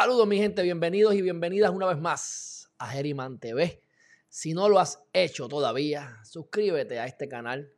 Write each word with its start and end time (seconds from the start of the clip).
Saludos 0.00 0.26
mi 0.26 0.38
gente, 0.38 0.62
bienvenidos 0.62 1.14
y 1.14 1.20
bienvenidas 1.20 1.70
una 1.72 1.84
vez 1.84 1.98
más 1.98 2.72
a 2.78 2.86
Geriman 2.88 3.38
TV. 3.38 3.82
Si 4.30 4.54
no 4.54 4.66
lo 4.66 4.78
has 4.78 5.02
hecho 5.12 5.46
todavía, 5.46 6.16
suscríbete 6.24 6.98
a 6.98 7.04
este 7.04 7.28
canal. 7.28 7.70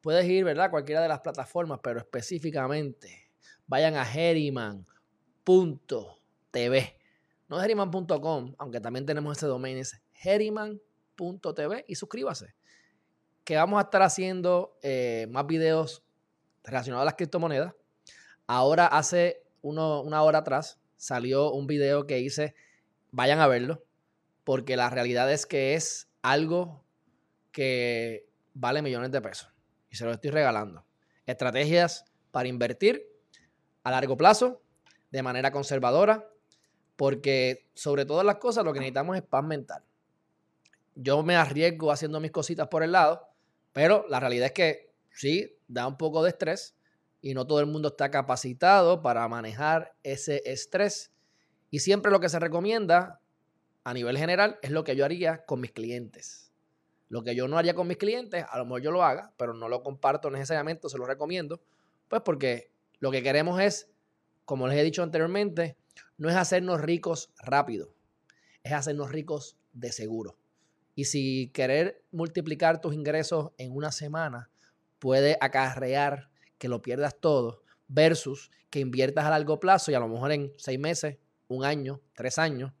Puedes 0.00 0.26
ir, 0.26 0.42
¿verdad? 0.42 0.64
A 0.64 0.70
cualquiera 0.72 1.00
de 1.00 1.06
las 1.06 1.20
plataformas, 1.20 1.78
pero 1.80 2.00
específicamente 2.00 3.30
vayan 3.68 3.94
a 3.94 4.04
geriman.tv. 4.04 4.88
No 7.48 7.60
geriman.com, 7.60 8.54
aunque 8.58 8.80
también 8.80 9.06
tenemos 9.06 9.36
ese 9.36 9.46
domain, 9.46 9.78
es 9.78 9.96
geriman.tv 10.14 11.84
y 11.86 11.94
suscríbase. 11.94 12.52
Que 13.44 13.54
vamos 13.54 13.78
a 13.78 13.82
estar 13.82 14.02
haciendo 14.02 14.76
eh, 14.82 15.28
más 15.30 15.46
videos 15.46 16.02
relacionados 16.64 17.02
a 17.02 17.04
las 17.04 17.14
criptomonedas. 17.14 17.72
Ahora 18.48 18.88
hace 18.88 19.44
una 19.62 20.20
hora 20.24 20.38
atrás 20.38 20.79
salió 21.00 21.50
un 21.50 21.66
video 21.66 22.06
que 22.06 22.20
hice, 22.20 22.54
vayan 23.10 23.40
a 23.40 23.46
verlo, 23.46 23.82
porque 24.44 24.76
la 24.76 24.90
realidad 24.90 25.32
es 25.32 25.46
que 25.46 25.74
es 25.74 26.10
algo 26.20 26.84
que 27.52 28.28
vale 28.52 28.82
millones 28.82 29.10
de 29.10 29.22
pesos 29.22 29.50
y 29.88 29.96
se 29.96 30.04
lo 30.04 30.12
estoy 30.12 30.30
regalando. 30.30 30.84
Estrategias 31.24 32.04
para 32.30 32.48
invertir 32.48 33.08
a 33.82 33.90
largo 33.90 34.18
plazo, 34.18 34.60
de 35.10 35.22
manera 35.22 35.50
conservadora, 35.50 36.28
porque 36.96 37.66
sobre 37.72 38.04
todas 38.04 38.26
las 38.26 38.36
cosas 38.36 38.62
lo 38.62 38.74
que 38.74 38.80
necesitamos 38.80 39.16
es 39.16 39.22
paz 39.22 39.42
mental. 39.42 39.82
Yo 40.94 41.22
me 41.22 41.34
arriesgo 41.34 41.92
haciendo 41.92 42.20
mis 42.20 42.30
cositas 42.30 42.68
por 42.68 42.82
el 42.82 42.92
lado, 42.92 43.26
pero 43.72 44.04
la 44.10 44.20
realidad 44.20 44.46
es 44.48 44.52
que 44.52 44.92
sí, 45.12 45.56
da 45.66 45.86
un 45.86 45.96
poco 45.96 46.22
de 46.22 46.28
estrés, 46.28 46.76
y 47.22 47.34
no 47.34 47.46
todo 47.46 47.60
el 47.60 47.66
mundo 47.66 47.88
está 47.88 48.10
capacitado 48.10 49.02
para 49.02 49.26
manejar 49.28 49.94
ese 50.02 50.42
estrés. 50.46 51.12
Y 51.70 51.80
siempre 51.80 52.10
lo 52.10 52.20
que 52.20 52.28
se 52.28 52.38
recomienda 52.38 53.20
a 53.84 53.94
nivel 53.94 54.18
general 54.18 54.58
es 54.62 54.70
lo 54.70 54.84
que 54.84 54.96
yo 54.96 55.04
haría 55.04 55.44
con 55.44 55.60
mis 55.60 55.72
clientes. 55.72 56.52
Lo 57.08 57.22
que 57.22 57.34
yo 57.34 57.48
no 57.48 57.58
haría 57.58 57.74
con 57.74 57.88
mis 57.88 57.96
clientes, 57.96 58.44
a 58.48 58.58
lo 58.58 58.64
mejor 58.64 58.82
yo 58.82 58.90
lo 58.92 59.02
haga, 59.02 59.32
pero 59.36 59.52
no 59.52 59.68
lo 59.68 59.82
comparto 59.82 60.30
necesariamente, 60.30 60.88
se 60.88 60.98
lo 60.98 61.06
recomiendo, 61.06 61.60
pues 62.08 62.22
porque 62.22 62.70
lo 63.00 63.10
que 63.10 63.22
queremos 63.22 63.60
es, 63.60 63.90
como 64.44 64.68
les 64.68 64.78
he 64.78 64.84
dicho 64.84 65.02
anteriormente, 65.02 65.76
no 66.18 66.28
es 66.28 66.36
hacernos 66.36 66.80
ricos 66.80 67.30
rápido, 67.38 67.94
es 68.62 68.72
hacernos 68.72 69.10
ricos 69.10 69.56
de 69.72 69.90
seguro. 69.90 70.38
Y 70.94 71.04
si 71.04 71.50
querer 71.52 72.02
multiplicar 72.12 72.80
tus 72.80 72.94
ingresos 72.94 73.52
en 73.58 73.72
una 73.74 73.90
semana 73.90 74.50
puede 74.98 75.36
acarrear 75.40 76.29
que 76.60 76.68
lo 76.68 76.82
pierdas 76.82 77.16
todo 77.18 77.64
versus 77.88 78.50
que 78.68 78.80
inviertas 78.80 79.24
a 79.24 79.30
largo 79.30 79.58
plazo 79.58 79.90
y 79.90 79.94
a 79.94 79.98
lo 79.98 80.06
mejor 80.06 80.30
en 80.30 80.52
seis 80.58 80.78
meses, 80.78 81.16
un 81.48 81.64
año, 81.64 82.00
tres 82.14 82.38
años, 82.38 82.72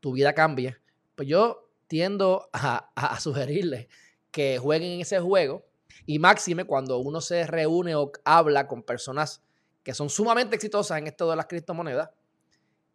tu 0.00 0.12
vida 0.12 0.32
cambie. 0.32 0.78
Pues 1.14 1.28
yo 1.28 1.70
tiendo 1.86 2.48
a, 2.52 2.90
a 2.96 3.20
sugerirles 3.20 3.86
que 4.30 4.58
jueguen 4.58 4.92
en 4.92 5.00
ese 5.02 5.20
juego 5.20 5.66
y 6.06 6.18
máxime 6.18 6.64
cuando 6.64 6.98
uno 6.98 7.20
se 7.20 7.46
reúne 7.46 7.94
o 7.94 8.10
habla 8.24 8.66
con 8.66 8.82
personas 8.82 9.42
que 9.82 9.92
son 9.92 10.08
sumamente 10.08 10.56
exitosas 10.56 10.98
en 10.98 11.06
esto 11.06 11.28
de 11.28 11.36
las 11.36 11.46
criptomonedas 11.46 12.10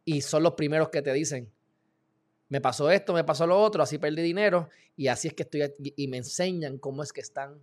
y 0.04 0.22
son 0.22 0.42
los 0.42 0.54
primeros 0.54 0.90
que 0.90 1.04
te 1.04 1.14
dicen, 1.14 1.52
me 2.50 2.60
pasó 2.60 2.90
esto, 2.90 3.14
me 3.14 3.24
pasó 3.24 3.46
lo 3.46 3.62
otro, 3.62 3.84
así 3.84 4.00
perdí 4.00 4.24
dinero 4.24 4.70
y 4.96 5.08
así 5.08 5.28
es 5.28 5.36
que 5.36 5.44
estoy 5.44 5.74
y 5.96 6.08
me 6.08 6.18
enseñan 6.18 6.80
cómo 6.80 7.04
es 7.04 7.14
que 7.14 7.22
están 7.22 7.62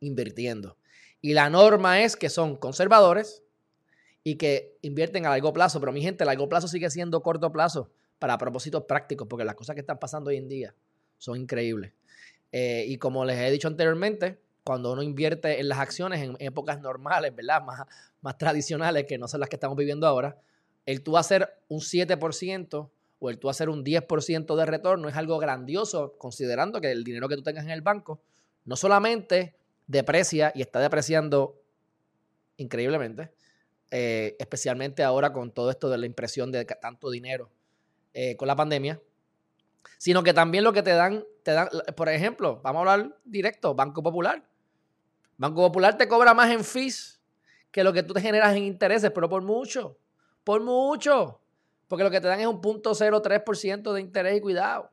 invirtiendo. 0.00 0.76
Y 1.20 1.34
la 1.34 1.50
norma 1.50 2.02
es 2.02 2.16
que 2.16 2.28
son 2.28 2.56
conservadores 2.56 3.42
y 4.22 4.36
que 4.36 4.76
invierten 4.82 5.26
a 5.26 5.30
largo 5.30 5.52
plazo. 5.52 5.80
Pero 5.80 5.92
mi 5.92 6.02
gente, 6.02 6.24
largo 6.24 6.48
plazo 6.48 6.68
sigue 6.68 6.90
siendo 6.90 7.22
corto 7.22 7.52
plazo 7.52 7.90
para 8.18 8.38
propósitos 8.38 8.84
prácticos, 8.84 9.26
porque 9.28 9.44
las 9.44 9.54
cosas 9.54 9.74
que 9.74 9.80
están 9.80 9.98
pasando 9.98 10.30
hoy 10.30 10.36
en 10.36 10.48
día 10.48 10.74
son 11.18 11.38
increíbles. 11.38 11.92
Eh, 12.52 12.84
y 12.88 12.98
como 12.98 13.24
les 13.24 13.38
he 13.38 13.50
dicho 13.50 13.68
anteriormente, 13.68 14.38
cuando 14.64 14.92
uno 14.92 15.02
invierte 15.02 15.60
en 15.60 15.68
las 15.68 15.78
acciones 15.78 16.22
en 16.22 16.36
épocas 16.40 16.80
normales, 16.80 17.34
¿verdad? 17.34 17.62
Más, 17.62 17.86
más 18.20 18.38
tradicionales 18.38 19.04
que 19.04 19.18
no 19.18 19.28
son 19.28 19.40
las 19.40 19.48
que 19.48 19.56
estamos 19.56 19.76
viviendo 19.76 20.06
ahora, 20.06 20.36
el 20.86 21.02
tú 21.02 21.16
hacer 21.16 21.48
un 21.68 21.80
7% 21.80 22.90
o 23.18 23.30
el 23.30 23.38
tú 23.38 23.48
hacer 23.48 23.68
un 23.68 23.84
10% 23.84 24.56
de 24.56 24.66
retorno 24.66 25.08
es 25.08 25.16
algo 25.16 25.38
grandioso, 25.38 26.14
considerando 26.18 26.80
que 26.80 26.90
el 26.90 27.04
dinero 27.04 27.28
que 27.28 27.36
tú 27.36 27.42
tengas 27.42 27.64
en 27.64 27.70
el 27.70 27.82
banco 27.82 28.20
no 28.64 28.76
solamente 28.76 29.54
deprecia 29.86 30.52
y 30.54 30.62
está 30.62 30.80
depreciando 30.80 31.60
increíblemente, 32.56 33.32
eh, 33.90 34.36
especialmente 34.38 35.02
ahora 35.02 35.32
con 35.32 35.52
todo 35.52 35.70
esto 35.70 35.88
de 35.88 35.98
la 35.98 36.06
impresión 36.06 36.50
de 36.50 36.64
tanto 36.64 37.10
dinero 37.10 37.50
eh, 38.14 38.36
con 38.36 38.48
la 38.48 38.56
pandemia, 38.56 39.00
sino 39.98 40.22
que 40.22 40.34
también 40.34 40.64
lo 40.64 40.72
que 40.72 40.82
te 40.82 40.90
dan, 40.90 41.24
te 41.42 41.52
dan, 41.52 41.68
por 41.96 42.08
ejemplo, 42.08 42.60
vamos 42.62 42.86
a 42.86 42.92
hablar 42.92 43.18
directo, 43.24 43.74
Banco 43.74 44.02
Popular. 44.02 44.42
Banco 45.36 45.60
Popular 45.66 45.96
te 45.96 46.08
cobra 46.08 46.34
más 46.34 46.50
en 46.50 46.64
fees 46.64 47.20
que 47.70 47.84
lo 47.84 47.92
que 47.92 48.02
tú 48.02 48.14
te 48.14 48.20
generas 48.20 48.56
en 48.56 48.64
intereses, 48.64 49.10
pero 49.14 49.28
por 49.28 49.42
mucho, 49.42 49.98
por 50.44 50.62
mucho, 50.62 51.40
porque 51.88 52.04
lo 52.04 52.10
que 52.10 52.20
te 52.20 52.28
dan 52.28 52.40
es 52.40 52.46
un 52.46 52.60
punto 52.60 52.92
0,3% 52.92 53.92
de 53.92 54.00
interés 54.00 54.38
y 54.38 54.40
cuidado. 54.40 54.90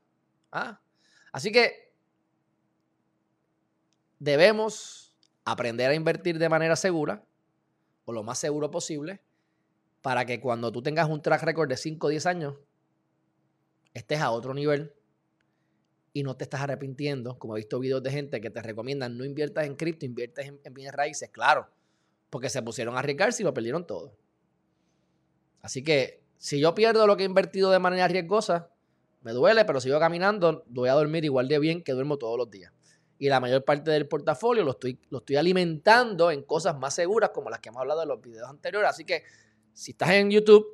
¿ah? 0.52 0.82
Así 1.32 1.52
que 1.52 1.93
debemos 4.24 5.14
aprender 5.44 5.92
a 5.92 5.96
invertir 5.96 6.40
de 6.40 6.48
manera 6.48 6.78
segura 6.78 7.26
o 8.06 8.14
lo 8.14 8.24
más 8.24 8.40
seguro 8.40 8.72
posible 8.72 9.22
para 10.02 10.26
que 10.26 10.40
cuando 10.40 10.72
tú 10.72 10.82
tengas 10.82 11.10
un 11.10 11.22
track 11.22 11.44
record 11.44 11.68
de 11.68 11.76
5 11.76 12.08
o 12.08 12.10
10 12.10 12.26
años 12.26 12.56
estés 13.94 14.22
a 14.22 14.32
otro 14.32 14.54
nivel 14.54 14.94
y 16.14 16.24
no 16.24 16.38
te 16.38 16.46
estás 16.46 16.62
arrepintiendo, 16.62 17.38
como 17.38 17.56
he 17.56 17.60
visto 17.60 17.80
videos 17.80 18.02
de 18.02 18.12
gente 18.12 18.40
que 18.40 18.50
te 18.50 18.62
recomiendan 18.62 19.18
no 19.18 19.26
inviertas 19.26 19.66
en 19.66 19.76
cripto, 19.76 20.06
inviertes 20.06 20.48
en, 20.48 20.74
bienes 20.74 20.94
raíces, 20.94 21.30
claro, 21.30 21.68
porque 22.30 22.50
se 22.50 22.62
pusieron 22.62 22.96
a 22.96 23.00
arriesgar 23.00 23.34
y 23.38 23.44
lo 23.44 23.54
perdieron 23.54 23.86
todo. 23.86 24.16
Así 25.62 25.84
que 25.84 26.22
si 26.38 26.62
yo 26.62 26.74
pierdo 26.76 27.08
lo 27.08 27.18
que 27.18 27.24
he 27.24 27.26
invertido 27.26 27.72
de 27.72 27.80
manera 27.80 28.08
riesgosa, 28.08 28.70
me 29.22 29.32
duele, 29.32 29.66
pero 29.66 29.82
sigo 29.82 30.00
caminando, 30.00 30.64
voy 30.68 30.88
a 30.88 30.94
dormir 30.94 31.26
igual 31.26 31.50
de 31.50 31.60
bien 31.60 31.84
que 31.84 31.92
duermo 31.92 32.18
todos 32.18 32.38
los 32.38 32.50
días 32.50 32.72
y 33.24 33.30
la 33.30 33.40
mayor 33.40 33.64
parte 33.64 33.90
del 33.90 34.06
portafolio 34.06 34.66
lo 34.66 34.72
estoy, 34.72 35.00
lo 35.10 35.20
estoy 35.20 35.38
alimentando 35.38 36.30
en 36.30 36.44
cosas 36.44 36.78
más 36.78 36.94
seguras 36.94 37.30
como 37.30 37.50
las 37.50 37.62
que 37.62 37.70
hemos 37.70 37.80
hablado 37.80 38.02
en 38.02 38.10
los 38.10 38.20
videos 38.20 38.50
anteriores. 38.50 38.90
Así 38.90 39.06
que 39.06 39.24
si 39.72 39.92
estás 39.92 40.10
en 40.10 40.30
YouTube, 40.30 40.68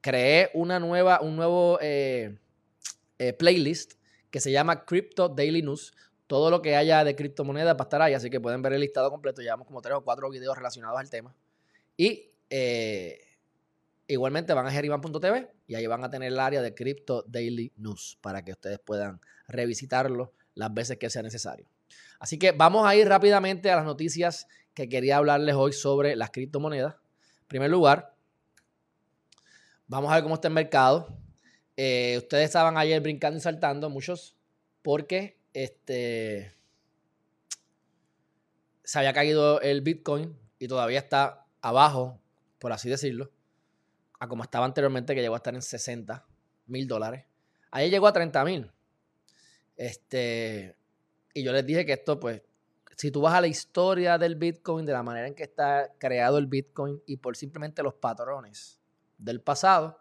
creé 0.00 0.50
una 0.54 0.80
nueva, 0.80 1.20
un 1.20 1.36
nuevo 1.36 1.78
eh, 1.82 2.38
eh, 3.18 3.34
playlist 3.34 3.92
que 4.30 4.40
se 4.40 4.50
llama 4.50 4.86
Crypto 4.86 5.28
Daily 5.28 5.60
News. 5.60 5.92
Todo 6.26 6.50
lo 6.50 6.62
que 6.62 6.76
haya 6.76 7.04
de 7.04 7.14
criptomonedas 7.14 7.74
va 7.74 7.80
a 7.80 7.82
estar 7.82 8.00
ahí, 8.00 8.14
así 8.14 8.30
que 8.30 8.40
pueden 8.40 8.62
ver 8.62 8.72
el 8.72 8.80
listado 8.80 9.10
completo. 9.10 9.42
Llevamos 9.42 9.66
como 9.66 9.82
tres 9.82 9.94
o 9.94 10.00
cuatro 10.00 10.30
videos 10.30 10.56
relacionados 10.56 10.98
al 10.98 11.10
tema. 11.10 11.36
Y 11.98 12.30
eh, 12.48 13.20
igualmente 14.06 14.54
van 14.54 14.66
a 14.66 14.70
geriman.tv 14.70 15.50
y 15.66 15.74
ahí 15.74 15.86
van 15.86 16.04
a 16.04 16.08
tener 16.08 16.32
el 16.32 16.40
área 16.40 16.62
de 16.62 16.74
Crypto 16.74 17.22
Daily 17.28 17.70
News 17.76 18.16
para 18.22 18.42
que 18.42 18.52
ustedes 18.52 18.78
puedan 18.78 19.20
revisitarlo 19.46 20.32
las 20.54 20.72
veces 20.72 20.96
que 20.96 21.10
sea 21.10 21.20
necesario. 21.20 21.71
Así 22.22 22.38
que 22.38 22.52
vamos 22.52 22.86
a 22.86 22.94
ir 22.94 23.08
rápidamente 23.08 23.68
a 23.68 23.74
las 23.74 23.84
noticias 23.84 24.46
que 24.74 24.88
quería 24.88 25.16
hablarles 25.16 25.56
hoy 25.56 25.72
sobre 25.72 26.14
las 26.14 26.30
criptomonedas. 26.30 26.94
En 27.40 27.48
primer 27.48 27.68
lugar, 27.68 28.14
vamos 29.88 30.12
a 30.12 30.14
ver 30.14 30.22
cómo 30.22 30.36
está 30.36 30.46
el 30.46 30.54
mercado. 30.54 31.18
Eh, 31.76 32.14
ustedes 32.18 32.44
estaban 32.44 32.76
ayer 32.78 33.00
brincando 33.00 33.38
y 33.38 33.40
saltando, 33.40 33.90
muchos, 33.90 34.36
porque 34.82 35.36
este, 35.52 36.54
se 38.84 38.98
había 39.00 39.12
caído 39.12 39.60
el 39.60 39.80
Bitcoin 39.80 40.38
y 40.60 40.68
todavía 40.68 41.00
está 41.00 41.48
abajo, 41.60 42.20
por 42.60 42.70
así 42.70 42.88
decirlo, 42.88 43.32
a 44.20 44.28
como 44.28 44.44
estaba 44.44 44.64
anteriormente, 44.64 45.16
que 45.16 45.22
llegó 45.22 45.34
a 45.34 45.38
estar 45.38 45.56
en 45.56 45.62
60 45.62 46.24
mil 46.66 46.86
dólares. 46.86 47.24
Ayer 47.72 47.90
llegó 47.90 48.06
a 48.06 48.12
30 48.12 48.44
mil. 48.44 48.70
Este, 49.76 50.76
y 51.34 51.42
yo 51.42 51.52
les 51.52 51.64
dije 51.64 51.86
que 51.86 51.92
esto, 51.92 52.18
pues, 52.20 52.42
si 52.96 53.10
tú 53.10 53.20
vas 53.22 53.34
a 53.34 53.40
la 53.40 53.46
historia 53.46 54.18
del 54.18 54.36
Bitcoin, 54.36 54.86
de 54.86 54.92
la 54.92 55.02
manera 55.02 55.26
en 55.26 55.34
que 55.34 55.42
está 55.44 55.92
creado 55.98 56.38
el 56.38 56.46
Bitcoin 56.46 57.02
y 57.06 57.16
por 57.16 57.36
simplemente 57.36 57.82
los 57.82 57.94
patrones 57.94 58.80
del 59.18 59.40
pasado, 59.40 59.98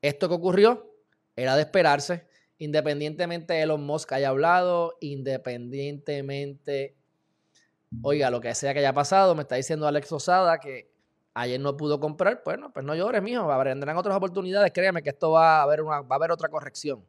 esto 0.00 0.28
que 0.28 0.34
ocurrió 0.34 0.90
era 1.36 1.56
de 1.56 1.62
esperarse, 1.62 2.26
independientemente 2.58 3.54
de 3.54 3.62
Elon 3.62 3.84
Musk 3.84 4.12
haya 4.12 4.28
hablado, 4.28 4.96
independientemente, 5.00 6.96
oiga, 8.02 8.30
lo 8.30 8.40
que 8.40 8.54
sea 8.54 8.72
que 8.72 8.78
haya 8.80 8.92
pasado, 8.92 9.34
me 9.34 9.42
está 9.42 9.56
diciendo 9.56 9.86
Alex 9.86 10.12
Osada 10.12 10.58
que 10.58 10.92
ayer 11.34 11.60
no 11.60 11.76
pudo 11.76 11.98
comprar, 11.98 12.42
bueno, 12.44 12.72
pues 12.72 12.86
no 12.86 12.94
llores, 12.94 13.22
mijo, 13.22 13.46
vendrán 13.46 13.96
otras 13.96 14.16
oportunidades, 14.16 14.72
créeme 14.72 15.02
que 15.02 15.10
esto 15.10 15.32
va 15.32 15.58
a 15.58 15.62
haber, 15.62 15.82
una, 15.82 16.00
va 16.02 16.14
a 16.14 16.16
haber 16.16 16.30
otra 16.30 16.48
corrección. 16.48 17.04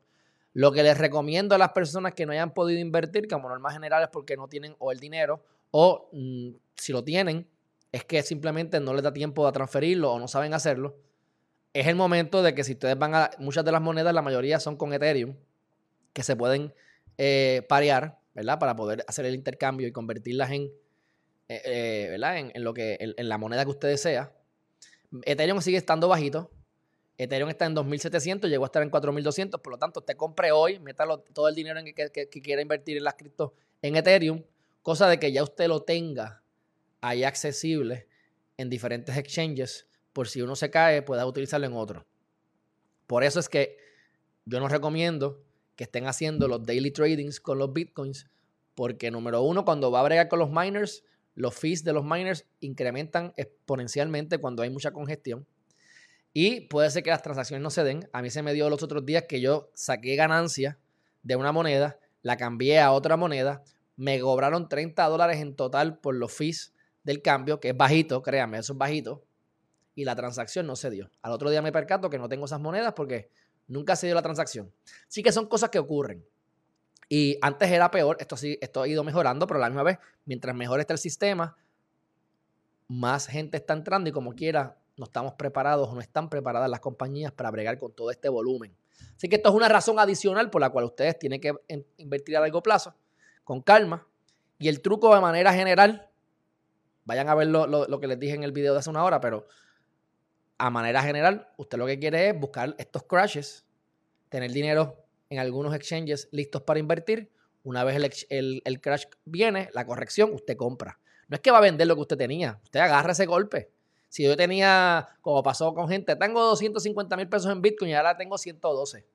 Lo 0.55 0.71
que 0.71 0.83
les 0.83 0.97
recomiendo 0.97 1.53
a 1.53 1.57
las 1.57 1.73
personas 1.73 2.13
que 2.13 2.25
no 2.25 2.31
hayan 2.31 2.53
podido 2.53 2.79
invertir, 2.79 3.27
como 3.27 3.49
norma 3.49 3.71
general, 3.71 4.03
es 4.03 4.09
porque 4.09 4.37
no 4.37 4.47
tienen 4.47 4.73
o 4.79 4.93
el 4.93 5.01
dinero 5.01 5.43
o 5.71 6.07
mm, 6.13 6.51
si 6.77 6.93
lo 6.93 7.03
tienen, 7.03 7.45
es 7.91 8.05
que 8.05 8.23
simplemente 8.23 8.79
no 8.79 8.93
les 8.93 9.03
da 9.03 9.11
tiempo 9.11 9.45
a 9.45 9.51
transferirlo 9.51 10.13
o 10.13 10.17
no 10.19 10.29
saben 10.29 10.53
hacerlo. 10.53 10.95
es 11.73 11.87
el 11.87 11.95
momento 11.95 12.41
de 12.41 12.55
que 12.55 12.63
si 12.63 12.71
ustedes 12.71 12.97
van 12.97 13.13
a, 13.15 13.31
muchas 13.37 13.65
de 13.65 13.73
las 13.73 13.81
monedas, 13.81 14.13
la 14.13 14.21
mayoría 14.21 14.61
son 14.61 14.77
con 14.77 14.93
Ethereum, 14.93 15.35
que 16.13 16.23
se 16.23 16.37
pueden 16.37 16.73
eh, 17.17 17.65
parear, 17.67 18.17
¿verdad? 18.33 18.57
Para 18.57 18.77
poder 18.77 19.03
hacer 19.09 19.25
el 19.25 19.35
intercambio 19.35 19.85
y 19.85 19.91
convertirlas 19.91 20.51
en, 20.51 20.71
eh, 21.49 21.61
eh, 21.65 22.07
¿verdad? 22.11 22.37
En, 22.37 22.63
lo 22.63 22.73
que, 22.73 22.97
en, 23.01 23.27
la 23.27 23.37
moneda 23.37 23.65
que 23.65 23.71
usted 23.71 23.89
desea. 23.89 24.31
Ethereum 25.25 25.59
sigue 25.59 25.75
estando 25.75 26.07
bajito. 26.07 26.49
Ethereum 27.17 27.49
está 27.49 27.65
en 27.65 27.75
2.700, 27.75 28.47
llegó 28.49 28.65
a 28.65 28.67
estar 28.67 28.83
en 28.83 28.91
4.200. 28.91 29.61
Por 29.61 29.71
lo 29.71 29.77
tanto, 29.77 30.01
usted 30.01 30.17
compre 30.17 30.51
hoy, 30.51 30.79
métalo 30.79 31.19
todo 31.19 31.47
el 31.47 31.55
dinero 31.55 31.79
en 31.79 31.85
que, 31.93 32.29
quiera 32.29 32.61
invertir 32.61 32.97
en 32.97 33.03
las 33.03 33.15
cripto 33.15 33.53
en 33.81 33.95
Ethereum, 33.95 34.43
cosa 34.81 35.07
de 35.07 35.19
que 35.19 35.31
ya 35.31 35.43
usted 35.43 35.67
lo 35.67 35.83
tenga 35.83 36.43
ahí 37.01 37.23
accesible 37.23 38.07
en 38.57 38.69
diferentes 38.69 39.15
exchanges 39.15 39.87
por 40.11 40.27
si 40.27 40.41
uno 40.41 40.55
se 40.55 40.69
cae, 40.69 41.01
pueda 41.01 41.25
utilizarlo 41.25 41.67
en 41.67 41.73
otro. 41.73 42.05
Por 43.05 43.23
eso 43.23 43.39
es 43.39 43.49
que 43.49 43.77
yo 44.45 44.59
no 44.59 44.67
recomiendo 44.67 45.43
que 45.75 45.83
estén 45.83 46.07
haciendo 46.07 46.47
los 46.47 46.65
daily 46.65 46.91
tradings 46.91 47.39
con 47.39 47.57
los 47.57 47.73
bitcoins, 47.73 48.27
porque 48.75 49.11
número 49.11 49.41
uno, 49.41 49.65
cuando 49.65 49.91
va 49.91 49.99
a 49.99 50.03
bregar 50.03 50.29
con 50.29 50.39
los 50.39 50.49
miners, 50.49 51.03
los 51.35 51.53
fees 51.53 51.83
de 51.83 51.93
los 51.93 52.05
miners 52.05 52.45
incrementan 52.61 53.33
exponencialmente 53.35 54.37
cuando 54.37 54.63
hay 54.63 54.69
mucha 54.69 54.91
congestión. 54.91 55.45
Y 56.37 56.67
puede 56.67 56.89
ser 56.89 57.01
que 57.01 57.11
las 57.11 57.21
transacciones 57.21 57.63
no 57.63 57.69
se 57.69 57.85
den. 57.85 58.09
A 58.11 58.21
mí 58.21 58.29
se 58.29 58.41
me 58.41 58.51
dio 58.51 58.69
los 58.69 58.83
otros 58.83 59.05
días 59.05 59.23
que 59.23 59.39
yo 59.39 59.71
saqué 59.73 60.17
ganancia 60.17 60.77
de 61.23 61.37
una 61.37 61.53
moneda, 61.53 61.97
la 62.23 62.35
cambié 62.35 62.81
a 62.81 62.91
otra 62.91 63.15
moneda, 63.15 63.63
me 63.95 64.19
cobraron 64.19 64.67
30 64.67 65.01
dólares 65.07 65.39
en 65.39 65.55
total 65.55 65.97
por 65.97 66.13
los 66.13 66.33
fees 66.33 66.73
del 67.03 67.21
cambio, 67.21 67.61
que 67.61 67.69
es 67.69 67.77
bajito, 67.77 68.21
créanme, 68.21 68.57
eso 68.57 68.73
es 68.73 68.77
bajito 68.77 69.23
y 69.95 70.03
la 70.03 70.13
transacción 70.13 70.67
no 70.67 70.75
se 70.75 70.89
dio. 70.89 71.09
Al 71.21 71.31
otro 71.31 71.49
día 71.49 71.61
me 71.61 71.71
percato 71.71 72.09
que 72.09 72.19
no 72.19 72.27
tengo 72.27 72.45
esas 72.47 72.59
monedas 72.59 72.91
porque 72.93 73.29
nunca 73.67 73.95
se 73.95 74.07
dio 74.07 74.15
la 74.15 74.21
transacción. 74.21 74.73
Sí 75.07 75.23
que 75.23 75.31
son 75.31 75.47
cosas 75.47 75.69
que 75.69 75.79
ocurren. 75.79 76.25
Y 77.07 77.37
antes 77.41 77.71
era 77.71 77.89
peor, 77.91 78.17
esto 78.19 78.35
sí, 78.35 78.57
esto 78.59 78.81
ha 78.81 78.89
ido 78.89 79.05
mejorando, 79.05 79.47
pero 79.47 79.59
a 79.59 79.61
la 79.61 79.69
misma 79.69 79.83
vez, 79.83 79.99
mientras 80.25 80.53
mejor 80.53 80.81
está 80.81 80.91
el 80.91 80.99
sistema, 80.99 81.55
más 82.89 83.27
gente 83.27 83.55
está 83.55 83.73
entrando 83.73 84.09
y 84.09 84.11
como 84.11 84.35
quiera, 84.35 84.77
no 84.97 85.05
estamos 85.05 85.33
preparados 85.33 85.89
o 85.89 85.95
no 85.95 86.01
están 86.01 86.29
preparadas 86.29 86.69
las 86.69 86.79
compañías 86.79 87.31
para 87.31 87.51
bregar 87.51 87.77
con 87.77 87.93
todo 87.93 88.11
este 88.11 88.29
volumen. 88.29 88.75
Así 89.15 89.27
que 89.27 89.37
esto 89.37 89.49
es 89.49 89.55
una 89.55 89.69
razón 89.69 89.99
adicional 89.99 90.49
por 90.49 90.61
la 90.61 90.69
cual 90.69 90.85
ustedes 90.85 91.19
tienen 91.19 91.41
que 91.41 91.53
invertir 91.97 92.37
a 92.37 92.41
largo 92.41 92.61
plazo, 92.63 92.95
con 93.43 93.61
calma. 93.61 94.07
Y 94.57 94.69
el 94.69 94.81
truco 94.81 95.13
de 95.13 95.21
manera 95.21 95.53
general, 95.53 96.09
vayan 97.03 97.27
a 97.29 97.35
ver 97.35 97.47
lo, 97.47 97.67
lo 97.67 97.99
que 97.99 98.07
les 98.07 98.19
dije 98.19 98.35
en 98.35 98.43
el 98.43 98.51
video 98.51 98.73
de 98.73 98.79
hace 98.79 98.89
una 98.89 99.03
hora, 99.03 99.19
pero 99.19 99.47
a 100.57 100.69
manera 100.69 101.01
general, 101.01 101.49
usted 101.57 101.77
lo 101.77 101.85
que 101.85 101.99
quiere 101.99 102.29
es 102.29 102.39
buscar 102.39 102.75
estos 102.77 103.03
crashes, 103.03 103.65
tener 104.29 104.51
dinero 104.51 105.05
en 105.29 105.39
algunos 105.39 105.73
exchanges 105.75 106.29
listos 106.31 106.61
para 106.61 106.79
invertir. 106.79 107.31
Una 107.63 107.83
vez 107.83 107.97
el, 108.29 108.81
crash 108.81 109.05
viene, 109.25 109.69
la 109.73 109.85
corrección, 109.85 110.33
usted 110.33 110.55
compra. 110.55 110.99
No 111.27 111.35
es 111.35 111.41
que 111.41 111.51
va 111.51 111.57
a 111.57 111.61
vender 111.61 111.87
lo 111.87 111.95
que 111.95 112.01
usted 112.01 112.17
tenía, 112.17 112.59
usted 112.63 112.79
agarra 112.79 113.11
ese 113.11 113.25
golpe. 113.25 113.71
Si 114.09 114.23
yo 114.23 114.37
tenía, 114.37 115.07
como 115.21 115.43
pasó 115.43 115.73
con 115.73 115.87
gente, 115.89 116.15
tengo 116.15 116.41
250 116.43 117.17
mil 117.17 117.27
pesos 117.27 117.51
en 117.51 117.61
Bitcoin 117.61 117.91
y 117.91 117.93
ahora 117.95 118.15
tengo 118.15 118.37
112. 118.37 119.05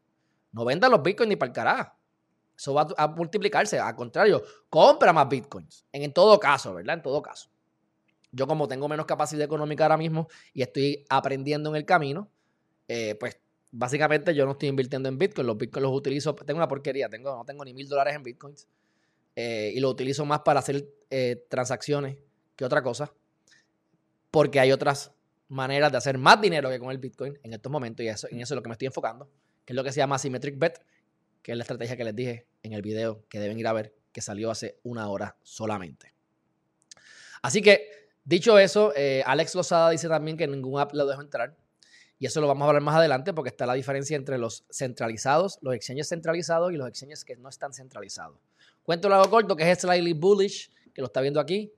No 0.53 0.65
venda 0.65 0.89
los 0.89 1.03
Bitcoins 1.03 1.29
ni 1.29 1.37
para 1.37 1.49
el 1.49 1.55
carajo. 1.55 1.93
Eso 2.57 2.75
va 2.75 2.87
a 2.97 3.09
multiplicarse. 3.09 3.79
Al 3.79 3.95
contrario, 3.95 4.43
compra 4.69 5.13
más 5.13 5.29
Bitcoins. 5.29 5.87
En 5.93 6.13
todo 6.13 6.39
caso, 6.39 6.75
¿verdad? 6.75 6.97
En 6.97 7.03
todo 7.03 7.23
caso. 7.23 7.49
Yo 8.33 8.47
como 8.47 8.69
tengo 8.69 8.89
menos 8.89 9.07
capacidad 9.07 9.43
económica 9.43 9.85
ahora 9.85 9.97
mismo 9.97 10.29
y 10.53 10.63
estoy 10.63 11.05
aprendiendo 11.09 11.71
en 11.71 11.77
el 11.77 11.85
camino, 11.85 12.29
eh, 12.87 13.15
pues 13.19 13.41
básicamente 13.73 14.35
yo 14.35 14.45
no 14.45 14.53
estoy 14.53 14.69
invirtiendo 14.69 15.09
en 15.09 15.19
Bitcoin. 15.19 15.47
Los 15.47 15.57
Bitcoins 15.57 15.83
los 15.85 15.97
utilizo, 15.97 16.35
tengo 16.35 16.59
una 16.59 16.69
porquería, 16.69 17.09
tengo, 17.09 17.35
no 17.35 17.45
tengo 17.45 17.65
ni 17.65 17.73
mil 17.73 17.89
dólares 17.89 18.15
en 18.15 18.23
Bitcoins. 18.23 18.69
Eh, 19.37 19.73
y 19.75 19.81
lo 19.81 19.89
utilizo 19.89 20.25
más 20.27 20.41
para 20.41 20.61
hacer 20.61 20.87
eh, 21.09 21.47
transacciones 21.49 22.19
que 22.57 22.65
otra 22.65 22.83
cosa. 22.83 23.13
Porque 24.31 24.61
hay 24.61 24.73
otras 24.73 25.13
maneras 25.49 25.91
de 25.91 25.99
hacer 25.99 26.19
más 26.19 26.41
dinero 26.41 26.71
que 26.71 26.79
con 26.79 26.91
el 26.91 26.99
Bitcoin 26.99 27.39
en 27.43 27.53
estos 27.53 27.71
momentos. 27.71 28.05
Y 28.05 28.09
eso, 28.09 28.29
en 28.31 28.41
eso 28.41 28.55
es 28.55 28.57
lo 28.57 28.63
que 28.63 28.69
me 28.69 28.75
estoy 28.75 28.87
enfocando. 28.87 29.29
Que 29.65 29.73
es 29.73 29.77
lo 29.77 29.85
que 29.85 29.93
se 29.93 29.99
llama 29.99 30.19
Symmetric 30.19 30.59
Bet, 30.59 30.85
que 31.43 31.53
es 31.53 31.59
la 31.59 31.63
estrategia 31.63 31.97
que 31.97 32.05
les 32.05 32.15
dije 32.15 32.47
en 32.63 32.73
el 32.73 32.83
video 32.83 33.25
que 33.29 33.41
deben 33.41 33.59
ir 33.59 33.67
a 33.67 33.73
ver, 33.73 33.95
que 34.13 34.21
salió 34.21 34.51
hace 34.51 34.79
una 34.83 35.09
hora 35.09 35.37
solamente. 35.43 36.15
Así 37.43 37.63
que 37.63 38.01
Dicho 38.25 38.59
eso, 38.59 38.93
eh, 38.95 39.23
Alex 39.27 39.55
Lozada 39.55 39.91
dice 39.91 40.09
también 40.09 40.37
que 40.37 40.47
ningún 40.47 40.79
app 40.79 40.93
lo 40.95 41.07
dejo 41.07 41.21
entrar. 41.21 41.57
Y 42.19 42.27
eso 42.27 42.41
lo 42.41 42.47
vamos 42.47 42.65
a 42.65 42.69
hablar 42.69 42.83
más 42.83 42.95
adelante 42.95 43.33
porque 43.33 43.49
está 43.49 43.65
la 43.65 43.75
diferencia 43.75 44.17
entre 44.17 44.37
los 44.37 44.65
centralizados, 44.71 45.59
los 45.63 45.75
exchanges 45.75 46.11
centralizados 46.11 46.71
y 46.71 46.77
los 46.77 46.87
exchanges 46.87 47.25
que 47.25 47.35
no 47.37 47.49
están 47.49 47.73
centralizados. 47.73 48.39
Cuento 48.83 49.09
lo 49.09 49.31
corto 49.31 49.57
que 49.57 49.69
es 49.69 49.81
slightly 49.81 50.13
bullish, 50.13 50.71
que 50.95 51.01
lo 51.01 51.07
está 51.07 51.23
viendo 51.23 51.41
aquí, 51.41 51.73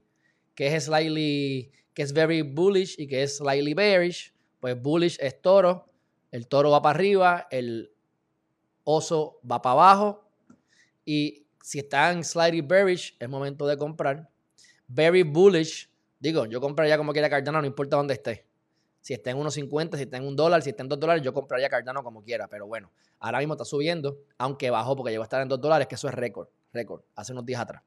que 0.55 0.75
es 0.75 0.85
slightly, 0.85 1.71
que 1.95 2.03
es 2.03 2.13
very 2.13 2.43
bullish 2.43 2.95
y 2.99 3.07
que 3.07 3.23
es 3.23 3.39
slightly 3.39 3.75
bearish. 3.75 4.35
Pues 4.61 4.81
bullish 4.81 5.19
es 5.21 5.41
toro, 5.41 5.89
el 6.31 6.47
toro 6.47 6.71
va 6.71 6.83
para 6.83 6.95
arriba, 6.97 7.47
el 7.51 7.93
oso 8.85 9.41
va 9.51 9.61
para 9.61 9.73
abajo. 9.73 10.29
Y 11.05 11.47
si 11.63 11.81
está 11.81 12.13
en 12.13 12.25
slightly 12.25 12.61
bearish, 12.61 13.17
es 13.19 13.29
momento 13.29 13.67
de 13.67 13.77
comprar. 13.77 14.29
Very 14.87 15.23
bullish 15.23 15.93
Digo, 16.23 16.47
yo 16.47 16.61
compraría 16.61 16.97
como 16.97 17.13
quiera 17.13 17.29
Cardano, 17.29 17.61
no 17.61 17.67
importa 17.67 17.97
dónde 17.97 18.15
esté. 18.15 18.47
Si 19.01 19.13
está 19.13 19.31
en 19.31 19.39
1.50, 19.39 19.97
si 19.97 20.03
está 20.05 20.19
en 20.19 20.25
un 20.25 20.37
dólar, 20.37 20.63
si 20.63 20.71
está 20.71 20.85
en 20.85 20.89
2 20.89 21.01
dólares, 21.01 21.21
yo 21.25 21.35
compraría 21.35 21.69
Cardano 21.69 22.05
como 22.05 22.23
quiera. 22.23 22.47
Pero 22.47 22.69
bueno, 22.69 22.93
ahora 23.19 23.41
mismo 23.41 23.55
está 23.55 23.65
subiendo, 23.65 24.19
aunque 24.39 24.71
bajó 24.71 24.95
porque 24.95 25.11
llegó 25.11 25.25
a 25.25 25.27
estar 25.27 25.43
en 25.43 25.49
2 25.49 25.61
dólares, 25.61 25.89
que 25.89 25.97
eso 25.97 26.07
es 26.07 26.15
récord, 26.15 26.47
récord, 26.73 27.03
hace 27.17 27.33
unos 27.33 27.45
días 27.45 27.61
atrás. 27.61 27.83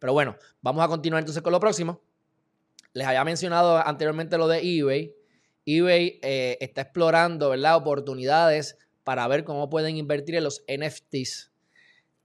Pero 0.00 0.12
bueno, 0.12 0.34
vamos 0.60 0.84
a 0.84 0.88
continuar 0.88 1.20
entonces 1.20 1.40
con 1.44 1.52
lo 1.52 1.60
próximo. 1.60 2.00
Les 2.92 3.06
había 3.06 3.24
mencionado 3.24 3.76
anteriormente 3.76 4.36
lo 4.38 4.48
de 4.48 4.58
eBay. 4.58 5.14
eBay 5.66 6.18
eh, 6.22 6.58
está 6.60 6.82
explorando, 6.82 7.50
¿verdad? 7.50 7.76
Oportunidades 7.76 8.78
para 9.04 9.26
ver 9.28 9.44
cómo 9.44 9.70
pueden 9.70 9.96
invertir 9.96 10.36
en 10.36 10.44
los 10.44 10.64
NFTs. 10.68 11.52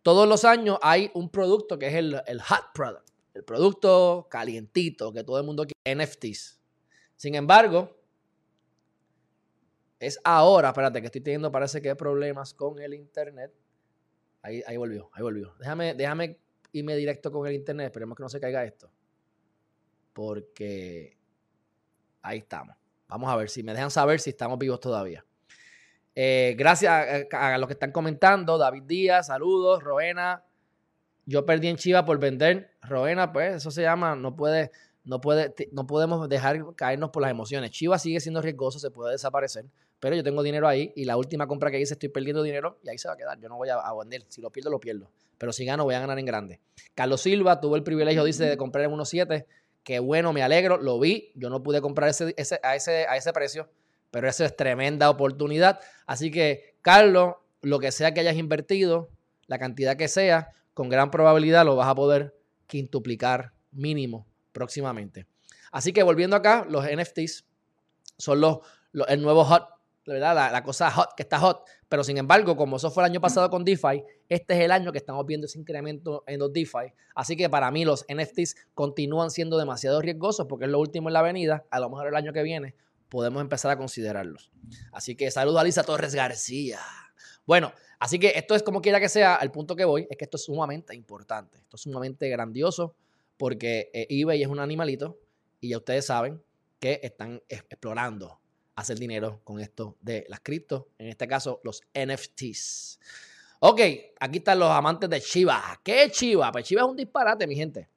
Todos 0.01 0.27
los 0.27 0.45
años 0.45 0.77
hay 0.81 1.11
un 1.13 1.29
producto 1.29 1.79
que 1.79 1.87
es 1.87 1.95
el, 1.95 2.21
el 2.27 2.41
hot 2.41 2.73
product 2.73 3.05
el 3.35 3.43
producto 3.43 4.27
calientito 4.31 5.11
que 5.11 5.23
todo 5.23 5.37
el 5.37 5.45
mundo 5.45 5.65
quiere, 5.67 6.03
NFTs. 6.03 6.59
Sin 7.17 7.35
embargo, 7.35 7.99
es 9.99 10.19
ahora, 10.23 10.69
espérate, 10.69 11.01
que 11.01 11.07
estoy 11.07 11.21
teniendo, 11.21 11.51
parece 11.51 11.81
que 11.81 11.89
hay 11.89 11.95
problemas 11.95 12.53
con 12.53 12.79
el 12.79 12.93
internet. 12.93 13.53
Ahí, 14.41 14.63
ahí 14.65 14.77
volvió, 14.77 15.09
ahí 15.13 15.21
volvió. 15.21 15.53
Déjame, 15.59 15.93
déjame 15.93 16.39
irme 16.71 16.95
directo 16.95 17.29
con 17.29 17.45
el 17.45 17.53
internet, 17.53 17.87
esperemos 17.87 18.15
que 18.15 18.23
no 18.23 18.29
se 18.29 18.39
caiga 18.39 18.63
esto. 18.63 18.89
Porque 20.15 21.17
ahí 22.21 22.37
estamos. 22.37 22.73
Vamos 23.09 23.29
a 23.29 23.35
ver 23.35 23.49
si 23.49 23.63
me 23.63 23.73
dejan 23.73 23.91
saber 23.91 24.21
si 24.21 24.29
estamos 24.29 24.57
vivos 24.57 24.79
todavía. 24.79 25.25
Eh, 26.15 26.55
gracias 26.57 27.27
a, 27.29 27.53
a, 27.53 27.57
los 27.57 27.67
que 27.67 27.73
están 27.73 27.91
comentando. 27.91 28.57
David 28.57 28.83
Díaz, 28.83 29.27
saludos. 29.27 29.83
Roena, 29.83 30.41
yo 31.25 31.45
perdí 31.45 31.67
en 31.67 31.75
Chiva 31.75 32.05
por 32.05 32.17
vender. 32.17 32.71
Roena, 32.81 33.33
pues 33.33 33.55
eso 33.55 33.71
se 33.71 33.81
llama, 33.81 34.15
no 34.15 34.37
puede, 34.37 34.71
no 35.03 35.19
puede, 35.19 35.53
no 35.73 35.85
podemos 35.85 36.29
dejar 36.29 36.75
caernos 36.75 37.09
por 37.09 37.21
las 37.21 37.31
emociones. 37.31 37.71
Chiva 37.71 37.99
sigue 37.99 38.21
siendo 38.21 38.41
riesgoso, 38.41 38.79
se 38.79 38.91
puede 38.91 39.11
desaparecer, 39.11 39.65
pero 39.99 40.15
yo 40.15 40.23
tengo 40.23 40.43
dinero 40.43 40.65
ahí 40.65 40.93
y 40.95 41.03
la 41.03 41.17
última 41.17 41.45
compra 41.45 41.69
que 41.71 41.79
hice 41.81 41.95
estoy 41.95 42.07
perdiendo 42.07 42.41
dinero 42.41 42.79
y 42.83 42.89
ahí 42.89 42.97
se 42.97 43.09
va 43.09 43.15
a 43.15 43.17
quedar. 43.17 43.37
Yo 43.41 43.49
no 43.49 43.57
voy 43.57 43.67
a, 43.67 43.93
vender. 43.99 44.23
Si 44.29 44.41
lo 44.41 44.49
pierdo, 44.49 44.69
lo 44.69 44.79
pierdo. 44.79 45.11
Pero 45.37 45.51
si 45.51 45.65
gano, 45.65 45.83
voy 45.83 45.95
a 45.95 45.99
ganar 45.99 46.17
en 46.17 46.25
grande. 46.25 46.61
Carlos 46.93 47.19
Silva 47.19 47.59
tuvo 47.59 47.75
el 47.75 47.83
privilegio, 47.83 48.23
dice, 48.23 48.45
de 48.45 48.55
comprar 48.55 48.85
en 48.85 48.91
1.7. 48.91 49.45
Qué 49.85 49.99
bueno, 49.99 50.33
me 50.33 50.41
alegro. 50.43 50.77
Lo 50.77 50.99
vi. 50.99 51.31
Yo 51.35 51.49
no 51.49 51.63
pude 51.63 51.79
comprar 51.79 52.09
ese, 52.09 52.33
ese, 52.35 52.59
a, 52.63 52.75
ese, 52.75 53.05
a 53.07 53.15
ese 53.15 53.31
precio, 53.31 53.69
pero 54.11 54.27
eso 54.27 54.43
es 54.43 54.55
tremenda 54.57 55.09
oportunidad. 55.09 55.79
Así 56.07 56.31
que, 56.31 56.75
Carlos, 56.81 57.35
lo 57.61 57.79
que 57.79 57.91
sea 57.91 58.13
que 58.13 58.19
hayas 58.19 58.35
invertido, 58.35 59.09
la 59.45 59.59
cantidad 59.59 59.95
que 59.95 60.07
sea, 60.07 60.49
con 60.73 60.89
gran 60.89 61.11
probabilidad 61.11 61.65
lo 61.65 61.75
vas 61.75 61.87
a 61.87 61.95
poder 61.95 62.35
quintuplicar 62.65 63.53
mínimo 63.71 64.25
próximamente. 64.51 65.27
Así 65.71 65.93
que 65.93 66.01
volviendo 66.01 66.35
acá, 66.35 66.65
los 66.67 66.83
NFTs 66.83 67.45
son 68.17 68.41
los, 68.41 68.59
el 69.07 69.21
nuevo 69.21 69.45
hot, 69.45 69.67
¿verdad? 70.07 70.51
La, 70.51 70.63
cosa 70.63 70.89
hot 70.89 71.09
que 71.15 71.21
está 71.23 71.39
hot. 71.39 71.63
Pero 71.87 72.03
sin 72.03 72.17
embargo, 72.17 72.55
como 72.55 72.77
eso 72.77 72.89
fue 72.89 73.03
el 73.03 73.11
año 73.11 73.21
pasado 73.21 73.49
con 73.49 73.63
DeFi, 73.63 74.03
este 74.27 74.53
es 74.55 74.59
el 74.61 74.71
año 74.71 74.91
que 74.91 74.97
estamos 74.97 75.25
viendo 75.25 75.45
ese 75.45 75.59
incremento 75.59 76.23
en 76.27 76.39
los 76.39 76.51
DeFi. 76.51 76.93
Así 77.13 77.35
que 77.35 77.49
para 77.49 77.69
mí 77.71 77.85
los 77.85 78.05
NFTs 78.13 78.55
continúan 78.73 79.29
siendo 79.29 79.57
demasiado 79.57 80.01
riesgosos 80.01 80.47
porque 80.47 80.65
es 80.65 80.71
lo 80.71 80.79
último 80.79 81.09
en 81.09 81.13
la 81.13 81.19
avenida. 81.19 81.65
A 81.69 81.79
lo 81.79 81.89
mejor 81.89 82.07
el 82.07 82.15
año 82.15 82.33
que 82.33 82.43
viene 82.43 82.75
podemos 83.09 83.41
empezar 83.41 83.71
a 83.71 83.77
considerarlos. 83.77 84.51
Así 84.91 85.15
que 85.15 85.29
saludo 85.29 85.59
a 85.59 85.63
Lisa 85.63 85.83
Torres 85.83 86.15
García. 86.15 86.79
Bueno, 87.45 87.71
Así 87.99 88.19
que 88.19 88.33
esto 88.35 88.55
es 88.55 88.63
como 88.63 88.81
quiera 88.81 88.99
que 88.99 89.09
sea, 89.09 89.37
el 89.37 89.51
punto 89.51 89.75
que 89.75 89.85
voy 89.85 90.07
es 90.09 90.17
que 90.17 90.25
esto 90.25 90.37
es 90.37 90.43
sumamente 90.43 90.95
importante, 90.95 91.57
esto 91.59 91.77
es 91.77 91.81
sumamente 91.81 92.29
grandioso 92.29 92.95
porque 93.37 93.89
eh, 93.93 94.07
eBay 94.09 94.41
es 94.41 94.47
un 94.47 94.59
animalito 94.59 95.17
y 95.59 95.69
ya 95.69 95.77
ustedes 95.77 96.05
saben 96.05 96.41
que 96.79 96.99
están 97.03 97.41
explorando 97.47 98.39
hacer 98.75 98.99
dinero 98.99 99.41
con 99.43 99.59
esto 99.59 99.97
de 100.01 100.25
las 100.29 100.41
criptos, 100.41 100.85
en 100.97 101.07
este 101.07 101.27
caso 101.27 101.61
los 101.63 101.81
NFTs. 101.93 102.99
Ok, 103.59 103.81
aquí 104.19 104.37
están 104.39 104.59
los 104.59 104.69
amantes 104.69 105.09
de 105.09 105.21
Chiva. 105.21 105.79
¿Qué 105.83 106.03
es 106.03 106.11
Chiva? 106.11 106.51
Pues 106.51 106.65
Chiva 106.65 106.81
es 106.81 106.87
un 106.87 106.95
disparate, 106.95 107.47
mi 107.47 107.55
gente. 107.55 107.89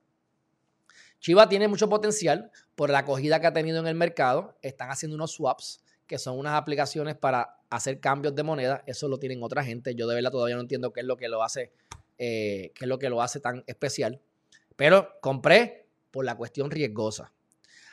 Chiva 1.21 1.49
tiene 1.49 1.67
mucho 1.67 1.89
potencial 1.89 2.51
por 2.77 2.91
la 2.91 3.01
acogida 3.01 3.41
que 3.41 3.49
ha 3.49 3.53
tenido 3.53 3.81
en 3.81 3.87
el 3.89 3.97
mercado. 3.97 4.57
Están 4.63 4.91
haciendo 4.91 5.17
unos 5.17 5.33
swaps, 5.33 5.83
que 6.07 6.19
son 6.19 6.39
unas 6.39 6.55
aplicaciones 6.55 7.17
para 7.17 7.59
hacer 7.71 7.99
cambios 7.99 8.35
de 8.35 8.45
moneda. 8.45 8.85
Eso 8.87 9.09
lo 9.09 9.19
tienen 9.19 9.43
otra 9.43 9.65
gente. 9.65 9.95
Yo 9.95 10.07
de 10.07 10.15
verdad 10.15 10.31
todavía 10.31 10.55
no 10.55 10.63
entiendo 10.63 10.93
qué 10.93 11.01
es 11.01 11.07
lo 11.07 11.17
que 11.17 11.29
lo 11.29 11.43
hace, 11.43 11.73
eh, 12.19 12.73
qué 12.75 12.85
es 12.85 12.89
lo 12.89 12.99
que 12.99 13.11
lo 13.11 13.21
hace 13.21 13.41
tan 13.41 13.65
especial. 13.67 14.21
Pero 14.77 15.19
compré 15.21 15.89
por 16.13 16.25
la 16.25 16.37
cuestión 16.37 16.71
riesgosa. 16.71 17.33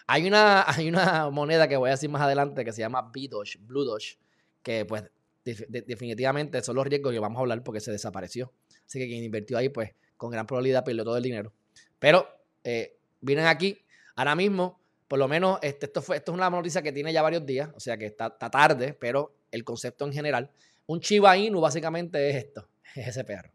Hay 0.07 0.27
una, 0.27 0.63
hay 0.67 0.87
una 0.87 1.29
moneda 1.29 1.67
que 1.67 1.77
voy 1.77 1.89
a 1.89 1.91
decir 1.91 2.09
más 2.09 2.21
adelante 2.21 2.63
que 2.63 2.71
se 2.71 2.81
llama 2.81 3.09
B-Doge, 3.13 3.59
Blue 3.59 3.83
Doge, 3.83 4.17
que 4.61 4.85
pues 4.85 5.03
definitivamente 5.43 6.61
son 6.63 6.75
los 6.75 6.87
riesgos 6.87 7.13
que 7.13 7.19
vamos 7.19 7.37
a 7.37 7.41
hablar 7.41 7.63
porque 7.63 7.79
se 7.79 7.91
desapareció. 7.91 8.51
Así 8.85 8.99
que 8.99 9.07
quien 9.07 9.23
invirtió 9.23 9.57
ahí, 9.57 9.69
pues 9.69 9.91
con 10.17 10.31
gran 10.31 10.47
probabilidad 10.47 10.83
perdió 10.83 11.03
todo 11.03 11.17
el 11.17 11.23
dinero. 11.23 11.53
Pero 11.99 12.27
eh, 12.63 12.97
vienen 13.21 13.45
aquí, 13.45 13.77
ahora 14.15 14.35
mismo, 14.35 14.79
por 15.07 15.19
lo 15.19 15.27
menos 15.27 15.59
este, 15.61 15.85
esto, 15.85 16.01
fue, 16.01 16.17
esto 16.17 16.31
es 16.31 16.37
una 16.37 16.49
noticia 16.49 16.81
que 16.81 16.91
tiene 16.91 17.13
ya 17.13 17.21
varios 17.21 17.45
días, 17.45 17.69
o 17.75 17.79
sea 17.79 17.95
que 17.97 18.07
está, 18.07 18.31
tarde, 18.31 18.93
pero 18.93 19.35
el 19.51 19.63
concepto 19.63 20.05
en 20.05 20.13
general. 20.13 20.49
Un 20.87 20.99
Chiba 20.99 21.37
Inu 21.37 21.61
básicamente 21.61 22.29
es 22.29 22.35
esto, 22.37 22.67
es 22.95 23.07
ese 23.07 23.23
perro. 23.23 23.51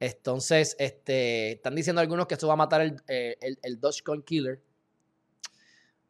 Entonces, 0.00 0.74
este, 0.80 1.52
están 1.52 1.76
diciendo 1.76 2.00
algunos 2.00 2.26
que 2.26 2.34
esto 2.34 2.48
va 2.48 2.54
a 2.54 2.56
matar 2.56 2.80
el, 2.80 2.96
eh, 3.06 3.36
el 3.62 3.78
Dogecoin 3.78 4.22
Killer, 4.22 4.60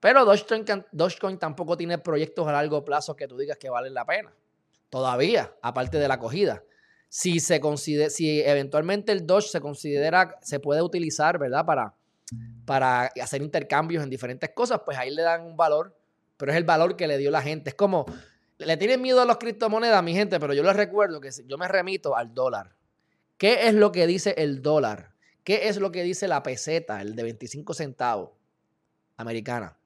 pero 0.03 0.25
Dogecoin, 0.25 1.39
tampoco 1.39 1.77
tiene 1.77 1.97
proyectos 1.97 2.49
a 2.49 2.51
largo 2.51 2.85
plazo 2.85 3.15
que 3.15 3.29
tú 3.29 3.39
digas 3.39 3.57
que 3.57 3.71
valen 3.71 3.95
la 3.95 4.05
pena. 4.05 4.35
Todavía, 4.91 5.55
aparte 5.63 5.97
de 5.99 6.09
la 6.09 6.15
acogida. 6.15 6.65
Si, 7.09 7.39
se 7.39 7.61
considera, 7.61 8.11
si 8.11 8.41
eventualmente 8.41 9.13
el 9.13 9.29
Doge 9.29 9.47
se 9.47 9.61
considera, 9.61 10.41
se 10.43 10.59
puede 10.59 10.83
utilizar, 10.83 11.39
¿verdad? 11.39 11.65
Para, 11.65 11.95
para 12.65 13.13
hacer 13.23 13.43
intercambios 13.43 14.03
en 14.03 14.11
diferentes 14.11 14.51
cosas, 14.51 14.81
pues 14.85 14.99
ahí 14.99 15.15
le 15.15 15.23
dan 15.23 15.43
un 15.43 15.57
valor, 15.57 15.97
pero 16.37 16.51
es 16.51 16.59
el 16.59 16.65
valor 16.65 16.97
que 16.97 17.07
le 17.07 17.17
dio 17.17 17.31
la 17.31 17.41
gente. 17.41 17.71
Es 17.71 17.77
como, 17.77 18.05
le 18.59 18.77
tienen 18.79 19.01
miedo 19.01 19.21
a 19.21 19.25
los 19.25 19.37
criptomonedas, 19.37 20.03
mi 20.03 20.15
gente, 20.15 20.41
pero 20.41 20.53
yo 20.53 20.65
les 20.65 20.75
recuerdo 20.75 21.21
que 21.21 21.31
yo 21.47 21.57
me 21.59 21.69
remito 21.69 22.17
al 22.17 22.35
dólar. 22.35 22.75
¿Qué 23.39 23.69
es 23.69 23.75
lo 23.75 23.93
que 23.93 24.09
dice 24.09 24.35
el 24.37 24.63
dólar? 24.63 25.15
¿Qué 25.45 25.69
es 25.69 25.77
lo 25.77 25.93
que 25.93 26.03
dice 26.03 26.27
la 26.27 26.43
peseta, 26.43 27.01
el 27.01 27.15
de 27.15 27.23
25 27.23 27.73
centavos 27.73 28.31
americana? 29.17 29.79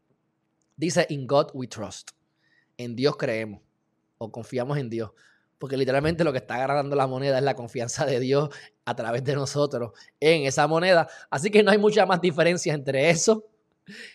Dice, 0.77 1.07
in 1.09 1.27
God 1.27 1.51
we 1.55 1.67
trust. 1.67 2.11
En 2.77 2.95
Dios 2.95 3.17
creemos 3.17 3.63
o 4.19 4.31
confiamos 4.31 4.79
en 4.79 4.91
Dios. 4.91 5.11
Porque 5.59 5.77
literalmente 5.77 6.23
lo 6.23 6.33
que 6.33 6.39
está 6.39 6.59
ganando 6.59 6.95
la 6.97 7.07
moneda 7.07 7.39
es 7.39 7.45
la 7.45 7.55
confianza 7.55 8.05
de 8.05 8.21
Dios 8.21 8.51
a 8.85 8.95
través 8.95 9.25
de 9.25 9.35
nosotros 9.35 9.93
en 10.21 10.45
esa 10.45 10.67
moneda. 10.67 11.09
Así 11.31 11.51
que 11.51 11.63
no 11.63 11.71
hay 11.71 11.79
mucha 11.79 12.05
más 12.05 12.21
diferencia 12.21 12.75
entre 12.75 13.09
eso 13.09 13.49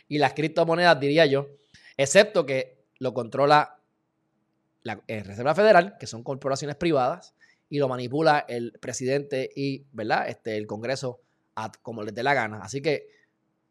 y 0.07 0.19
las 0.19 0.33
criptomonedas, 0.33 0.99
diría 0.99 1.25
yo. 1.25 1.47
Excepto 1.97 2.45
que 2.45 2.85
lo 2.99 3.13
controla 3.13 3.79
la 4.83 5.01
eh, 5.07 5.23
Reserva 5.23 5.55
Federal, 5.55 5.97
que 5.99 6.07
son 6.07 6.23
corporaciones 6.23 6.75
privadas, 6.75 7.33
y 7.69 7.79
lo 7.79 7.87
manipula 7.87 8.45
el 8.47 8.73
presidente 8.81 9.49
y 9.55 9.85
¿verdad? 9.91 10.27
Este, 10.27 10.57
el 10.57 10.67
Congreso 10.67 11.21
como 11.81 12.03
les 12.03 12.13
dé 12.13 12.23
la 12.23 12.33
gana. 12.33 12.59
Así 12.61 12.81
que 12.81 13.07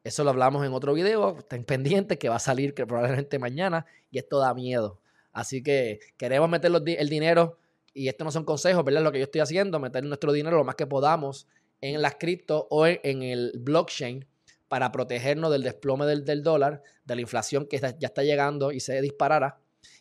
eso 0.02 0.24
lo 0.24 0.30
hablamos 0.30 0.64
en 0.64 0.72
otro 0.72 0.94
video, 0.94 1.38
estén 1.38 1.64
pendientes 1.64 2.18
que 2.18 2.28
va 2.28 2.36
a 2.36 2.40
salir 2.40 2.74
que 2.74 2.86
probablemente 2.86 3.38
mañana 3.38 3.86
y 4.10 4.18
esto 4.18 4.38
da 4.38 4.54
miedo. 4.54 5.00
Así 5.32 5.62
que 5.62 6.00
queremos 6.16 6.48
meter 6.48 6.72
el 6.74 7.08
dinero 7.08 7.58
y 7.92 8.08
esto 8.08 8.24
no 8.24 8.30
son 8.30 8.44
consejos, 8.44 8.84
¿verdad? 8.84 9.02
Lo 9.02 9.12
que 9.12 9.18
yo 9.18 9.24
estoy 9.24 9.42
haciendo, 9.42 9.78
meter 9.78 10.04
nuestro 10.04 10.32
dinero 10.32 10.56
lo 10.56 10.64
más 10.64 10.74
que 10.74 10.86
podamos 10.86 11.46
en 11.80 12.00
las 12.02 12.16
cripto 12.16 12.66
o 12.70 12.86
en 12.86 13.22
el 13.22 13.52
blockchain 13.58 14.26
para 14.68 14.92
protegernos 14.92 15.50
del 15.50 15.62
desplome 15.62 16.06
del, 16.06 16.42
dólar, 16.42 16.82
de 17.04 17.14
la 17.14 17.20
inflación 17.20 17.66
que 17.66 17.78
ya 17.78 18.06
está 18.06 18.22
llegando 18.22 18.72
y 18.72 18.80
se 18.80 19.00
disparará. 19.02 19.58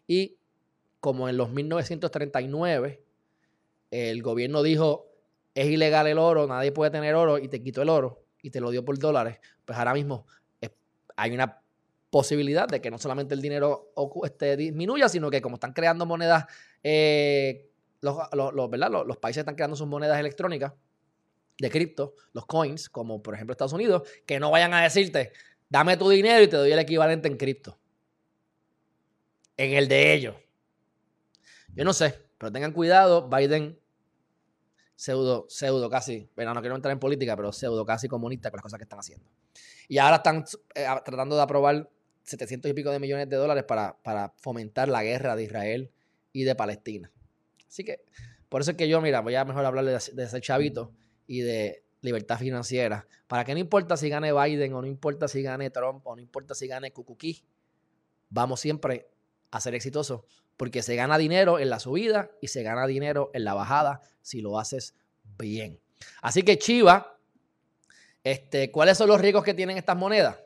Y 0.08 0.38
como 1.00 1.28
en 1.30 1.38
los 1.38 1.50
1939 1.50 3.04
el 3.92 4.22
gobierno 4.22 4.62
dijo 4.64 5.08
es 5.56 5.68
ilegal 5.68 6.08
el 6.08 6.20
oro, 6.20 6.48
nadie 6.48 6.72
puede 6.72 6.92
tener 6.92 7.16
oro 7.16 7.38
y 7.38 7.48
te 7.48 7.62
quitó 7.62 7.82
el 7.82 7.90
oro 7.90 8.24
y 8.42 8.50
te 8.50 8.62
lo 8.62 8.72
dio 8.72 8.84
por 8.84 8.98
dólares, 8.98 9.40
pues 9.66 9.78
ahora 9.78 9.94
mismo 9.94 10.26
hay 11.20 11.32
una 11.32 11.62
posibilidad 12.10 12.68
de 12.68 12.82
que 12.82 12.90
no 12.90 12.98
solamente 12.98 13.36
el 13.36 13.42
dinero 13.42 13.92
este, 14.24 14.56
disminuya, 14.56 15.10
sino 15.10 15.30
que 15.30 15.42
como 15.42 15.56
están 15.56 15.74
creando 15.74 16.06
monedas, 16.06 16.46
eh, 16.82 17.70
los, 18.02 18.18
los, 18.34 19.18
países 19.18 19.42
están 19.42 19.56
creando 19.56 19.76
sus 19.76 19.88
monedas 19.88 20.20
electrónicas 20.20 20.74
de 21.58 21.70
cripto, 21.70 22.16
los 22.34 22.46
coins, 22.46 22.90
como 22.90 23.22
por 23.22 23.36
ejemplo 23.36 23.52
Estados 23.52 23.74
Unidos, 23.74 24.08
que 24.26 24.40
no 24.40 24.50
vayan 24.50 24.74
a 24.74 24.82
decirte, 24.82 25.34
dame 25.68 25.98
tu 25.98 26.10
dinero 26.10 26.42
y 26.42 26.48
te 26.48 26.56
doy 26.56 26.72
el 26.72 26.80
equivalente 26.80 27.28
en 27.28 27.38
cripto. 27.38 27.78
En 29.58 29.74
el 29.74 29.90
de 29.90 30.14
ellos. 30.14 30.36
Yo 31.76 31.84
no 31.84 31.92
sé, 31.92 32.18
pero 32.38 32.52
tengan 32.52 32.72
cuidado, 32.72 33.30
Biden 33.30 33.79
pseudo, 35.00 35.46
pseudo 35.48 35.90
casi, 35.90 36.28
bueno, 36.36 36.54
no 36.54 36.60
quiero 36.60 36.76
entrar 36.76 36.92
en 36.92 37.00
política, 37.00 37.34
pero 37.38 37.54
pseudo 37.54 37.86
casi 37.86 38.10
comunista 38.10 38.52
con 38.52 38.58
las 38.58 38.64
cosas 38.64 38.78
que 38.80 38.84
están 38.84 39.00
haciendo. 39.00 39.30
Y 39.88 39.98
ahora 39.98 40.18
están 40.18 40.44
eh, 40.76 40.86
tratando 41.06 41.38
de 41.38 41.42
aprobar 41.42 41.90
700 42.24 42.70
y 42.70 42.74
pico 42.74 42.92
de 42.92 43.00
millones 43.00 43.30
de 43.30 43.38
dólares 43.38 43.64
para, 43.64 43.96
para 44.04 44.34
fomentar 44.42 44.90
la 44.90 45.02
guerra 45.02 45.38
de 45.38 45.44
Israel 45.44 45.90
y 46.34 46.44
de 46.44 46.54
Palestina. 46.54 47.10
Así 47.66 47.86
que, 47.86 48.02
por 48.50 48.60
eso 48.60 48.72
es 48.72 48.78
que 48.78 48.90
yo, 48.90 49.00
mira, 49.00 49.22
voy 49.22 49.36
a 49.36 49.46
mejor 49.46 49.64
hablar 49.64 49.86
de, 49.86 49.96
ese 49.96 50.42
chavito 50.42 50.92
y 51.28 51.40
de 51.44 51.82
libertad 52.02 52.38
financiera. 52.38 53.08
Para 53.28 53.46
que 53.46 53.54
no 53.54 53.60
importa 53.62 53.96
si 53.96 54.10
gane 54.10 54.34
Biden 54.34 54.74
o 54.74 54.82
no 54.82 54.88
importa 54.88 55.30
si 55.30 55.42
gane 55.42 55.70
Trump 55.70 56.06
o 56.06 56.14
no 56.14 56.22
importa 56.22 56.54
si 56.54 56.68
gane 56.68 56.92
Kukuki, 56.92 57.42
vamos 58.30 58.60
siempre 58.60 59.08
a 59.50 59.62
ser 59.62 59.76
exitosos 59.76 60.24
porque 60.60 60.84
se 60.84 60.98
gana 60.98 61.18
dinero 61.18 61.58
en 61.58 61.70
la 61.70 61.80
subida 61.80 62.32
y 62.42 62.50
se 62.50 62.64
gana 62.64 62.86
dinero 62.86 63.32
en 63.34 63.46
la 63.46 63.54
bajada 63.54 64.02
si 64.22 64.42
lo 64.42 64.60
haces 64.60 64.94
bien. 65.38 65.80
Así 66.22 66.44
que 66.44 66.60
Chiva, 66.60 67.18
este, 68.26 68.70
¿cuáles 68.70 68.98
son 68.98 69.08
los 69.08 69.22
riesgos 69.22 69.46
que 69.46 69.54
tienen 69.54 69.78
estas 69.78 69.96
monedas? 69.96 70.38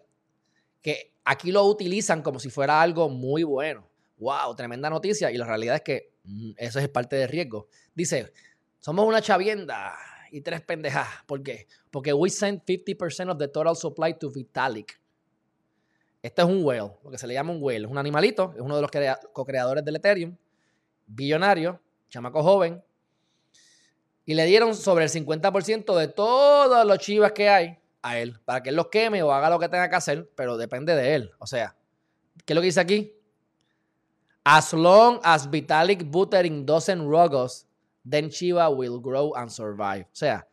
Que 0.84 1.16
aquí 1.26 1.52
lo 1.52 1.66
utilizan 1.66 2.22
como 2.22 2.40
si 2.40 2.52
fuera 2.52 2.80
algo 2.80 3.10
muy 3.10 3.42
bueno. 3.42 3.90
¡Wow! 4.18 4.56
Tremenda 4.56 4.88
noticia. 4.88 5.32
Y 5.32 5.38
la 5.38 5.48
realidad 5.48 5.78
es 5.78 5.82
que 5.82 6.14
mm, 6.26 6.52
eso 6.58 6.78
es 6.78 6.90
parte 6.90 7.16
del 7.16 7.30
riesgo. 7.30 7.68
Dice, 7.96 8.32
somos 8.78 9.08
una 9.08 9.20
chavienda 9.20 9.96
y 10.32 10.42
tres 10.42 10.62
pendejas. 10.62 11.08
¿Por 11.26 11.42
qué? 11.42 11.66
Porque 11.90 12.14
we 12.14 12.30
send 12.30 12.62
50% 12.62 13.32
of 13.32 13.40
the 13.40 13.48
total 13.48 13.76
supply 13.76 14.14
to 14.20 14.30
Vitalik. 14.30 15.02
Este 16.24 16.42
es 16.42 16.48
un 16.48 16.64
whale, 16.64 16.90
lo 17.04 17.12
que 17.12 17.18
se 17.18 17.28
le 17.28 17.34
llama 17.34 17.52
un 17.52 17.62
whale. 17.62 17.84
Es 17.84 17.92
un 17.92 17.98
animalito, 17.98 18.54
es 18.56 18.62
uno 18.62 18.78
de 18.78 18.82
los 18.82 18.90
co-creadores 19.34 19.84
del 19.84 19.98
Ethereum, 19.98 20.38
billonario, 21.06 21.82
chamaco 22.10 22.42
joven. 22.42 22.82
Y 24.26 24.34
le 24.34 24.46
dieron 24.46 24.74
sobre 24.74 25.04
el 25.04 25.12
50% 25.12 25.98
de 25.98 26.08
todos 26.08 26.86
los 26.86 26.98
chivas 27.00 27.34
que 27.34 27.50
hay 27.50 27.78
a 28.02 28.20
él, 28.20 28.40
para 28.46 28.64
que 28.64 28.70
él 28.70 28.78
los 28.78 28.88
queme 28.88 29.22
o 29.22 29.34
haga 29.34 29.50
lo 29.50 29.60
que 29.60 29.68
tenga 29.68 29.90
que 29.90 29.98
hacer, 29.98 30.32
pero 30.34 30.56
depende 30.56 30.96
de 30.96 31.14
él. 31.14 31.32
O 31.40 31.46
sea, 31.46 31.76
¿qué 32.46 32.54
es 32.54 32.56
lo 32.56 32.62
que 32.62 32.68
dice 32.68 32.80
aquí? 32.80 33.14
As 34.46 34.72
long 34.72 35.20
as 35.24 35.50
Vitalik 35.50 36.10
Buterin 36.10 36.66
doesn't 36.66 37.06
rogos, 37.06 37.68
then 38.10 38.30
Chiva 38.30 38.70
will 38.70 39.02
grow 39.02 39.36
and 39.36 39.50
survive. 39.50 40.06
O 40.06 40.16
sea, 40.16 40.48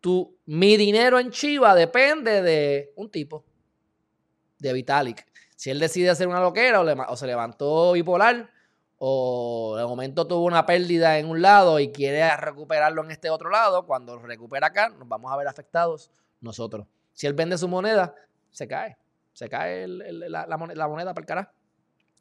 tu, 0.00 0.34
mi 0.46 0.78
dinero 0.78 1.18
en 1.18 1.30
Chiva 1.30 1.74
depende 1.74 2.40
de 2.40 2.94
un 2.96 3.10
tipo 3.10 3.44
de 4.58 4.72
Vitalik. 4.72 5.26
Si 5.56 5.70
él 5.70 5.78
decide 5.78 6.10
hacer 6.10 6.28
una 6.28 6.40
loquera 6.40 6.80
o, 6.80 7.16
se 7.16 7.26
levantó 7.26 7.92
bipolar 7.92 8.50
o 8.98 9.74
de 9.76 9.84
momento 9.84 10.26
tuvo 10.26 10.44
una 10.44 10.64
pérdida 10.66 11.18
en 11.18 11.28
un 11.28 11.42
lado 11.42 11.80
y 11.80 11.92
quiere 11.92 12.34
recuperarlo 12.36 13.04
en 13.04 13.10
este 13.10 13.30
otro 13.30 13.50
lado, 13.50 13.86
cuando 13.86 14.18
recupera 14.18 14.68
acá, 14.68 14.88
nos 14.88 15.08
vamos 15.08 15.32
a 15.32 15.36
ver 15.36 15.48
afectados 15.48 16.10
nosotros. 16.40 16.86
Si 17.12 17.26
él 17.26 17.34
vende 17.34 17.58
su 17.58 17.68
moneda, 17.68 18.14
se 18.50 18.66
cae. 18.66 18.96
Se 19.32 19.48
cae 19.48 19.86
la, 19.86 20.56
moneda, 20.56 21.12
para 21.12 21.22
el 21.22 21.26
carajo. 21.26 21.50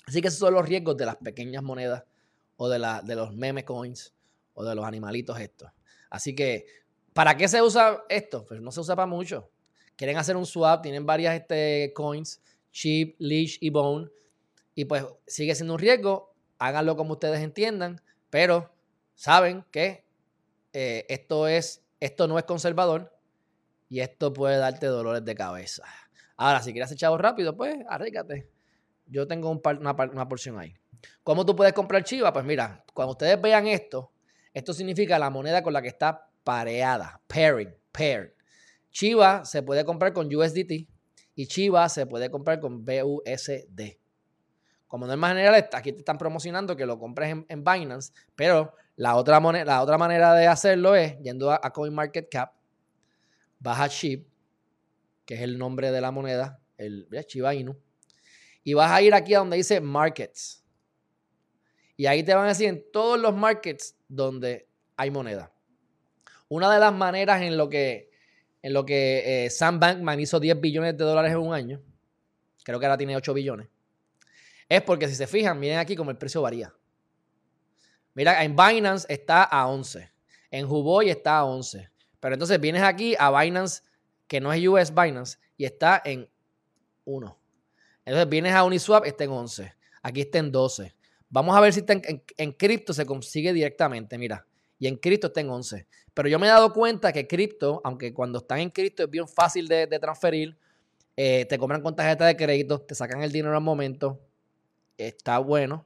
Así 0.06 0.22
que 0.22 0.28
esos 0.28 0.40
son 0.40 0.54
los 0.54 0.66
riesgos 0.66 0.98
de 0.98 1.06
las 1.06 1.16
pequeñas 1.16 1.64
monedas 1.64 2.04
o 2.58 2.68
de, 2.68 2.80
de 3.04 3.16
los 3.16 3.34
meme 3.34 3.64
coins 3.64 4.14
o 4.54 4.64
de 4.64 4.76
los 4.76 4.86
animalitos 4.86 5.40
estos. 5.40 5.70
Así 6.10 6.36
que, 6.36 6.66
¿para 7.14 7.36
qué 7.38 7.48
se 7.48 7.62
usa 7.62 8.04
esto? 8.10 8.46
Pues 8.46 8.62
no 8.62 8.72
se 8.72 8.82
usa 8.82 8.96
para 8.96 9.08
mucho 9.08 9.50
quieren 9.96 10.18
hacer 10.18 10.36
un 10.36 10.46
swap, 10.46 10.82
tienen 10.82 11.06
varias 11.06 11.36
este, 11.36 11.92
coins, 11.94 12.42
chip, 12.72 13.16
leash 13.20 13.58
y 13.62 13.70
bone, 13.70 14.10
y 14.74 14.86
pues 14.86 15.06
sigue 15.26 15.56
siendo 15.56 15.74
un 15.74 15.80
riesgo, 15.80 16.34
háganlo 16.60 16.96
como 16.96 17.14
ustedes 17.14 17.42
entiendan, 17.42 18.02
pero 18.30 18.72
saben 19.14 19.64
que 19.72 20.06
eh, 20.74 21.06
esto, 21.08 21.48
es, 21.48 21.84
esto 22.00 22.28
no 22.28 22.38
es 22.38 22.44
conservador 22.44 23.18
y 23.90 24.02
esto 24.02 24.34
puede 24.34 24.58
darte 24.58 24.88
dolores 24.88 25.24
de 25.24 25.36
cabeza. 25.36 25.86
Ahora, 26.38 26.62
si 26.62 26.74
quieres 26.74 26.92
hacer 26.92 27.10
rápido, 27.12 27.56
pues 27.56 27.78
arrígate. 27.88 28.50
Yo 29.06 29.28
tengo 29.28 29.50
una, 29.50 30.28
porción 30.28 30.60
ahí. 30.60 30.76
¿Cómo 31.24 31.46
tú 31.46 31.56
puedes 31.56 31.74
comprar 31.74 32.04
Chiva? 32.04 32.34
Pues 32.34 32.44
mira, 32.44 32.84
cuando 32.94 33.12
ustedes 33.12 33.40
vean 33.40 33.68
esto, 33.68 34.12
esto 34.54 34.74
significa 34.74 35.18
la 35.20 35.30
moneda 35.30 35.64
con 35.64 35.72
la 35.74 35.82
que 35.82 35.88
está 35.88 36.28
pareada, 36.44 37.22
pairing, 37.28 37.74
paired. 37.92 38.35
Chiva 38.96 39.44
se 39.44 39.62
puede 39.62 39.84
comprar 39.84 40.14
con 40.14 40.34
USDT 40.34 40.88
y 41.36 41.48
Chiva 41.48 41.90
se 41.90 42.06
puede 42.06 42.32
comprar 42.32 42.62
con 42.62 42.86
BUSD. 42.86 43.98
Como 44.88 45.06
no 45.06 45.12
es 45.12 45.20
más 45.20 45.32
general, 45.32 45.68
aquí 45.74 45.92
te 45.92 45.98
están 45.98 46.18
promocionando 46.18 46.78
que 46.78 46.86
lo 46.86 46.98
compres 46.98 47.36
en, 47.50 47.64
Binance, 47.66 48.14
pero 48.38 48.74
la 48.96 49.18
otra, 49.18 49.42
moneda, 49.42 49.66
la 49.66 49.82
otra 49.82 49.98
manera 49.98 50.34
de 50.34 50.48
hacerlo 50.48 50.96
es 50.96 51.20
yendo 51.20 51.52
a, 51.52 51.60
CoinMarketCap, 51.60 52.54
vas 53.60 53.80
a 53.82 53.88
SHIB, 53.88 54.26
que 55.26 55.34
es 55.34 55.42
el 55.42 55.58
nombre 55.58 55.92
de 55.92 56.00
la 56.00 56.12
moneda, 56.12 56.62
el 56.78 57.06
Chiva 57.28 57.54
Inu, 57.54 57.78
y 58.64 58.76
vas 58.76 58.94
a 58.94 59.02
ir 59.02 59.14
aquí 59.14 59.34
a 59.34 59.40
donde 59.40 59.58
dice 59.58 59.82
Markets. 59.82 60.64
Y 61.98 62.06
ahí 62.06 62.24
te 62.24 62.34
van 62.34 62.46
a 62.46 62.50
decir 62.50 62.70
en 62.70 62.86
todos 62.94 63.20
los 63.20 63.36
markets 63.36 63.98
donde 64.08 64.70
hay 64.96 65.12
moneda. 65.12 65.52
Una 66.48 66.74
de 66.74 66.80
las 66.80 66.94
maneras 66.94 67.42
en 67.42 67.58
lo 67.58 67.68
que, 67.68 68.15
en 68.66 68.74
lo 68.74 68.84
que 68.84 69.46
eh, 69.46 69.50
Sam 69.52 69.80
Bankman 69.80 70.20
hizo 70.20 70.40
10 70.40 70.60
billones 70.60 70.98
de 70.98 71.04
dólares 71.04 71.32
en 71.32 71.38
un 71.38 71.54
año, 71.54 71.84
creo 72.64 72.80
que 72.80 72.88
ahora 72.88 72.98
tiene 72.98 73.16
8 73.16 73.32
billones, 73.32 73.68
es 74.68 74.82
porque 74.82 75.08
si 75.08 75.14
se 75.14 75.28
fijan, 75.28 75.60
miren 75.60 75.78
aquí 75.78 75.96
como 75.96 76.10
el 76.10 76.18
precio 76.18 76.42
varía. 76.42 76.74
Mira, 78.16 78.44
en 78.44 78.56
Binance 78.56 79.06
está 79.08 79.44
a 79.44 79.68
11, 79.68 80.12
en 80.50 80.66
Huboy 80.66 81.12
está 81.12 81.38
a 81.38 81.46
11, 81.46 81.92
pero 82.20 82.34
entonces 82.34 82.60
vienes 82.60 82.82
aquí 82.82 83.16
a 83.20 83.30
Binance, 83.40 83.84
que 84.28 84.42
no 84.42 84.52
es 84.52 84.68
US 84.68 84.92
Binance, 84.92 85.38
y 85.58 85.66
está 85.66 86.02
en 86.04 86.28
1. 87.04 87.40
Entonces 88.04 88.30
vienes 88.30 88.54
a 88.54 88.64
Uniswap, 88.64 89.06
está 89.06 89.26
en 89.26 89.30
11. 89.30 89.76
Aquí 90.02 90.22
está 90.22 90.40
en 90.40 90.52
12. 90.52 90.96
Vamos 91.30 91.56
a 91.56 91.60
ver 91.60 91.72
si 91.72 91.82
está 91.82 91.94
en, 91.94 92.52
cripto 92.54 92.96
se 92.96 93.06
consigue 93.06 93.54
directamente, 93.54 94.18
mira. 94.18 94.48
Y 94.80 94.88
en 94.88 94.98
cripto 94.98 95.28
está 95.28 95.42
en 95.42 95.50
11. 95.50 95.88
Pero 96.14 96.30
yo 96.30 96.40
me 96.40 96.48
he 96.48 96.50
dado 96.50 96.74
cuenta 96.74 97.12
que 97.12 97.28
cripto, 97.28 97.82
aunque 97.84 98.14
cuando 98.14 98.40
están 98.40 98.60
en 98.60 98.70
cripto 98.70 99.04
es 99.04 99.10
bien 99.10 99.28
fácil 99.28 99.68
de, 99.68 99.88
transferir, 100.00 100.58
eh, 101.18 101.46
te 101.46 101.58
compran 101.58 101.82
con 101.82 101.96
tarjeta 101.96 102.26
de 102.26 102.36
crédito, 102.36 102.80
te 102.82 102.96
sacan 102.96 103.22
el 103.22 103.32
dinero 103.32 103.56
al 103.56 103.64
momento, 103.64 104.20
está 104.98 105.40
bueno, 105.40 105.86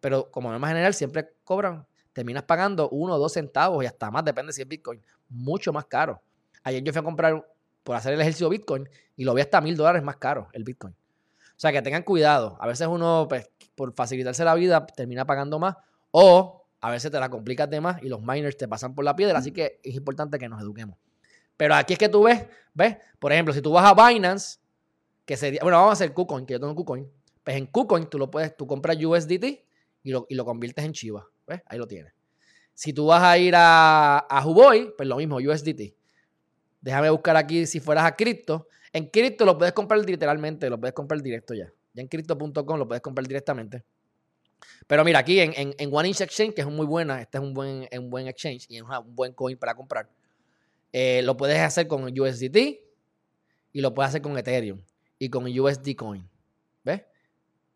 pero 0.00 0.30
como 0.30 0.50
norma 0.50 0.68
general 0.68 0.94
siempre 0.94 1.32
cobran, 1.44 1.86
terminas 2.12 2.42
pagando 2.44 2.88
uno 2.90 3.14
o 3.14 3.18
dos 3.18 3.32
centavos 3.32 3.82
y 3.84 3.86
hasta 3.86 4.10
más, 4.10 4.24
depende 4.24 4.52
si 4.52 4.62
es 4.62 4.68
Bitcoin, 4.68 5.02
mucho 5.28 5.72
más 5.72 5.86
caro. 5.86 6.20
Ayer 6.62 6.82
yo 6.82 6.92
fui 6.92 7.00
a 7.00 7.04
comprar 7.04 7.46
por 7.82 7.96
hacer 7.96 8.12
el 8.12 8.20
ejercicio 8.20 8.48
Bitcoin 8.48 8.88
y 9.16 9.24
lo 9.24 9.34
vi 9.34 9.40
hasta 9.40 9.60
mil 9.60 9.76
dólares 9.76 10.02
más 10.02 10.16
caro 10.16 10.48
el 10.52 10.64
Bitcoin. 10.64 10.94
O 10.94 11.60
sea 11.60 11.72
que 11.72 11.82
tengan 11.82 12.02
cuidado. 12.02 12.56
A 12.58 12.66
veces 12.66 12.86
uno, 12.86 13.26
pues, 13.28 13.50
por 13.74 13.92
facilitarse 13.92 14.44
la 14.44 14.54
vida, 14.54 14.86
termina 14.86 15.26
pagando 15.26 15.58
más. 15.58 15.76
O 16.10 16.59
a 16.80 16.90
veces 16.90 17.10
te 17.10 17.20
la 17.20 17.28
complicas 17.28 17.68
de 17.68 17.80
más 17.80 18.02
y 18.02 18.08
los 18.08 18.22
miners 18.22 18.56
te 18.56 18.66
pasan 18.66 18.94
por 18.94 19.04
la 19.04 19.14
piedra. 19.14 19.38
Así 19.38 19.52
que 19.52 19.80
es 19.82 19.94
importante 19.94 20.38
que 20.38 20.48
nos 20.48 20.60
eduquemos. 20.62 20.96
Pero 21.56 21.74
aquí 21.74 21.92
es 21.92 21.98
que 21.98 22.08
tú 22.08 22.22
ves, 22.22 22.46
¿ves? 22.72 22.96
Por 23.18 23.32
ejemplo, 23.32 23.52
si 23.52 23.60
tú 23.60 23.72
vas 23.72 23.84
a 23.84 24.08
Binance, 24.08 24.58
que 25.26 25.36
sería, 25.36 25.60
bueno, 25.62 25.76
vamos 25.76 25.90
a 25.90 25.92
hacer 25.92 26.14
KuCoin, 26.14 26.46
que 26.46 26.54
yo 26.54 26.60
tengo 26.60 26.74
KuCoin. 26.74 27.06
Pues 27.44 27.56
en 27.56 27.66
KuCoin 27.66 28.06
tú 28.06 28.18
lo 28.18 28.30
puedes, 28.30 28.56
tú 28.56 28.66
compras 28.66 28.96
USDT 28.96 29.44
y 30.02 30.10
lo, 30.10 30.26
y 30.28 30.34
lo 30.34 30.44
conviertes 30.44 30.84
en 30.84 30.92
Chiva. 30.92 31.26
¿Ves? 31.46 31.60
Ahí 31.66 31.78
lo 31.78 31.86
tienes. 31.86 32.14
Si 32.72 32.94
tú 32.94 33.06
vas 33.06 33.22
a 33.22 33.36
ir 33.36 33.54
a, 33.54 34.18
a 34.18 34.46
Huboy, 34.46 34.94
pues 34.96 35.06
lo 35.06 35.16
mismo, 35.16 35.36
USDT. 35.36 35.94
Déjame 36.80 37.10
buscar 37.10 37.36
aquí 37.36 37.66
si 37.66 37.78
fueras 37.78 38.06
a 38.06 38.16
cripto. 38.16 38.68
En 38.92 39.06
cripto 39.10 39.44
lo 39.44 39.58
puedes 39.58 39.74
comprar 39.74 40.00
literalmente, 40.00 40.70
lo 40.70 40.80
puedes 40.80 40.94
comprar 40.94 41.20
directo 41.20 41.52
ya. 41.52 41.70
Ya 41.92 42.02
en 42.02 42.08
crypto.com 42.08 42.78
lo 42.78 42.88
puedes 42.88 43.02
comprar 43.02 43.26
directamente. 43.26 43.84
Pero 44.90 45.04
mira, 45.04 45.20
aquí 45.20 45.38
en, 45.38 45.52
en, 45.54 45.94
One 45.94 46.08
Inch 46.08 46.20
Exchange, 46.20 46.52
que 46.52 46.62
es 46.62 46.66
muy 46.66 46.84
buena, 46.84 47.22
este 47.22 47.38
es 47.38 47.44
un 47.44 47.54
buen, 47.54 47.88
un 47.92 48.10
buen 48.10 48.26
exchange 48.26 48.66
y 48.68 48.78
es 48.78 48.82
un 48.82 49.14
buen 49.14 49.32
coin 49.34 49.56
para 49.56 49.76
comprar. 49.76 50.10
Eh, 50.92 51.22
lo 51.22 51.36
puedes 51.36 51.60
hacer 51.60 51.86
con 51.86 52.02
USDT 52.02 52.56
y 53.72 53.80
lo 53.82 53.94
puedes 53.94 54.08
hacer 54.08 54.20
con 54.20 54.36
Ethereum 54.36 54.82
y 55.16 55.30
con 55.30 55.44
USD 55.46 55.94
Coin. 55.94 56.28
¿Ves? 56.82 57.04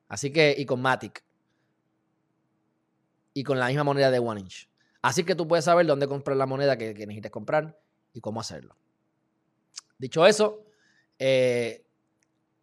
Así 0.09 0.33
que, 0.33 0.57
y 0.59 0.67
con 0.67 0.83
Matic. 0.83 1.23
Y 3.33 3.45
con 3.45 3.61
la 3.61 3.69
misma 3.69 3.85
moneda 3.85 4.11
de 4.11 4.19
One 4.19 4.41
Inch. 4.41 4.69
Así 5.01 5.23
que 5.23 5.37
tú 5.37 5.47
puedes 5.47 5.67
saber 5.67 5.87
dónde 5.87 6.09
comprar 6.09 6.37
la 6.37 6.47
moneda 6.47 6.77
que, 6.77 6.95
que 6.95 7.07
necesites 7.07 7.31
comprar 7.31 7.79
y 8.13 8.21
cómo 8.21 8.41
hacerlo. 8.41 8.75
Dicho 9.99 10.27
eso, 10.27 10.65
eh, 11.21 11.87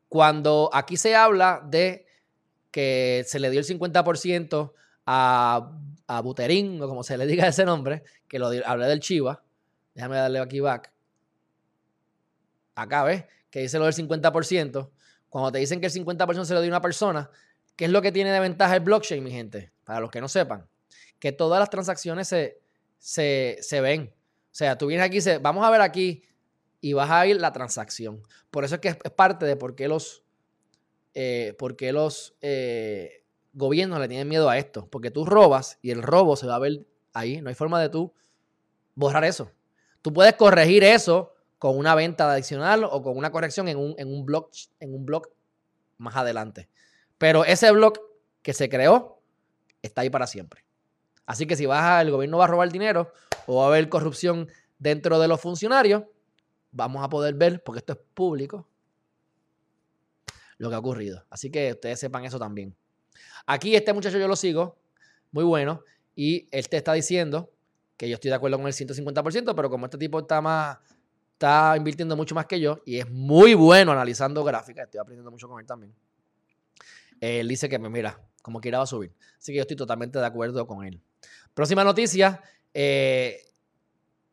cuando 0.09 0.69
aquí 0.73 0.97
se 0.97 1.15
habla 1.15 1.65
de 1.65 2.05
que 2.71 3.23
se 3.27 3.39
le 3.39 3.49
dio 3.49 3.59
el 3.59 3.65
50% 3.65 4.73
a, 5.05 5.77
a 6.07 6.21
Buterín, 6.21 6.81
o 6.81 6.87
como 6.87 7.03
se 7.03 7.17
le 7.17 7.25
diga 7.25 7.47
ese 7.47 7.65
nombre, 7.65 8.03
que 8.27 8.39
lo 8.39 8.49
hablé 8.65 8.87
del 8.87 8.99
Chiva, 8.99 9.43
déjame 9.93 10.15
darle 10.15 10.39
aquí 10.39 10.59
back. 10.59 10.91
Acá, 12.75 13.03
¿ves? 13.03 13.25
Que 13.49 13.59
dice 13.59 13.77
lo 13.77 13.85
del 13.85 13.93
50%. 13.93 14.89
Cuando 15.29 15.51
te 15.51 15.59
dicen 15.59 15.79
que 15.79 15.87
el 15.87 15.93
50% 15.93 16.45
se 16.45 16.53
lo 16.53 16.61
dio 16.61 16.69
una 16.69 16.81
persona, 16.81 17.29
¿qué 17.75 17.85
es 17.85 17.91
lo 17.91 18.01
que 18.01 18.11
tiene 18.11 18.31
de 18.31 18.39
ventaja 18.39 18.75
el 18.75 18.81
blockchain, 18.81 19.23
mi 19.23 19.31
gente? 19.31 19.71
Para 19.83 19.99
los 19.99 20.09
que 20.09 20.21
no 20.21 20.27
sepan, 20.27 20.67
que 21.19 21.31
todas 21.31 21.59
las 21.59 21.69
transacciones 21.69 22.27
se, 22.27 22.59
se, 22.97 23.57
se 23.61 23.81
ven. 23.81 24.13
O 24.13 24.53
sea, 24.53 24.77
tú 24.77 24.87
vienes 24.87 25.05
aquí 25.05 25.15
y 25.15 25.19
dices, 25.19 25.41
vamos 25.41 25.65
a 25.65 25.69
ver 25.69 25.81
aquí 25.81 26.23
y 26.81 26.93
vas 26.93 27.09
a 27.09 27.25
ir 27.27 27.39
la 27.39 27.53
transacción. 27.53 28.23
Por 28.49 28.65
eso 28.65 28.75
es 28.75 28.81
que 28.81 28.89
es 28.89 29.11
parte 29.15 29.45
de 29.45 29.55
por 29.55 29.75
qué 29.75 29.87
los, 29.87 30.23
eh, 31.13 31.55
por 31.57 31.75
qué 31.75 31.91
los 31.91 32.35
eh, 32.41 33.23
gobiernos 33.53 33.99
le 33.99 34.07
tienen 34.07 34.27
miedo 34.27 34.49
a 34.49 34.57
esto. 34.57 34.87
Porque 34.89 35.11
tú 35.11 35.25
robas 35.25 35.79
y 35.81 35.91
el 35.91 36.01
robo 36.01 36.35
se 36.35 36.47
va 36.47 36.55
a 36.55 36.59
ver 36.59 36.85
ahí. 37.13 37.41
No 37.41 37.49
hay 37.49 37.55
forma 37.55 37.81
de 37.81 37.89
tú 37.89 38.13
borrar 38.95 39.23
eso. 39.23 39.51
Tú 40.01 40.13
puedes 40.13 40.33
corregir 40.33 40.83
eso 40.83 41.33
con 41.59 41.77
una 41.77 41.93
venta 41.95 42.31
adicional 42.31 42.83
o 42.83 43.01
con 43.03 43.17
una 43.17 43.31
corrección 43.31 43.67
en 43.67 43.77
un, 43.77 43.95
en 43.97 44.11
un, 44.11 44.25
blog, 44.25 44.49
en 44.79 44.93
un 44.93 45.05
blog 45.05 45.27
más 45.97 46.15
adelante. 46.15 46.69
Pero 47.17 47.45
ese 47.45 47.71
blog 47.71 47.99
que 48.41 48.53
se 48.53 48.67
creó 48.67 49.21
está 49.81 50.01
ahí 50.01 50.09
para 50.09 50.27
siempre. 50.27 50.65
Así 51.25 51.45
que 51.45 51.55
si 51.55 51.65
vas 51.65 52.01
el 52.01 52.11
gobierno 52.11 52.39
va 52.39 52.45
a 52.45 52.47
robar 52.47 52.71
dinero 52.71 53.11
o 53.45 53.57
va 53.57 53.65
a 53.65 53.67
haber 53.67 53.89
corrupción 53.89 54.49
dentro 54.79 55.19
de 55.19 55.27
los 55.27 55.39
funcionarios, 55.39 56.03
vamos 56.71 57.03
a 57.03 57.09
poder 57.09 57.35
ver, 57.35 57.63
porque 57.63 57.79
esto 57.79 57.93
es 57.93 57.99
público, 58.13 58.67
lo 60.61 60.69
que 60.69 60.75
ha 60.75 60.79
ocurrido. 60.79 61.25
Así 61.29 61.49
que 61.49 61.71
ustedes 61.71 61.99
sepan 61.99 62.23
eso 62.23 62.37
también. 62.37 62.75
Aquí 63.47 63.75
este 63.75 63.93
muchacho 63.93 64.19
yo 64.19 64.27
lo 64.27 64.35
sigo, 64.35 64.77
muy 65.31 65.43
bueno, 65.43 65.83
y 66.15 66.47
él 66.51 66.69
te 66.69 66.77
está 66.77 66.93
diciendo 66.93 67.51
que 67.97 68.07
yo 68.07 68.15
estoy 68.15 68.29
de 68.29 68.35
acuerdo 68.35 68.57
con 68.57 68.67
el 68.67 68.73
150%, 68.73 69.55
pero 69.55 69.69
como 69.71 69.87
este 69.87 69.97
tipo 69.97 70.19
está 70.19 70.39
más, 70.39 70.77
está 71.33 71.73
invirtiendo 71.75 72.15
mucho 72.15 72.35
más 72.35 72.45
que 72.45 72.59
yo 72.59 72.79
y 72.85 72.99
es 72.99 73.09
muy 73.09 73.55
bueno 73.55 73.91
analizando 73.91 74.43
gráficas, 74.43 74.85
estoy 74.85 74.99
aprendiendo 74.99 75.31
mucho 75.31 75.47
con 75.47 75.59
él 75.59 75.65
también. 75.65 75.95
Él 77.19 77.47
dice 77.47 77.67
que 77.67 77.79
me 77.79 77.89
mira, 77.89 78.19
como 78.43 78.61
quiera 78.61 78.77
va 78.77 78.83
a 78.83 78.87
subir. 78.87 79.11
Así 79.39 79.51
que 79.51 79.57
yo 79.57 79.61
estoy 79.61 79.77
totalmente 79.77 80.19
de 80.19 80.25
acuerdo 80.25 80.67
con 80.67 80.85
él. 80.85 81.01
Próxima 81.55 81.83
noticia, 81.83 82.39
eh, 82.71 83.41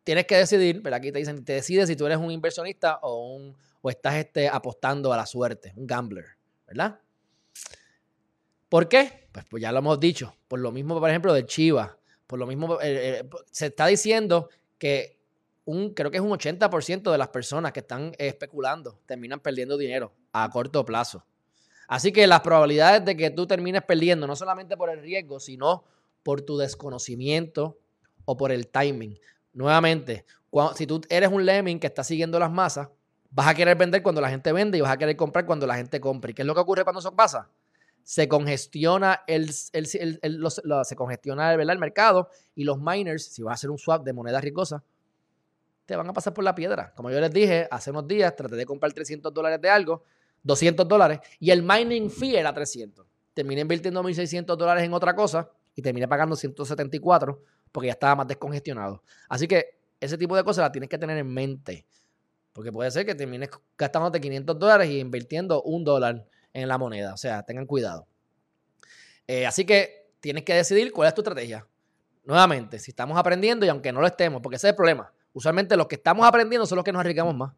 tienes 0.04 0.26
que 0.26 0.36
decidir, 0.36 0.82
pero 0.82 0.96
aquí 0.96 1.10
te 1.10 1.20
dicen, 1.20 1.42
te 1.42 1.54
decides 1.54 1.88
si 1.88 1.96
tú 1.96 2.04
eres 2.04 2.18
un 2.18 2.30
inversionista 2.30 2.98
o, 3.00 3.34
un, 3.34 3.56
o 3.80 3.90
estás 3.90 4.16
este, 4.16 4.48
apostando 4.48 5.12
a 5.12 5.16
la 5.16 5.26
suerte, 5.26 5.72
un 5.76 5.86
gambler, 5.86 6.26
¿verdad? 6.66 7.00
¿Por 8.68 8.88
qué? 8.88 9.28
Pues, 9.32 9.46
pues 9.48 9.62
ya 9.62 9.72
lo 9.72 9.78
hemos 9.78 9.98
dicho. 9.98 10.34
Por 10.46 10.60
lo 10.60 10.72
mismo, 10.72 10.98
por 11.00 11.08
ejemplo, 11.08 11.32
del 11.32 11.46
Chiva. 11.46 11.96
Por 12.26 12.38
lo 12.38 12.46
mismo, 12.46 12.80
eh, 12.80 13.20
eh, 13.20 13.30
se 13.50 13.66
está 13.66 13.86
diciendo 13.86 14.50
que 14.78 15.18
un, 15.64 15.94
creo 15.94 16.10
que 16.10 16.18
es 16.18 16.22
un 16.22 16.30
80% 16.30 17.10
de 17.10 17.18
las 17.18 17.28
personas 17.28 17.72
que 17.72 17.80
están 17.80 18.12
especulando 18.18 19.00
terminan 19.06 19.40
perdiendo 19.40 19.76
dinero 19.76 20.12
a 20.32 20.48
corto 20.50 20.84
plazo. 20.84 21.24
Así 21.88 22.12
que 22.12 22.26
las 22.26 22.40
probabilidades 22.40 23.04
de 23.04 23.16
que 23.16 23.30
tú 23.30 23.46
termines 23.46 23.82
perdiendo, 23.82 24.26
no 24.26 24.36
solamente 24.36 24.76
por 24.76 24.90
el 24.90 25.00
riesgo, 25.00 25.40
sino 25.40 25.84
por 26.22 26.42
tu 26.42 26.58
desconocimiento 26.58 27.78
o 28.26 28.36
por 28.36 28.52
el 28.52 28.68
timing. 28.68 29.18
Nuevamente, 29.54 30.26
si 30.76 30.86
tú 30.86 31.00
eres 31.08 31.30
un 31.30 31.46
lemming 31.46 31.80
que 31.80 31.86
está 31.86 32.04
siguiendo 32.04 32.38
las 32.38 32.50
masas, 32.50 32.88
vas 33.30 33.48
a 33.48 33.54
querer 33.54 33.76
vender 33.76 34.02
cuando 34.02 34.20
la 34.20 34.30
gente 34.30 34.52
vende 34.52 34.78
y 34.78 34.80
vas 34.80 34.90
a 34.90 34.96
querer 34.96 35.16
comprar 35.16 35.46
cuando 35.46 35.66
la 35.66 35.76
gente 35.76 36.00
compre. 36.00 36.32
¿Y 36.32 36.34
qué 36.34 36.42
es 36.42 36.46
lo 36.46 36.54
que 36.54 36.60
ocurre 36.60 36.84
cuando 36.84 37.00
eso 37.00 37.14
pasa? 37.14 37.48
Se 38.02 38.26
congestiona 38.26 39.22
el, 39.26 39.52
se 39.52 40.96
congestiona 40.96 41.52
el 41.52 41.78
mercado 41.78 42.30
y 42.54 42.64
los 42.64 42.78
miners, 42.78 43.24
si 43.24 43.42
vas 43.42 43.52
a 43.52 43.54
hacer 43.54 43.70
un 43.70 43.78
swap 43.78 44.02
de 44.04 44.12
moneda 44.12 44.40
riesgosa, 44.40 44.82
te 45.84 45.96
van 45.96 46.08
a 46.08 46.12
pasar 46.12 46.32
por 46.34 46.44
la 46.44 46.54
piedra. 46.54 46.92
Como 46.94 47.10
yo 47.10 47.20
les 47.20 47.32
dije, 47.32 47.68
hace 47.70 47.90
unos 47.90 48.06
días 48.06 48.34
traté 48.34 48.56
de 48.56 48.66
comprar 48.66 48.92
300 48.92 49.32
dólares 49.32 49.60
de 49.60 49.68
algo, 49.70 50.04
200 50.42 50.86
dólares, 50.86 51.20
y 51.38 51.50
el 51.50 51.62
mining 51.62 52.10
fee 52.10 52.36
era 52.36 52.52
300. 52.52 53.06
Terminé 53.34 53.60
invirtiendo 53.62 54.02
1.600 54.02 54.56
dólares 54.56 54.84
en 54.84 54.92
otra 54.92 55.14
cosa 55.14 55.50
y 55.74 55.82
terminé 55.82 56.08
pagando 56.08 56.34
174 56.34 57.42
porque 57.72 57.86
ya 57.86 57.92
estaba 57.92 58.16
más 58.16 58.26
descongestionado. 58.26 59.02
Así 59.28 59.46
que 59.46 59.78
ese 60.00 60.18
tipo 60.18 60.36
de 60.36 60.44
cosas 60.44 60.62
las 60.62 60.72
tienes 60.72 60.88
que 60.88 60.98
tener 60.98 61.18
en 61.18 61.32
mente. 61.32 61.86
Porque 62.58 62.72
puede 62.72 62.90
ser 62.90 63.06
que 63.06 63.14
termines 63.14 63.50
gastándote 63.76 64.20
500 64.20 64.58
dólares 64.58 64.90
y 64.90 64.98
invirtiendo 64.98 65.62
un 65.62 65.84
dólar 65.84 66.26
en 66.52 66.66
la 66.66 66.76
moneda. 66.76 67.14
O 67.14 67.16
sea, 67.16 67.44
tengan 67.44 67.66
cuidado. 67.66 68.08
Eh, 69.28 69.46
así 69.46 69.64
que 69.64 70.10
tienes 70.18 70.42
que 70.42 70.54
decidir 70.54 70.90
cuál 70.90 71.06
es 71.06 71.14
tu 71.14 71.20
estrategia. 71.20 71.64
Nuevamente, 72.24 72.80
si 72.80 72.90
estamos 72.90 73.16
aprendiendo 73.16 73.64
y 73.64 73.68
aunque 73.68 73.92
no 73.92 74.00
lo 74.00 74.08
estemos, 74.08 74.42
porque 74.42 74.56
ese 74.56 74.66
es 74.66 74.70
el 74.72 74.74
problema. 74.74 75.12
Usualmente 75.32 75.76
los 75.76 75.86
que 75.86 75.94
estamos 75.94 76.26
aprendiendo 76.26 76.66
son 76.66 76.74
los 76.74 76.84
que 76.84 76.90
nos 76.90 76.98
arriesgamos 76.98 77.32
más. 77.36 77.54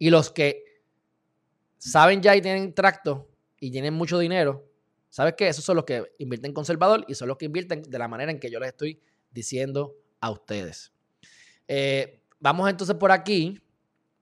Y 0.00 0.10
los 0.10 0.32
que 0.32 0.82
saben 1.78 2.20
ya 2.20 2.34
y 2.34 2.42
tienen 2.42 2.74
tracto 2.74 3.28
y 3.60 3.70
tienen 3.70 3.94
mucho 3.94 4.18
dinero, 4.18 4.68
¿sabes 5.10 5.34
qué? 5.36 5.46
Esos 5.46 5.64
son 5.64 5.76
los 5.76 5.84
que 5.84 6.10
invierten 6.18 6.52
conservador 6.52 7.04
y 7.06 7.14
son 7.14 7.28
los 7.28 7.36
que 7.36 7.44
invierten 7.44 7.82
de 7.82 7.98
la 8.00 8.08
manera 8.08 8.32
en 8.32 8.40
que 8.40 8.50
yo 8.50 8.58
les 8.58 8.70
estoy 8.70 9.00
diciendo 9.30 9.94
a 10.18 10.32
ustedes. 10.32 10.92
Eh, 11.68 12.20
vamos 12.40 12.68
entonces 12.68 12.96
por 12.96 13.12
aquí 13.12 13.60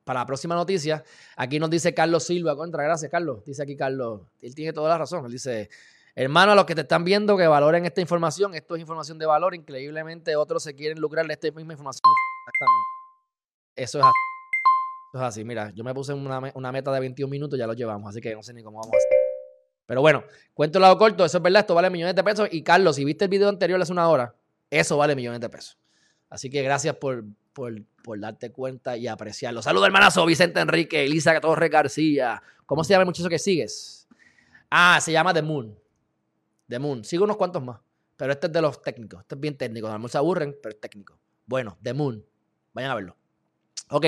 para 0.04 0.20
la 0.20 0.26
próxima 0.26 0.54
noticia. 0.54 1.04
Aquí 1.36 1.58
nos 1.58 1.70
dice 1.70 1.94
Carlos 1.94 2.24
Silva, 2.24 2.56
contra, 2.56 2.82
gracias 2.82 3.10
Carlos. 3.10 3.44
Dice 3.44 3.62
aquí 3.62 3.76
Carlos, 3.76 4.22
él 4.40 4.54
tiene 4.54 4.72
toda 4.72 4.88
la 4.88 4.98
razón. 4.98 5.24
Él 5.26 5.32
dice, 5.32 5.70
hermano, 6.14 6.52
a 6.52 6.54
los 6.54 6.64
que 6.64 6.74
te 6.74 6.82
están 6.82 7.04
viendo 7.04 7.36
que 7.36 7.46
valoren 7.46 7.84
esta 7.84 8.00
información, 8.00 8.54
esto 8.54 8.74
es 8.74 8.80
información 8.80 9.18
de 9.18 9.26
valor, 9.26 9.54
increíblemente 9.54 10.36
otros 10.36 10.62
se 10.62 10.74
quieren 10.74 11.00
lucrar 11.00 11.26
de 11.26 11.34
esta 11.34 11.50
misma 11.50 11.72
información. 11.72 12.02
Exactamente. 12.46 12.92
Eso 13.76 13.98
es 13.98 14.04
así. 14.04 14.32
Eso 15.12 15.18
es 15.18 15.28
así, 15.28 15.44
mira, 15.44 15.70
yo 15.74 15.84
me 15.84 15.92
puse 15.92 16.14
una, 16.14 16.72
meta 16.72 16.90
de 16.90 17.00
21 17.00 17.30
minutos, 17.30 17.58
ya 17.58 17.66
lo 17.66 17.74
llevamos, 17.74 18.08
así 18.08 18.20
que 18.20 18.34
no 18.34 18.42
sé 18.42 18.54
ni 18.54 18.62
cómo 18.62 18.78
vamos 18.78 18.94
a 18.94 18.96
hacer. 18.96 19.08
Pero 19.84 20.00
bueno, 20.00 20.24
cuento 20.54 20.78
el 20.78 20.82
lado 20.82 20.96
corto, 20.96 21.24
eso 21.24 21.36
es 21.36 21.42
verdad, 21.42 21.60
esto 21.60 21.74
vale 21.74 21.90
millones 21.90 22.14
de 22.14 22.24
pesos. 22.24 22.48
Y 22.50 22.62
Carlos, 22.62 22.96
si 22.96 23.04
viste 23.04 23.24
el 23.24 23.30
video 23.30 23.50
anterior 23.50 23.80
hace 23.80 23.92
una 23.92 24.08
hora, 24.08 24.34
eso 24.70 24.96
vale 24.96 25.14
millones 25.14 25.40
de 25.40 25.50
pesos. 25.50 25.76
Así 26.30 26.48
que 26.48 26.62
gracias 26.62 26.96
por, 26.96 27.24
por, 27.52 27.74
darte 28.18 28.50
cuenta 28.50 28.96
y 28.96 29.06
apreciarlo. 29.06 29.62
Saludos, 29.62 29.86
hermanazo, 29.86 30.24
Vicente 30.26 30.60
Enrique, 30.60 31.04
Elisa 31.04 31.38
Torres 31.40 31.70
García. 31.70 32.42
¿Cómo 32.66 32.84
se 32.84 32.90
llama 32.90 33.02
el 33.02 33.06
muchacho 33.06 33.28
que 33.28 33.38
sigues? 33.38 34.08
Ah, 34.70 34.98
se 35.00 35.12
llama 35.12 35.34
The 35.34 35.42
Moon. 35.42 35.78
The 36.68 36.78
Moon. 36.78 37.04
Sigo 37.04 37.24
unos 37.24 37.36
cuantos 37.36 37.62
más. 37.62 37.80
Pero 38.16 38.32
este 38.32 38.46
es 38.46 38.52
de 38.52 38.62
los 38.62 38.80
técnicos. 38.82 39.20
Este 39.20 39.34
es 39.34 39.40
bien 39.40 39.56
técnico. 39.56 39.88
A 39.88 40.08
se 40.08 40.18
aburren, 40.18 40.56
pero 40.62 40.74
es 40.74 40.80
técnico. 40.80 41.18
Bueno, 41.46 41.78
The 41.82 41.92
Moon. 41.92 42.24
Vayan 42.72 42.90
a 42.90 42.94
verlo. 42.94 43.16
Ok. 43.90 44.06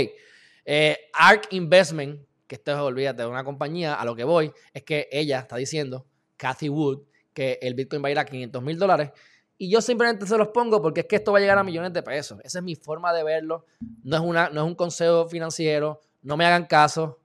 Eh, 0.65 1.11
Investment, 1.51 2.27
que 2.47 2.55
esto 2.55 2.73
es, 2.73 2.79
olvídate, 2.79 3.23
de 3.23 3.29
una 3.29 3.45
compañía, 3.45 3.95
a 3.95 4.05
lo 4.05 4.17
que 4.17 4.25
voy, 4.25 4.53
es 4.73 4.83
que 4.83 5.09
ella 5.13 5.41
está 5.41 5.57
diciendo, 5.57 6.07
Cathy 6.37 6.69
Wood, 6.69 7.03
que 7.33 7.59
el 7.61 7.75
Bitcoin 7.75 8.03
va 8.03 8.09
a 8.09 8.13
ir 8.13 8.19
a 8.19 8.25
500 8.25 8.63
mil 8.63 8.79
dólares 8.79 9.11
y 9.57 9.71
yo 9.71 9.81
simplemente 9.81 10.27
se 10.27 10.37
los 10.37 10.49
pongo 10.49 10.83
porque 10.83 11.01
es 11.01 11.07
que 11.07 11.17
esto 11.17 11.33
va 11.33 11.39
a 11.39 11.41
llegar 11.41 11.59
a 11.59 11.65
millones 11.65 11.93
de 11.93 12.03
pesos. 12.03 12.41
Esa 12.43 12.59
es 12.59 12.65
mi 12.65 12.75
forma 12.75 13.13
de 13.13 13.23
verlo. 13.23 13.67
No 14.03 14.17
es, 14.17 14.23
una, 14.23 14.49
no 14.51 14.63
es 14.63 14.67
un 14.67 14.75
consejo 14.75 15.29
financiero. 15.29 16.01
No 16.23 16.37
me 16.37 16.45
hagan 16.45 16.67
caso. 16.67 17.21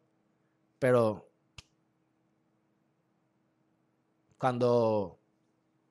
Pero 0.77 1.27
cuando 4.37 5.17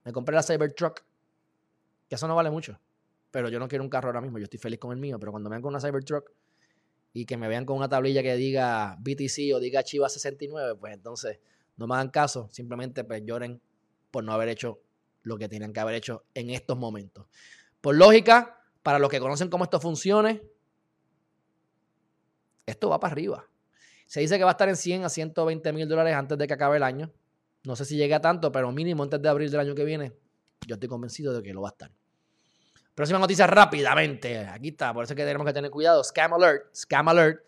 me 0.05 0.13
compré 0.13 0.35
la 0.35 0.43
Cybertruck, 0.43 1.03
que 2.09 2.15
eso 2.15 2.29
no 2.29 2.37
vale 2.37 2.51
mucho. 2.51 2.79
Pero 3.33 3.49
yo 3.49 3.59
no 3.59 3.67
quiero 3.67 3.83
un 3.83 3.91
carro 3.91 4.09
ahora 4.09 4.21
mismo. 4.21 4.39
Yo 4.39 4.45
estoy 4.45 4.61
feliz 4.61 4.79
con 4.79 4.93
el 4.93 4.99
mío. 4.99 5.19
Pero 5.19 5.33
cuando 5.33 5.51
me 5.51 5.55
vean 5.55 5.63
con 5.63 5.71
una 5.71 5.81
Cybertruck 5.81 6.31
y 7.13 7.27
que 7.27 7.37
me 7.37 7.49
vean 7.49 7.65
con 7.65 7.77
una 7.77 7.89
tablilla 7.89 8.23
que 8.23 8.37
diga 8.37 8.97
BTC 9.01 9.55
o 9.55 9.59
diga 9.59 9.83
Chiva 9.83 10.09
69, 10.09 10.77
pues 10.77 10.95
entonces 10.95 11.41
no 11.77 11.89
me 11.89 11.95
hagan 11.95 12.11
caso. 12.11 12.49
Simplemente 12.53 13.03
pues 13.03 13.25
lloren 13.25 13.61
por 14.13 14.23
no 14.23 14.33
haber 14.33 14.51
hecho 14.51 14.81
lo 15.23 15.39
que 15.39 15.49
tienen 15.49 15.73
que 15.73 15.81
haber 15.81 15.95
hecho 15.95 16.25
en 16.35 16.51
estos 16.51 16.77
momentos. 16.77 17.27
Por 17.81 17.95
lógica, 17.95 18.61
para 18.83 18.99
los 18.99 19.11
que 19.11 19.21
conocen 19.21 19.49
cómo 19.49 19.65
esto 19.65 19.81
funcione, 19.81 20.43
esto 22.67 22.89
va 22.89 23.01
para 23.01 23.13
arriba. 23.13 23.47
Se 24.07 24.21
dice 24.21 24.39
que 24.39 24.45
va 24.45 24.51
a 24.51 24.53
estar 24.53 24.69
en 24.69 24.77
100 24.77 25.05
a 25.05 25.09
120 25.09 25.73
mil 25.73 25.89
dólares 25.89 26.15
antes 26.15 26.39
de 26.39 26.47
que 26.47 26.55
acabe 26.55 26.79
el 26.79 26.83
año. 26.83 27.13
No 27.65 27.77
sé 27.77 27.85
si 27.85 27.97
llegue 27.97 28.15
a 28.15 28.21
tanto, 28.21 28.51
pero 28.51 28.73
mínimo 28.73 29.03
antes 29.03 29.21
de 29.21 29.29
abril 29.29 29.51
del 29.51 29.61
año 29.61 29.75
que 29.75 29.85
viene, 29.85 30.13
yo 30.67 30.75
estoy 30.75 30.89
convencido 30.89 31.35
de 31.35 31.43
que 31.43 31.53
lo 31.53 31.63
va 31.63 31.69
a 31.69 31.73
estar. 31.73 31.91
Próxima 32.95 33.19
noticia 33.19 33.47
rápidamente. 33.47 34.39
Aquí 34.39 34.69
está, 34.69 34.93
por 34.93 35.05
eso 35.05 35.13
es 35.13 35.17
que 35.17 35.25
tenemos 35.25 35.47
que 35.47 35.53
tener 35.53 35.71
cuidado. 35.71 36.03
Scam 36.03 36.33
alert, 36.35 36.75
scam 36.75 37.09
alert. 37.09 37.45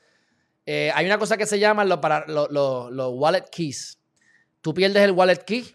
Eh, 0.66 0.92
hay 0.94 1.06
una 1.06 1.18
cosa 1.18 1.37
que 1.37 1.46
se 1.46 1.59
llama 1.59 1.85
los 1.85 1.98
para, 1.98 2.24
wallet 2.28 3.48
keys. 3.50 3.98
Tú 4.61 4.74
pierdes 4.74 5.02
el 5.02 5.12
wallet 5.12 5.42
key 5.44 5.74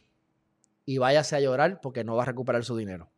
y 0.86 0.98
váyase 0.98 1.36
a 1.36 1.40
llorar 1.40 1.82
porque 1.82 2.04
no 2.04 2.16
va 2.16 2.24
a 2.24 2.26
recuperar 2.26 2.64
su 2.64 2.78
dinero. 2.78 3.10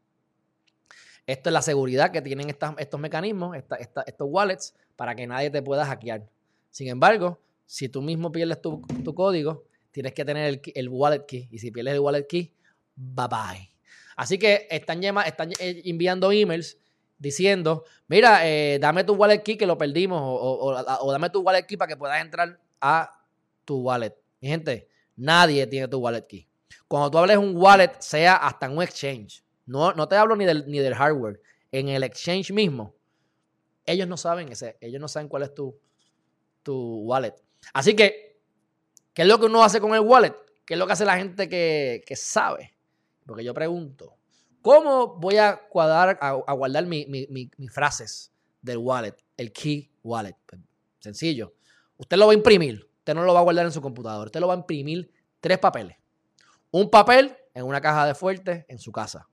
Esto 1.26 1.50
es 1.50 1.54
la 1.54 1.62
seguridad 1.62 2.12
que 2.12 2.22
tienen 2.22 2.50
estos 2.50 3.00
mecanismos, 3.00 3.58
estos 3.58 4.28
wallets, 4.30 4.74
para 4.96 5.14
que 5.14 5.28
nadie 5.28 5.50
te 5.50 5.62
pueda 5.62 5.86
hackear. 5.86 6.26
Sin 6.72 6.88
embargo, 6.88 7.40
si 7.66 7.90
tú 7.90 8.02
mismo 8.02 8.32
pierdes 8.32 8.62
tu, 8.62 8.82
código, 9.14 9.66
tienes 9.92 10.14
que 10.14 10.24
tener 10.24 10.62
el, 10.74 10.90
wallet 10.90 11.26
key. 11.26 11.50
Y 11.52 11.60
si 11.60 11.70
pierdes 11.70 11.96
el 11.96 12.00
wallet 12.00 12.26
key, 12.28 12.54
bye 12.96 13.28
bye. 13.28 13.70
Así 14.16 14.40
que 14.40 14.68
están, 14.72 15.04
están 15.04 15.52
eh, 15.60 15.82
enviando 15.84 16.32
emails 16.32 16.78
diciendo, 17.20 17.84
mira, 18.08 18.48
eh, 18.48 18.80
dame 18.80 19.04
tu 19.04 19.14
wallet 19.14 19.44
key 19.44 19.58
que 19.58 19.66
lo 19.66 19.78
perdimos 19.78 20.22
o, 20.22 20.82
o, 21.02 21.12
dame 21.12 21.30
tu 21.30 21.42
wallet 21.42 21.66
key 21.66 21.76
para 21.76 21.90
que 21.90 21.98
puedas 21.98 22.22
entrar 22.22 22.58
a 22.80 23.12
tu 23.66 23.82
wallet. 23.82 24.16
Mi 24.40 24.48
gente, 24.48 24.88
nadie 25.18 25.68
tiene 25.68 25.90
tu 25.90 25.98
wallet 26.00 26.26
key. 26.26 26.47
Cuando 26.88 27.12
tú 27.12 27.18
hables 27.18 27.38
un 27.38 27.56
wallet, 27.56 27.92
sea 28.00 28.36
hasta 28.36 28.70
un 28.70 28.82
exchange, 28.82 29.44
no, 29.66 29.92
no 29.94 30.08
te 30.08 30.16
hablo 30.16 30.36
ni 30.36 30.46
del, 30.46 30.66
ni 30.68 30.80
del 30.80 30.96
hardware, 30.96 31.42
en 31.72 31.90
el 31.90 32.04
exchange 32.04 32.52
mismo, 32.52 32.96
ellos 33.86 34.08
no 34.08 34.18
saben 34.18 34.52
ese, 34.52 34.78
ellos 34.82 35.02
no 35.02 35.08
saben 35.08 35.28
cuál 35.28 35.44
es 35.44 35.54
tu, 35.54 35.78
tu 36.64 37.02
wallet. 37.02 37.34
Así 37.74 37.96
que, 37.96 38.40
¿qué 39.14 39.22
es 39.22 39.28
lo 39.28 39.40
que 39.40 39.46
uno 39.46 39.64
hace 39.64 39.80
con 39.80 39.94
el 39.96 40.02
wallet? 40.02 40.36
¿Qué 40.66 40.74
es 40.74 40.80
lo 40.80 40.86
que 40.86 40.94
hace 40.94 41.06
la 41.06 41.18
gente 41.18 41.48
que, 41.48 42.16
sabe? 42.16 42.74
Porque 43.26 43.44
yo 43.44 43.54
pregunto, 43.54 44.18
¿cómo 44.62 45.16
voy 45.16 45.38
a 45.38 45.58
cuadrar, 45.70 46.18
a, 46.22 46.54
guardar 46.54 46.86
mis 46.86 47.72
frases 47.72 48.32
del 48.62 48.78
wallet, 48.78 49.16
el 49.38 49.52
key 49.52 49.90
wallet? 50.04 50.36
Pues, 50.46 50.62
sencillo. 51.00 51.54
Usted 51.98 52.18
lo 52.18 52.28
va 52.28 52.34
a 52.34 52.36
imprimir, 52.36 52.90
usted 53.00 53.16
no 53.16 53.24
lo 53.24 53.34
va 53.34 53.40
a 53.40 53.44
guardar 53.44 53.66
en 53.66 53.72
su 53.72 53.82
computador, 53.82 54.28
usted 54.28 54.40
lo 54.40 54.48
va 54.48 54.54
a 54.54 54.58
imprimir 54.58 55.10
tres 55.40 55.58
papeles. 55.58 55.96
Un 56.78 56.92
papel 56.92 57.36
en 57.56 57.66
una 57.66 57.82
caja 57.82 58.06
de 58.06 58.14
fuerte 58.14 58.68
en 58.70 58.78
su 58.78 58.92
casa. 58.92 59.28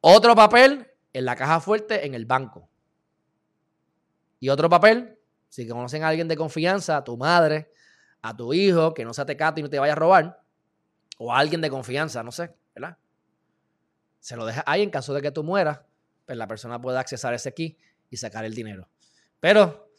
Otro 0.00 0.34
papel 0.34 0.90
en 1.12 1.24
la 1.24 1.36
caja 1.36 1.60
fuerte 1.60 2.04
en 2.04 2.12
el 2.16 2.26
banco. 2.26 2.68
Y 4.40 4.48
otro 4.48 4.68
papel, 4.68 5.16
si 5.48 5.68
conocen 5.68 6.02
a 6.02 6.08
alguien 6.08 6.26
de 6.26 6.36
confianza, 6.36 6.96
a 6.96 7.04
tu 7.04 7.16
madre, 7.16 7.70
a 8.20 8.36
tu 8.36 8.52
hijo, 8.52 8.92
que 8.94 9.04
no 9.04 9.14
se 9.14 9.24
te 9.26 9.36
cate 9.36 9.60
y 9.60 9.62
no 9.62 9.70
te 9.70 9.78
vaya 9.78 9.92
a 9.92 9.94
robar, 9.94 10.42
o 11.18 11.32
a 11.32 11.38
alguien 11.38 11.60
de 11.60 11.70
confianza, 11.70 12.24
no 12.24 12.32
sé, 12.32 12.52
¿verdad? 12.74 12.98
Se 14.18 14.34
lo 14.34 14.44
deja 14.44 14.64
ahí 14.66 14.82
en 14.82 14.90
caso 14.90 15.14
de 15.14 15.22
que 15.22 15.30
tú 15.30 15.44
mueras, 15.44 15.82
pues 16.26 16.36
la 16.36 16.48
persona 16.48 16.80
pueda 16.80 16.98
accesar 16.98 17.32
ese 17.32 17.54
key 17.54 17.78
y 18.10 18.16
sacar 18.16 18.44
el 18.44 18.56
dinero. 18.56 18.88
Pero 19.38 19.92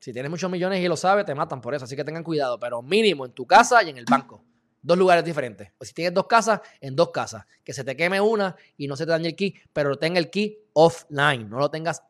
si 0.00 0.12
tienes 0.12 0.30
muchos 0.30 0.50
millones 0.50 0.84
y 0.84 0.86
lo 0.86 0.98
sabes, 0.98 1.24
te 1.24 1.34
matan 1.34 1.62
por 1.62 1.74
eso. 1.74 1.86
Así 1.86 1.96
que 1.96 2.04
tengan 2.04 2.24
cuidado, 2.24 2.60
pero 2.60 2.82
mínimo 2.82 3.24
en 3.24 3.32
tu 3.32 3.46
casa 3.46 3.82
y 3.82 3.88
en 3.88 3.96
el 3.96 4.04
banco 4.04 4.44
dos 4.86 4.96
lugares 4.96 5.24
diferentes. 5.24 5.72
O 5.78 5.84
si 5.84 5.92
tienes 5.92 6.14
dos 6.14 6.26
casas, 6.26 6.60
en 6.80 6.94
dos 6.94 7.10
casas. 7.10 7.44
Que 7.64 7.72
se 7.72 7.82
te 7.82 7.96
queme 7.96 8.20
una 8.20 8.54
y 8.76 8.86
no 8.86 8.96
se 8.96 9.04
te 9.04 9.10
dañe 9.10 9.28
el 9.28 9.36
key, 9.36 9.54
pero 9.72 9.98
tenga 9.98 10.18
el 10.18 10.30
key 10.30 10.58
offline. 10.72 11.50
No 11.50 11.58
lo 11.58 11.70
tengas 11.70 12.02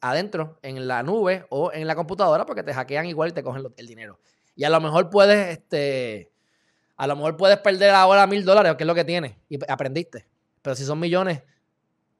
adentro, 0.00 0.58
en 0.62 0.86
la 0.86 1.02
nube 1.02 1.46
o 1.50 1.72
en 1.72 1.86
la 1.86 1.96
computadora, 1.96 2.46
porque 2.46 2.62
te 2.62 2.72
hackean 2.72 3.06
igual 3.06 3.30
y 3.30 3.32
te 3.32 3.42
cogen 3.42 3.64
el 3.76 3.86
dinero. 3.86 4.20
Y 4.54 4.64
a 4.64 4.70
lo 4.70 4.80
mejor 4.80 5.10
puedes, 5.10 5.58
este, 5.58 6.30
a 6.96 7.06
lo 7.08 7.16
mejor 7.16 7.36
puedes 7.36 7.58
perder 7.58 7.90
ahora 7.90 8.26
mil 8.26 8.44
dólares, 8.44 8.76
que 8.76 8.84
es 8.84 8.86
lo 8.86 8.94
que 8.94 9.04
tienes, 9.04 9.36
y 9.48 9.58
aprendiste. 9.68 10.28
Pero 10.62 10.76
si 10.76 10.84
son 10.84 11.00
millones, 11.00 11.42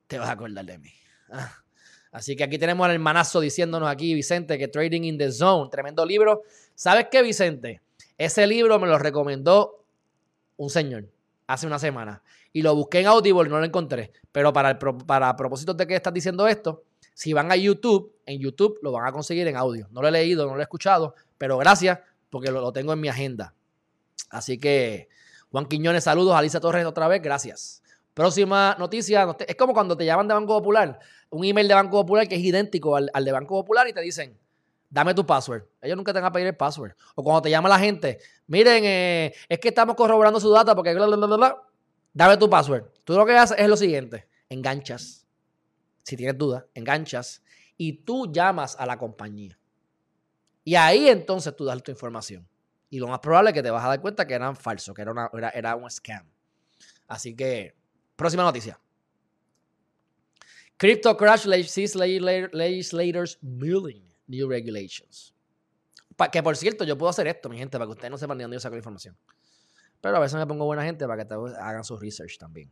te 0.08 0.18
vas 0.18 0.28
a 0.28 0.32
acordar 0.32 0.64
de 0.64 0.78
mí. 0.78 0.92
Ah. 1.30 1.52
Así 2.10 2.34
que 2.34 2.44
aquí 2.44 2.58
tenemos 2.58 2.84
al 2.86 2.92
hermanazo 2.92 3.40
diciéndonos 3.40 3.88
aquí, 3.88 4.14
Vicente, 4.14 4.58
que 4.58 4.68
Trading 4.68 5.02
in 5.02 5.18
the 5.18 5.30
Zone, 5.30 5.68
tremendo 5.70 6.04
libro. 6.04 6.42
¿Sabes 6.74 7.08
qué, 7.10 7.22
Vicente? 7.22 7.82
Ese 8.18 8.46
libro 8.46 8.78
me 8.78 8.86
lo 8.86 8.98
recomendó 8.98 9.84
un 10.56 10.70
señor 10.70 11.08
hace 11.46 11.66
una 11.66 11.78
semana 11.78 12.22
y 12.52 12.62
lo 12.62 12.74
busqué 12.74 13.00
en 13.00 13.06
Audible 13.06 13.46
y 13.46 13.50
no 13.50 13.58
lo 13.58 13.64
encontré. 13.64 14.12
Pero 14.32 14.52
para, 14.52 14.70
el, 14.70 14.78
para 14.78 15.36
propósitos 15.36 15.76
de 15.76 15.86
que 15.86 15.94
estás 15.94 16.14
diciendo 16.14 16.48
esto, 16.48 16.84
si 17.12 17.32
van 17.32 17.52
a 17.52 17.56
YouTube, 17.56 18.14
en 18.24 18.40
YouTube 18.40 18.78
lo 18.82 18.92
van 18.92 19.06
a 19.06 19.12
conseguir 19.12 19.46
en 19.46 19.56
audio. 19.56 19.88
No 19.90 20.02
lo 20.02 20.08
he 20.08 20.10
leído, 20.10 20.46
no 20.46 20.54
lo 20.54 20.60
he 20.60 20.62
escuchado, 20.62 21.14
pero 21.38 21.58
gracias 21.58 21.98
porque 22.30 22.50
lo, 22.50 22.72
tengo 22.72 22.92
en 22.92 23.00
mi 23.00 23.08
agenda. 23.08 23.54
Así 24.30 24.58
que, 24.58 25.08
Juan 25.50 25.66
Quiñones, 25.66 26.04
saludos. 26.04 26.34
Alicia 26.34 26.60
Torres 26.60 26.84
otra 26.84 27.08
vez, 27.08 27.22
gracias. 27.22 27.82
Próxima 28.14 28.74
noticia, 28.78 29.36
es 29.46 29.56
como 29.56 29.74
cuando 29.74 29.96
te 29.96 30.06
llaman 30.06 30.26
de 30.26 30.34
Banco 30.34 30.58
Popular, 30.58 30.98
un 31.30 31.44
email 31.44 31.68
de 31.68 31.74
Banco 31.74 32.00
Popular 32.00 32.26
que 32.26 32.36
es 32.36 32.40
idéntico 32.40 32.96
al, 32.96 33.10
al 33.12 33.24
de 33.24 33.32
Banco 33.32 33.54
Popular 33.60 33.86
y 33.88 33.92
te 33.92 34.00
dicen, 34.00 34.38
dame 34.90 35.14
tu 35.14 35.24
password. 35.26 35.64
Ellos 35.80 35.96
nunca 35.96 36.12
te 36.12 36.20
van 36.20 36.26
a 36.28 36.32
pedir 36.32 36.46
el 36.46 36.56
password. 36.56 36.94
O 37.14 37.22
cuando 37.22 37.42
te 37.42 37.50
llama 37.50 37.68
la 37.68 37.78
gente, 37.78 38.18
miren, 38.46 38.84
eh, 38.84 39.34
es 39.48 39.58
que 39.58 39.68
estamos 39.68 39.96
corroborando 39.96 40.40
su 40.40 40.50
data 40.50 40.74
porque 40.74 40.94
bla, 40.94 41.06
bla, 41.06 41.16
bla, 41.16 41.36
bla, 41.36 41.62
dame 42.12 42.36
tu 42.36 42.48
password. 42.48 42.84
Tú 43.04 43.14
lo 43.14 43.26
que 43.26 43.36
haces 43.36 43.58
es 43.58 43.68
lo 43.68 43.76
siguiente, 43.76 44.28
enganchas, 44.48 45.26
si 46.02 46.16
tienes 46.16 46.38
dudas, 46.38 46.64
enganchas 46.74 47.42
y 47.76 48.04
tú 48.04 48.32
llamas 48.32 48.76
a 48.78 48.86
la 48.86 48.96
compañía. 48.98 49.58
Y 50.64 50.74
ahí 50.74 51.08
entonces 51.08 51.54
tú 51.54 51.64
das 51.64 51.82
tu 51.82 51.90
información. 51.90 52.48
Y 52.88 52.98
lo 52.98 53.08
más 53.08 53.20
probable 53.20 53.50
es 53.50 53.54
que 53.54 53.62
te 53.62 53.70
vas 53.70 53.84
a 53.84 53.88
dar 53.88 54.00
cuenta 54.00 54.26
que 54.26 54.34
eran 54.34 54.56
falsos, 54.56 54.94
que 54.94 55.02
era, 55.02 55.50
era 55.50 55.76
un 55.76 55.90
scam. 55.90 56.26
Así 57.06 57.34
que, 57.34 57.74
próxima 58.16 58.42
noticia. 58.42 58.80
Crypto 60.76 61.16
crash 61.16 61.46
legislators 61.46 63.38
milling 63.40 64.05
new 64.26 64.48
regulations. 64.48 65.34
que 66.32 66.42
por 66.42 66.56
cierto, 66.56 66.84
yo 66.84 66.96
puedo 66.96 67.10
hacer 67.10 67.26
esto, 67.26 67.48
mi 67.48 67.58
gente, 67.58 67.78
para 67.78 67.86
que 67.86 67.92
ustedes 67.92 68.10
no 68.10 68.18
sepan 68.18 68.38
de 68.38 68.44
dónde 68.44 68.56
yo 68.56 68.60
saco 68.60 68.74
la 68.74 68.80
información. 68.80 69.16
Pero 70.00 70.16
a 70.16 70.20
veces 70.20 70.36
me 70.38 70.46
pongo 70.46 70.64
buena 70.64 70.84
gente 70.84 71.06
para 71.06 71.24
que 71.24 71.34
hagan 71.34 71.84
su 71.84 71.96
research 71.96 72.38
también. 72.38 72.70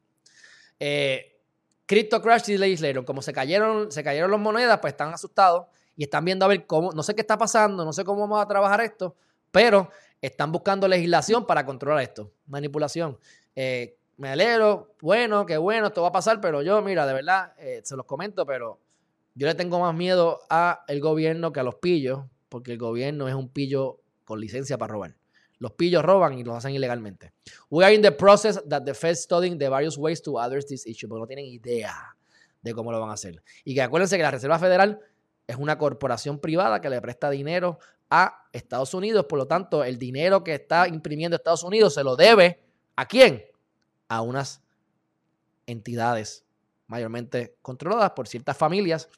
Eh, 0.79 1.40
Crypto 1.87 2.21
Crash 2.23 2.49
Legislator, 2.49 3.05
como 3.05 3.23
se 3.23 3.33
cayeron, 3.33 3.93
se 3.93 4.03
cayeron 4.03 4.31
las 4.31 4.40
monedas, 4.40 4.79
pues 4.81 4.93
están 4.93 5.12
asustados 5.12 5.67
y 5.97 6.05
están 6.05 6.25
viendo 6.25 6.45
a 6.45 6.49
ver 6.49 6.67
cómo, 6.67 6.93
no 6.93 7.03
sé 7.03 7.14
qué 7.14 7.21
está 7.21 7.37
pasando, 7.37 7.85
no 7.85 7.93
sé 7.93 8.05
cómo 8.05 8.23
vamos 8.23 8.43
a 8.43 8.49
trabajar 8.49 8.81
esto, 8.81 9.14
pero 9.51 9.90
están 10.21 10.51
buscando 10.51 10.88
legislación 10.88 11.47
para 11.47 11.67
controlar 11.67 12.03
esto, 12.03 12.33
manipulación. 12.47 13.19
Eh, 13.55 13.99
me 14.17 14.31
alegro, 14.31 14.95
bueno, 15.01 15.45
qué 15.45 15.57
bueno, 15.57 15.88
esto 15.88 16.03
va 16.03 16.09
a 16.09 16.12
pasar, 16.12 16.40
pero 16.40 16.62
yo, 16.62 16.81
mira, 16.83 17.07
de 17.07 17.12
verdad, 17.12 17.53
eh, 17.59 17.81
se 17.85 17.97
los 17.97 18.07
comento, 18.07 18.47
pero 18.47 18.79
yo 19.35 19.47
le 19.47 19.55
tengo 19.55 19.81
más 19.81 19.94
miedo 19.94 20.40
al 20.49 21.01
gobierno 21.01 21.53
que 21.53 21.61
a 21.61 21.62
los 21.62 21.77
pillos, 21.77 22.20
porque 22.49 22.73
el 22.73 22.79
gobierno 22.79 23.29
es 23.29 23.35
un 23.35 23.49
pillo 23.49 24.01
con 24.25 24.40
licencia 24.40 24.79
para 24.79 24.92
robar. 24.92 25.16
Los 25.59 25.73
pillos 25.73 26.05
roban 26.05 26.38
y 26.38 26.44
los 26.44 26.57
hacen 26.57 26.75
ilegalmente. 26.75 27.33
We 27.70 27.85
are 27.85 27.94
in 27.94 28.03
the 28.03 28.12
process 28.12 28.62
that 28.68 28.83
the 28.85 28.94
Fed 28.94 29.16
studying 29.16 29.59
the 29.59 29.68
various 29.68 29.97
ways 29.97 30.23
to 30.23 30.38
address 30.38 30.66
this 30.66 30.87
issue, 30.87 31.09
porque 31.09 31.20
no 31.20 31.27
tienen 31.27 31.47
idea 31.47 32.16
de 32.62 32.75
cómo 32.75 32.92
lo 32.92 33.01
van 33.01 33.11
a 33.11 33.14
hacer. 33.14 33.42
Y 33.64 33.75
que 33.75 33.83
acuérdense 33.83 34.16
que 34.16 34.23
la 34.23 34.31
Reserva 34.31 34.59
Federal 34.59 35.01
es 35.47 35.57
una 35.57 35.79
corporación 35.79 36.38
privada 36.38 36.81
que 36.81 36.90
le 36.90 37.01
presta 37.01 37.31
dinero 37.31 37.79
a 38.11 38.49
Estados 38.53 38.94
Unidos, 38.94 39.27
por 39.27 39.38
lo 39.38 39.47
tanto, 39.47 39.83
el 39.83 39.99
dinero 39.99 40.44
que 40.44 40.55
está 40.55 40.87
imprimiendo 40.88 41.37
Estados 41.37 41.64
Unidos 41.64 41.94
se 41.94 42.05
lo 42.05 42.16
debe 42.16 42.62
a 42.97 43.07
quién? 43.07 43.44
A 44.09 44.20
unas 44.20 44.62
entidades 45.66 46.44
mayormente 46.87 47.57
controladas 47.62 48.11
por 48.11 48.29
ciertas 48.29 48.57
familias. 48.57 49.09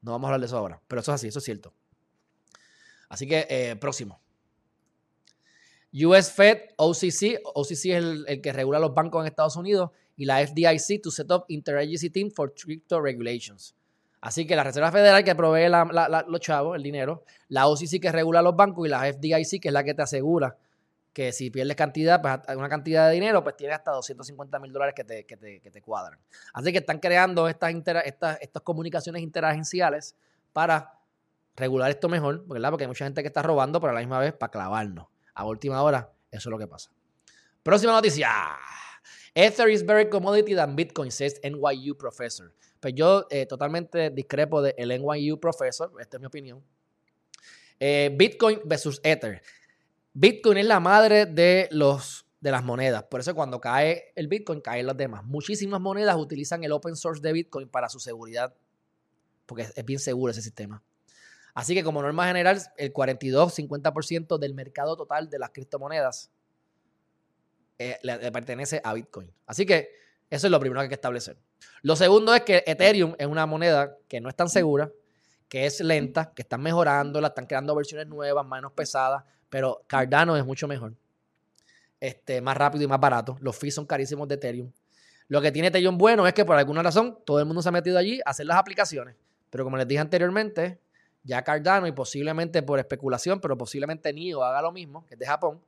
No 0.00 0.12
vamos 0.12 0.26
a 0.26 0.28
hablar 0.28 0.40
de 0.40 0.46
eso 0.46 0.56
ahora, 0.56 0.80
pero 0.86 1.00
eso 1.00 1.12
es 1.12 1.16
así, 1.16 1.28
eso 1.28 1.38
es 1.38 1.44
cierto. 1.44 1.74
Así 3.08 3.26
que, 3.26 3.46
eh, 3.48 3.76
próximo. 3.76 4.20
US 5.92 6.30
Fed, 6.30 6.58
OCC, 6.76 7.40
OCC 7.42 7.70
es 7.70 7.84
el, 7.84 8.40
que 8.42 8.52
regula 8.52 8.78
los 8.78 8.94
bancos 8.94 9.22
en 9.22 9.28
Estados 9.28 9.56
Unidos, 9.56 9.90
y 10.16 10.24
la 10.24 10.44
FDIC 10.44 11.00
to 11.02 11.10
set 11.10 11.30
up 11.30 11.44
Interagency 11.48 12.10
Team 12.10 12.30
for 12.30 12.52
Crypto 12.54 13.00
Regulations. 13.00 13.74
Así 14.20 14.46
que 14.46 14.56
la 14.56 14.64
Reserva 14.64 14.90
Federal 14.90 15.22
que 15.22 15.34
provee 15.34 15.68
los 15.68 16.40
chavos, 16.40 16.76
el 16.76 16.82
dinero, 16.82 17.24
la 17.48 17.68
OCC 17.68 18.00
que 18.00 18.10
regula 18.10 18.42
los 18.42 18.56
bancos 18.56 18.86
y 18.86 18.90
la 18.90 19.00
FDIC 19.12 19.62
que 19.62 19.68
es 19.68 19.72
la 19.72 19.84
que 19.84 19.94
te 19.94 20.02
asegura 20.02 20.56
que 21.18 21.32
si 21.32 21.50
pierdes 21.50 21.74
cantidad, 21.74 22.22
pues 22.22 22.56
una 22.56 22.68
cantidad 22.68 23.08
de 23.08 23.14
dinero, 23.14 23.42
pues 23.42 23.56
tienes 23.56 23.76
hasta 23.76 23.90
250 23.90 24.56
mil 24.60 24.72
dólares 24.72 24.94
que 24.94 25.02
te, 25.02 25.26
que, 25.26 25.36
te, 25.36 25.82
cuadran. 25.82 26.16
Así 26.52 26.70
que 26.70 26.78
están 26.78 27.00
creando 27.00 27.48
estas, 27.48 27.74
estas, 28.04 28.38
estas 28.40 28.62
comunicaciones 28.62 29.20
interagenciales 29.20 30.14
para 30.52 30.96
regular 31.56 31.90
esto 31.90 32.08
mejor, 32.08 32.46
¿verdad? 32.46 32.70
Porque 32.70 32.84
hay 32.84 32.88
mucha 32.88 33.04
gente 33.04 33.22
que 33.22 33.26
está 33.26 33.42
robando, 33.42 33.80
pero 33.80 33.90
a 33.90 33.94
la 33.94 33.98
misma 33.98 34.20
vez 34.20 34.32
para 34.32 34.52
clavarnos 34.52 35.08
a 35.34 35.44
última 35.44 35.82
hora, 35.82 36.08
eso 36.30 36.48
es 36.48 36.52
lo 36.52 36.56
que 36.56 36.68
pasa. 36.68 36.92
Próxima 37.64 37.94
noticia. 37.94 38.30
Ether 39.34 39.70
is 39.70 39.84
very 39.84 40.08
commodity 40.08 40.54
than 40.54 40.76
Bitcoin, 40.76 41.10
says 41.10 41.40
NYU 41.42 41.96
professor. 41.98 42.54
Pues 42.78 42.94
yo 42.94 43.26
eh, 43.30 43.44
totalmente 43.44 44.10
discrepo 44.10 44.62
del 44.62 45.02
NYU 45.02 45.40
professor, 45.40 45.90
esta 45.98 46.16
es 46.16 46.20
mi 46.20 46.28
opinión. 46.28 46.62
Eh, 47.80 48.14
Bitcoin 48.16 48.60
versus 48.64 49.00
Ether. 49.02 49.42
Bitcoin 50.12 50.58
es 50.58 50.66
la 50.66 50.80
madre 50.80 51.26
de, 51.26 51.68
los, 51.70 52.26
de 52.40 52.50
las 52.50 52.64
monedas. 52.64 53.04
Por 53.04 53.20
eso 53.20 53.34
cuando 53.34 53.60
cae 53.60 54.12
el 54.16 54.28
Bitcoin, 54.28 54.60
caen 54.60 54.86
las 54.86 54.96
demás. 54.96 55.24
Muchísimas 55.24 55.80
monedas 55.80 56.16
utilizan 56.16 56.64
el 56.64 56.72
open 56.72 56.96
source 56.96 57.22
de 57.22 57.32
Bitcoin 57.32 57.68
para 57.68 57.88
su 57.88 58.00
seguridad, 58.00 58.54
porque 59.46 59.68
es 59.74 59.84
bien 59.84 60.00
seguro 60.00 60.30
ese 60.30 60.42
sistema. 60.42 60.82
Así 61.54 61.74
que 61.74 61.82
como 61.82 62.02
norma 62.02 62.26
general, 62.26 62.60
el 62.76 62.92
42-50% 62.92 64.38
del 64.38 64.54
mercado 64.54 64.96
total 64.96 65.28
de 65.28 65.40
las 65.40 65.50
criptomonedas 65.50 66.30
eh, 67.78 67.98
le, 68.02 68.30
pertenece 68.32 68.80
a 68.84 68.94
Bitcoin. 68.94 69.32
Así 69.46 69.66
que 69.66 69.90
eso 70.30 70.46
es 70.46 70.50
lo 70.50 70.60
primero 70.60 70.80
que 70.80 70.84
hay 70.84 70.88
que 70.88 70.94
establecer. 70.94 71.36
Lo 71.82 71.96
segundo 71.96 72.34
es 72.34 72.42
que 72.42 72.62
Ethereum 72.66 73.14
es 73.18 73.26
una 73.26 73.46
moneda 73.46 73.96
que 74.08 74.20
no 74.20 74.28
es 74.28 74.36
tan 74.36 74.48
segura, 74.48 74.92
que 75.48 75.66
es 75.66 75.80
lenta, 75.80 76.32
que 76.34 76.42
están 76.42 76.60
mejorando, 76.60 77.20
la 77.20 77.28
están 77.28 77.46
creando 77.46 77.74
versiones 77.74 78.06
nuevas, 78.06 78.46
menos 78.46 78.72
pesadas, 78.72 79.24
pero 79.48 79.82
Cardano 79.86 80.36
es 80.36 80.44
mucho 80.44 80.68
mejor. 80.68 80.94
Este, 82.00 82.40
más 82.40 82.56
rápido 82.56 82.84
y 82.84 82.86
más 82.86 83.00
barato. 83.00 83.36
Los 83.40 83.56
fees 83.56 83.74
son 83.74 83.86
carísimos 83.86 84.28
de 84.28 84.36
Ethereum. 84.36 84.70
Lo 85.28 85.40
que 85.40 85.52
tiene 85.52 85.68
Ethereum 85.68 85.98
bueno 85.98 86.26
es 86.26 86.32
que 86.32 86.44
por 86.44 86.56
alguna 86.56 86.82
razón 86.82 87.18
todo 87.24 87.38
el 87.38 87.46
mundo 87.46 87.60
se 87.60 87.68
ha 87.68 87.72
metido 87.72 87.98
allí 87.98 88.20
a 88.24 88.30
hacer 88.30 88.46
las 88.46 88.56
aplicaciones. 88.56 89.16
Pero 89.50 89.64
como 89.64 89.76
les 89.76 89.86
dije 89.86 90.00
anteriormente, 90.00 90.78
ya 91.24 91.42
Cardano 91.42 91.86
y 91.86 91.92
posiblemente 91.92 92.62
por 92.62 92.78
especulación, 92.78 93.40
pero 93.40 93.56
posiblemente 93.56 94.12
NIO 94.12 94.42
haga 94.42 94.62
lo 94.62 94.72
mismo, 94.72 95.04
que 95.06 95.14
es 95.14 95.18
de 95.18 95.26
Japón, 95.26 95.60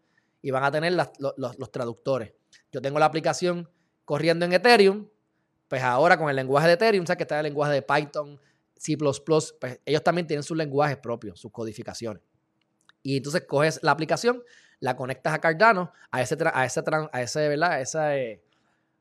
y 0.43 0.51
van 0.51 0.65
a 0.65 0.71
tener 0.71 0.93
los, 0.93 1.71
traductores. 1.71 2.33
Yo 2.73 2.81
tengo 2.81 2.99
la 2.99 3.07
aplicación 3.07 3.69
corriendo 4.05 4.47
en 4.47 4.53
Ethereum, 4.53 5.07
pues 5.69 5.83
ahora 5.83 6.17
con 6.17 6.31
el 6.31 6.37
lenguaje 6.37 6.67
de 6.67 6.75
Ethereum, 6.75 7.07
sabes 7.07 7.19
que 7.19 7.25
está 7.25 7.39
el 7.39 7.45
lenguaje 7.45 7.75
de 7.75 7.83
Python, 7.83 8.41
C++, 8.77 8.97
pues 8.97 9.81
ellos 9.85 10.03
también 10.03 10.27
tienen 10.27 10.43
sus 10.43 10.57
lenguajes 10.57 10.97
propios, 10.97 11.39
sus 11.39 11.53
codificaciones. 11.53 12.23
Y 13.03 13.17
entonces 13.17 13.45
coges 13.47 13.81
la 13.83 13.93
aplicación, 13.93 14.43
la 14.79 14.97
conectas 14.97 15.33
a 15.33 15.39
Cardano, 15.39 15.93
a 16.11 16.23
ese, 16.23 16.37
a 16.53 16.65
ese, 16.65 16.83
a 17.13 17.23
ese, 17.23 17.49
¿verdad? 17.49 17.73
A 17.73 17.81
ese, 17.81 18.43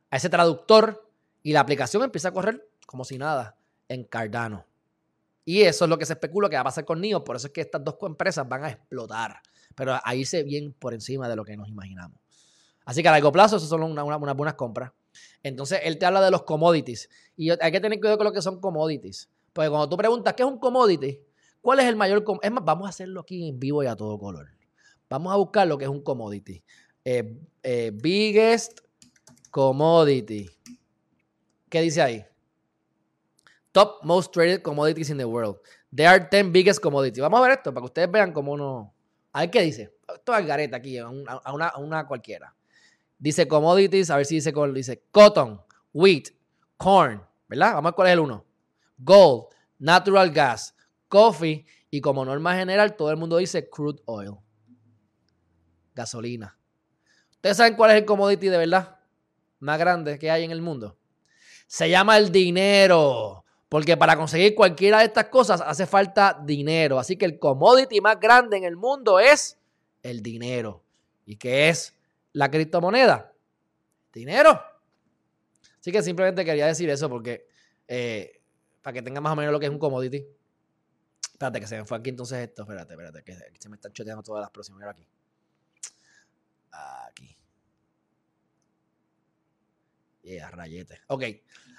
a 0.10 0.18
ese 0.18 0.30
traductor, 0.30 1.10
y 1.44 1.54
la 1.54 1.62
aplicación 1.62 2.04
empieza 2.04 2.30
a 2.30 2.32
correr 2.32 2.68
como 2.86 3.06
si 3.06 3.18
nada 3.18 3.56
en 3.88 4.04
Cardano. 4.04 4.66
Y 5.46 5.62
eso 5.62 5.86
es 5.86 5.90
lo 5.90 5.98
que 5.98 6.06
se 6.06 6.14
especula 6.14 6.50
que 6.50 6.56
va 6.56 6.62
a 6.62 6.66
pasar 6.66 6.86
con 6.86 7.02
NIO. 7.02 7.24
Por 7.24 7.36
eso 7.36 7.48
es 7.48 7.54
que 7.54 7.62
estas 7.62 7.84
dos 7.84 7.96
empresas 8.04 8.48
van 8.48 8.66
a 8.66 8.70
explotar. 8.70 9.42
Pero 9.74 10.00
a 10.04 10.16
irse 10.16 10.44
bien 10.44 10.74
por 10.74 10.94
encima 10.94 11.28
de 11.28 11.36
lo 11.36 11.44
que 11.44 11.58
nos 11.58 11.68
imaginamos. 11.68 12.20
Así 12.86 13.02
que 13.02 13.08
a 13.08 13.12
largo 13.12 13.32
plazo, 13.32 13.58
eso 13.58 13.66
son 13.66 13.82
unas 13.84 14.36
buenas 14.36 14.54
compras. 14.56 14.92
Entonces, 15.42 15.80
él 15.84 15.98
te 15.98 16.06
habla 16.06 16.22
de 16.22 16.30
los 16.30 16.44
commodities. 16.44 17.10
Y 17.36 17.50
hay 17.50 17.72
que 17.72 17.80
tener 17.80 18.00
cuidado 18.00 18.18
con 18.18 18.26
lo 18.26 18.34
que 18.34 18.42
son 18.42 18.60
commodities. 18.60 19.30
Porque 19.54 19.70
cuando 19.70 19.90
tú 19.90 19.98
preguntas, 19.98 20.34
¿qué 20.36 20.44
es 20.44 20.50
un 20.50 20.60
commodity? 20.60 21.20
¿Cuál 21.62 21.80
es 21.80 21.86
el 21.86 21.96
mayor? 21.96 22.24
Es 22.42 22.52
más, 22.52 22.64
vamos 22.64 22.86
a 22.86 22.90
hacerlo 22.90 23.22
aquí 23.22 23.48
en 23.48 23.60
vivo 23.60 23.84
y 23.84 23.88
a 23.88 23.96
todo 23.96 24.18
color. 24.18 24.48
Vamos 25.10 25.34
a 25.34 25.36
buscar 25.36 25.68
lo 25.68 25.78
que 25.78 25.86
es 25.86 25.90
un 25.90 26.02
commodity. 26.02 26.64
Eh, 27.04 27.38
eh, 27.64 27.92
biggest 27.94 28.80
commodity. 29.52 30.50
¿Qué 31.70 31.82
dice 31.82 32.02
ahí? 32.02 32.26
Top 33.72 34.04
most 34.04 34.34
traded 34.34 34.62
commodities 34.62 35.10
in 35.10 35.18
the 35.18 35.26
world. 35.26 35.58
There 35.96 36.08
are 36.08 36.20
10 36.20 36.52
biggest 36.52 36.82
commodities. 36.82 37.22
Vamos 37.22 37.40
a 37.40 37.44
ver 37.44 37.52
esto 37.52 37.74
para 37.74 37.82
que 37.82 37.86
ustedes 37.86 38.12
vean 38.12 38.32
cómo 38.32 38.56
no. 38.56 38.94
A 39.34 39.48
qué 39.48 39.62
dice. 39.62 39.94
Esto 40.16 40.36
es 40.36 40.46
gareta 40.46 40.78
aquí, 40.78 40.98
a 40.98 41.08
una, 41.08 41.78
una, 41.78 42.08
cualquiera. 42.08 42.56
Dice 43.18 43.48
commodities, 43.48 44.10
a 44.10 44.18
ver 44.18 44.26
si 44.26 44.36
dice, 44.36 44.54
dice 44.74 45.04
cotton, 45.12 45.62
wheat, 45.94 46.30
corn, 46.78 47.22
¿verdad? 47.48 47.74
Vamos 47.74 47.90
a 47.90 47.92
ver 47.92 47.96
cuál 47.96 48.08
es 48.08 48.14
el 48.14 48.20
uno. 48.20 48.46
Gold, 48.98 49.46
natural 49.78 50.32
gas, 50.32 50.76
coffee 51.10 51.66
y 51.90 52.02
como 52.02 52.24
norma 52.24 52.56
general 52.56 52.96
todo 52.96 53.12
el 53.12 53.18
mundo 53.18 53.38
dice 53.38 53.70
crude 53.70 54.02
oil. 54.06 54.36
Gasolina. 55.94 56.58
¿Ustedes 57.32 57.58
saben 57.58 57.76
cuál 57.76 57.92
es 57.92 57.98
el 57.98 58.06
commodity 58.06 58.48
de 58.48 58.58
verdad 58.58 59.00
más 59.60 59.78
grande 59.78 60.18
que 60.18 60.32
hay 60.32 60.44
en 60.44 60.52
el 60.52 60.62
mundo? 60.62 60.98
Se 61.68 61.90
llama 61.90 62.18
el 62.18 62.32
dinero. 62.32 63.44
Porque 63.68 63.98
para 63.98 64.18
conseguir 64.18 64.56
cualquiera 64.56 65.00
de 65.00 65.06
estas 65.06 65.26
cosas 65.26 65.62
hace 65.62 65.86
falta 65.86 66.40
dinero. 66.44 66.98
Así 66.98 67.18
que 67.18 67.26
el 67.26 67.38
commodity 67.38 68.02
más 68.02 68.20
grande 68.20 68.58
en 68.58 68.64
el 68.64 68.76
mundo 68.76 69.20
es 69.20 69.60
el 70.02 70.22
dinero. 70.22 70.84
¿Y 71.26 71.36
qué 71.36 71.70
es 71.70 71.96
la 72.34 72.50
criptomoneda? 72.50 73.32
Dinero. 74.12 74.60
Así 75.80 75.92
que 75.92 76.02
simplemente 76.02 76.44
quería 76.44 76.66
decir 76.66 76.90
eso 76.90 77.10
porque 77.10 77.46
eh, 77.88 78.42
para 78.82 78.94
que 78.96 79.02
tenga 79.02 79.22
más 79.22 79.34
o 79.34 79.36
menos 79.36 79.52
lo 79.52 79.60
que 79.60 79.68
es 79.68 79.72
un 79.72 79.80
commodity. 79.80 80.26
Espérate, 81.40 81.62
que 81.62 81.68
se 81.68 81.78
me 81.78 81.86
fue 81.86 81.98
aquí 81.98 82.10
entonces 82.10 82.38
esto. 82.38 82.64
Espérate, 82.64 82.96
espérate, 82.96 83.24
que 83.24 83.34
se 83.34 83.70
me 83.70 83.78
están 83.78 83.94
choteando 83.94 84.22
todas 84.22 84.42
las 84.42 84.50
próximas. 84.50 84.80
Mira 84.80 84.92
aquí. 84.92 85.08
Aquí. 87.08 87.38
Yeah, 90.22 90.52
rayete. 90.52 91.00
Ok. 91.08 91.24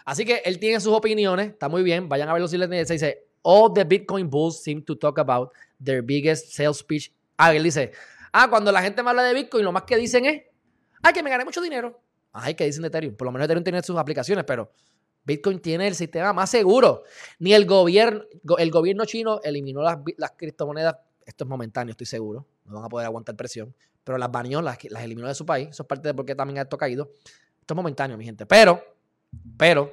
Así 0.07 0.25
que 0.25 0.41
él 0.47 0.59
tiene 0.59 0.81
sus 0.81 0.95
opiniones, 0.95 1.51
está 1.51 1.69
muy 1.69 1.83
bien. 1.83 2.09
Vayan 2.09 2.31
a 2.31 2.33
verlo 2.33 2.49
si 2.49 2.57
les 2.57 2.89
dice, 2.89 3.29
all 3.43 3.71
the 3.75 3.85
Bitcoin 3.85 4.31
bulls 4.31 4.63
seem 4.63 4.83
to 4.83 4.97
talk 4.97 5.19
about 5.19 5.53
their 5.79 6.01
biggest 6.01 6.55
sales 6.55 6.83
pitch. 6.83 7.13
Ah, 7.37 7.55
él 7.55 7.63
dice, 7.63 7.93
ah, 8.33 8.49
cuando 8.49 8.73
la 8.73 8.81
gente 8.81 9.03
me 9.03 9.11
habla 9.11 9.25
de 9.25 9.35
Bitcoin, 9.35 9.63
lo 9.63 9.73
más 9.73 9.83
que 9.83 9.99
dicen 9.99 10.25
es, 10.25 10.43
ay, 11.03 11.13
que 11.13 11.23
me 11.23 11.29
gané 11.29 11.45
mucho 11.45 11.61
dinero. 11.61 12.01
Ay, 12.33 12.55
que 12.55 12.65
dicen 12.65 12.81
de 12.81 12.89
Ethereum. 12.89 13.15
Por 13.15 13.27
lo 13.27 13.33
menos 13.33 13.45
Ethereum 13.45 13.63
tiene 13.63 13.83
sus 13.83 13.99
aplicaciones, 13.99 14.47
pero 14.47 14.73
Bitcoin 15.25 15.61
tiene 15.61 15.87
el 15.87 15.95
sistema 15.95 16.33
más 16.33 16.51
seguro. 16.51 17.05
Ni 17.39 17.53
el 17.53 17.67
gobierno, 17.67 18.23
el 18.59 18.71
gobierno 18.71 19.05
chino 19.05 19.41
eliminó 19.43 19.83
las, 19.83 19.99
criptomonedas. 20.37 20.97
Esto 21.25 21.45
es 21.45 21.51
momentáneo, 21.51 21.93
estoy 21.93 22.07
seguro. 22.07 22.47
no 22.65 22.77
van 22.77 22.85
a 22.85 22.89
poder 22.89 23.07
aguantar 23.07 23.37
presión, 23.37 23.75
pero 24.03 24.19
las 24.19 24.31
baneó, 24.31 24.63
las, 24.63 24.79
las 24.91 25.03
eliminó 25.05 25.29
de 25.29 25.35
su 25.35 25.47
país, 25.47 25.69
eso 25.69 25.83
es 25.83 25.87
parte 25.87 26.09
de 26.09 26.15
por 26.15 26.25
qué 26.25 26.35
también 26.35 26.59
esto 26.59 26.77
ha 26.77 26.79
caído. 26.79 27.11
Esto 27.61 27.75
es 27.75 27.77
momentáneo, 27.77 28.17
mi 28.17 28.25
gente, 28.25 28.47
pero, 28.47 28.83
pero, 29.57 29.93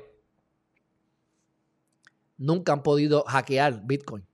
nunca 2.37 2.73
han 2.73 2.81
podido 2.81 3.23
hackear 3.23 3.85
Bitcoin. 3.85 4.25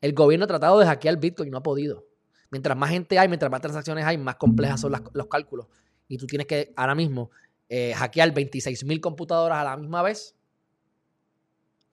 El 0.00 0.12
gobierno 0.12 0.44
ha 0.44 0.48
tratado 0.48 0.78
de 0.78 0.86
hackear 0.86 1.18
Bitcoin 1.18 1.48
y 1.48 1.50
no 1.50 1.58
ha 1.58 1.62
podido. 1.62 2.04
Mientras 2.50 2.76
más 2.76 2.90
gente 2.90 3.18
hay, 3.18 3.26
mientras 3.26 3.50
más 3.50 3.60
transacciones 3.60 4.04
hay, 4.04 4.18
más 4.18 4.36
complejas 4.36 4.80
son 4.80 4.92
los 5.12 5.26
cálculos. 5.26 5.66
Y 6.06 6.18
tú 6.18 6.26
tienes 6.26 6.46
que 6.46 6.72
ahora 6.76 6.94
mismo 6.94 7.30
eh, 7.68 7.94
hackear 7.94 8.32
26 8.32 8.84
mil 8.84 9.00
computadoras 9.00 9.58
a 9.58 9.64
la 9.64 9.76
misma 9.76 10.02
vez 10.02 10.33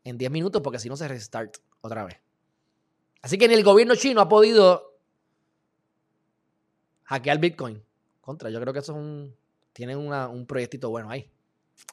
en 0.03 0.17
10 0.17 0.31
minutos 0.31 0.61
porque 0.61 0.79
si 0.79 0.89
no 0.89 0.95
se 0.95 1.07
restart 1.07 1.57
otra 1.81 2.03
vez. 2.05 2.17
Así 3.21 3.37
que 3.37 3.47
ni 3.47 3.53
el 3.53 3.63
gobierno 3.63 3.95
chino 3.95 4.21
ha 4.21 4.29
podido 4.29 4.97
hackear 7.03 7.37
Bitcoin. 7.39 7.83
Contra, 8.21 8.49
yo 8.49 8.59
creo 8.61 8.73
que 8.73 8.79
eso 8.79 8.93
es 8.93 8.97
un. 8.97 9.35
Tienen 9.73 9.97
un 9.97 10.45
proyectito 10.45 10.89
bueno 10.89 11.09
ahí. 11.09 11.29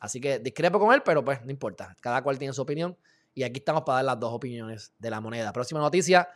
Así 0.01 0.21
que 0.21 0.39
discrepo 0.39 0.79
con 0.79 0.93
él, 0.93 1.03
pero 1.03 1.25
pues 1.25 1.45
no 1.45 1.51
importa. 1.51 1.97
Cada 2.01 2.23
cual 2.23 2.39
tiene 2.39 2.53
su 2.53 2.63
opinión. 2.63 2.97
Y 3.35 3.45
aquí 3.45 3.59
estamos 3.61 3.83
para 3.83 3.97
dar 3.97 4.05
las 4.05 4.21
dos 4.21 4.33
opiniones 4.33 4.93
de 4.99 5.11
la 5.11 5.21
moneda. 5.21 5.53
Próxima 5.53 5.81
noticia. 5.81 6.29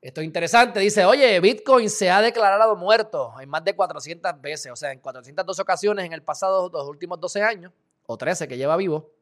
Esto 0.00 0.20
es 0.22 0.24
interesante. 0.24 0.80
Dice, 0.80 1.04
oye, 1.04 1.38
Bitcoin 1.40 1.88
se 1.88 2.10
ha 2.10 2.20
declarado 2.20 2.74
muerto 2.74 3.34
en 3.40 3.48
más 3.48 3.62
de 3.64 3.76
400 3.76 4.40
veces. 4.40 4.72
O 4.72 4.76
sea, 4.76 4.92
en 4.92 4.98
412 4.98 5.62
ocasiones 5.62 6.04
en 6.04 6.12
el 6.12 6.22
pasado, 6.22 6.68
los 6.72 6.88
últimos 6.88 7.20
12 7.20 7.42
años, 7.42 7.72
o 8.06 8.16
13 8.16 8.48
que 8.48 8.56
lleva 8.56 8.76
vivo, 8.76 9.12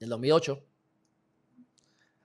el 0.00 0.08
2008, 0.08 0.64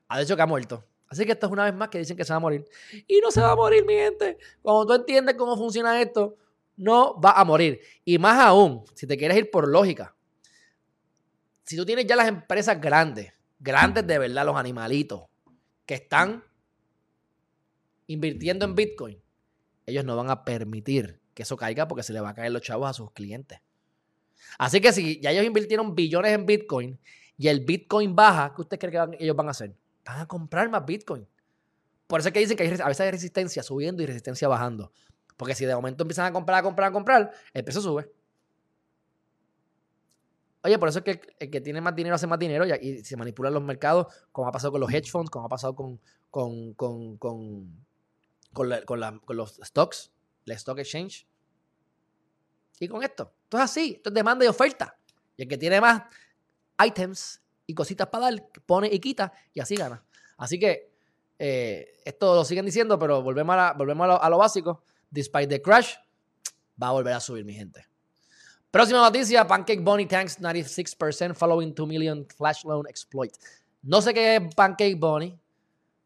ha 0.07 0.19
dicho 0.19 0.35
que 0.35 0.41
ha 0.41 0.47
muerto. 0.47 0.85
Así 1.07 1.25
que 1.25 1.33
esto 1.33 1.45
es 1.45 1.51
una 1.51 1.65
vez 1.65 1.73
más 1.73 1.89
que 1.89 1.99
dicen 1.99 2.17
que 2.17 2.25
se 2.25 2.33
va 2.33 2.38
a 2.38 2.39
morir. 2.39 2.65
Y 3.07 3.19
no 3.19 3.29
se 3.31 3.41
va 3.41 3.51
a 3.51 3.55
morir, 3.55 3.85
mi 3.85 3.93
gente. 3.93 4.38
Cuando 4.61 4.88
tú 4.88 4.93
entiendes 4.93 5.35
cómo 5.35 5.55
funciona 5.55 6.01
esto, 6.01 6.38
no 6.77 7.19
va 7.19 7.31
a 7.31 7.43
morir. 7.45 7.79
Y 8.03 8.17
más 8.17 8.39
aún, 8.39 8.83
si 8.93 9.05
te 9.05 9.17
quieres 9.17 9.38
ir 9.38 9.51
por 9.51 9.67
lógica, 9.67 10.15
si 11.63 11.75
tú 11.75 11.85
tienes 11.85 12.05
ya 12.05 12.15
las 12.15 12.27
empresas 12.27 12.79
grandes, 12.79 13.33
grandes 13.59 14.05
de 14.05 14.19
verdad, 14.19 14.45
los 14.45 14.55
animalitos, 14.55 15.23
que 15.85 15.95
están 15.95 16.43
invirtiendo 18.07 18.65
en 18.65 18.75
Bitcoin, 18.75 19.21
ellos 19.85 20.03
no 20.03 20.15
van 20.15 20.29
a 20.29 20.43
permitir 20.43 21.21
que 21.33 21.43
eso 21.43 21.57
caiga 21.57 21.88
porque 21.88 22.03
se 22.03 22.13
le 22.13 22.21
va 22.21 22.29
a 22.29 22.33
caer 22.33 22.51
los 22.51 22.61
chavos 22.61 22.89
a 22.89 22.93
sus 22.93 23.11
clientes. 23.11 23.59
Así 24.57 24.81
que 24.81 24.91
si 24.91 25.19
ya 25.21 25.31
ellos 25.31 25.45
invirtieron 25.45 25.95
billones 25.95 26.33
en 26.33 26.45
Bitcoin 26.45 26.99
y 27.37 27.47
el 27.47 27.61
Bitcoin 27.61 28.15
baja, 28.15 28.53
¿qué 28.55 28.61
usted 28.61 28.79
cree 28.79 28.91
que 28.91 29.17
ellos 29.23 29.35
van 29.35 29.47
a 29.47 29.51
hacer? 29.51 29.75
Van 30.05 30.21
a 30.21 30.27
comprar 30.27 30.69
más 30.69 30.85
Bitcoin. 30.85 31.27
Por 32.07 32.19
eso 32.19 32.29
es 32.29 32.33
que 32.33 32.39
dicen 32.39 32.55
que 32.55 32.63
a 32.63 32.87
veces 32.87 33.01
hay 33.01 33.11
resistencia 33.11 33.63
subiendo 33.63 34.03
y 34.03 34.05
resistencia 34.05 34.47
bajando. 34.47 34.91
Porque 35.35 35.55
si 35.55 35.65
de 35.65 35.75
momento 35.75 36.03
empiezan 36.03 36.25
a 36.25 36.31
comprar, 36.31 36.59
a 36.59 36.63
comprar, 36.63 36.89
a 36.89 36.93
comprar, 36.93 37.31
el 37.53 37.63
precio 37.63 37.81
sube. 37.81 38.09
Oye, 40.63 40.79
por 40.79 40.89
eso 40.89 40.99
es 40.99 41.05
que 41.05 41.21
el 41.39 41.51
que 41.51 41.61
tiene 41.61 41.81
más 41.81 41.95
dinero 41.95 42.15
hace 42.15 42.25
más 42.25 42.39
dinero 42.39 42.65
y, 42.65 43.03
se 43.03 43.17
manipulan 43.17 43.53
los 43.53 43.61
mercados, 43.61 44.07
como 44.31 44.47
ha 44.47 44.51
pasado 44.51 44.71
con 44.71 44.81
los 44.81 44.91
hedge 44.91 45.11
funds, 45.11 45.29
como 45.29 45.45
ha 45.45 45.49
pasado 45.49 45.75
con, 45.75 45.99
con, 46.31 46.73
con, 46.73 47.17
con, 47.17 47.85
con 48.53 49.37
los 49.37 49.59
stocks, 49.63 50.11
la 50.45 50.55
stock 50.55 50.79
exchange. 50.79 51.27
Y 52.79 52.87
con 52.87 53.03
esto. 53.03 53.31
Esto 53.43 53.57
es 53.57 53.63
así. 53.63 53.93
Esto 53.97 54.09
es 54.09 54.15
demanda 54.15 54.45
y 54.45 54.47
oferta. 54.47 54.97
Y 55.37 55.43
el 55.43 55.47
que 55.47 55.57
tiene 55.57 55.79
más 55.81 56.03
items 56.83 57.41
y 57.65 57.73
cositas 57.73 58.07
para 58.07 58.25
dar, 58.25 58.47
pone 58.65 58.89
y 58.91 58.99
quita 58.99 59.31
y 59.53 59.59
así 59.59 59.75
gana. 59.75 60.03
Así 60.38 60.59
que 60.59 60.91
eh, 61.38 61.99
esto 62.05 62.35
lo 62.35 62.45
siguen 62.45 62.65
diciendo, 62.65 62.97
pero 62.97 63.21
volvemos, 63.21 63.55
a, 63.57 64.29
lo, 64.29 64.38
básico. 64.38 64.83
Despite 65.09 65.47
the 65.47 65.61
crash, 65.61 65.95
va 66.81 66.89
a 66.89 66.91
volver 66.91 67.13
a 67.13 67.19
subir, 67.19 67.45
mi 67.45 67.53
gente. 67.53 67.85
Próxima 68.71 68.99
noticia: 68.99 69.47
Pancake 69.47 69.81
Bunny 69.81 70.05
tanks 70.05 70.39
96% 70.39 71.33
following 71.33 71.73
2 71.73 71.88
million 71.88 72.25
flash 72.35 72.63
loan 72.65 72.85
exploit. 72.88 73.33
No 73.81 74.01
sé 74.01 74.13
qué 74.13 74.35
es 74.35 74.55
Pancake 74.55 74.95
Bunny. 74.95 75.38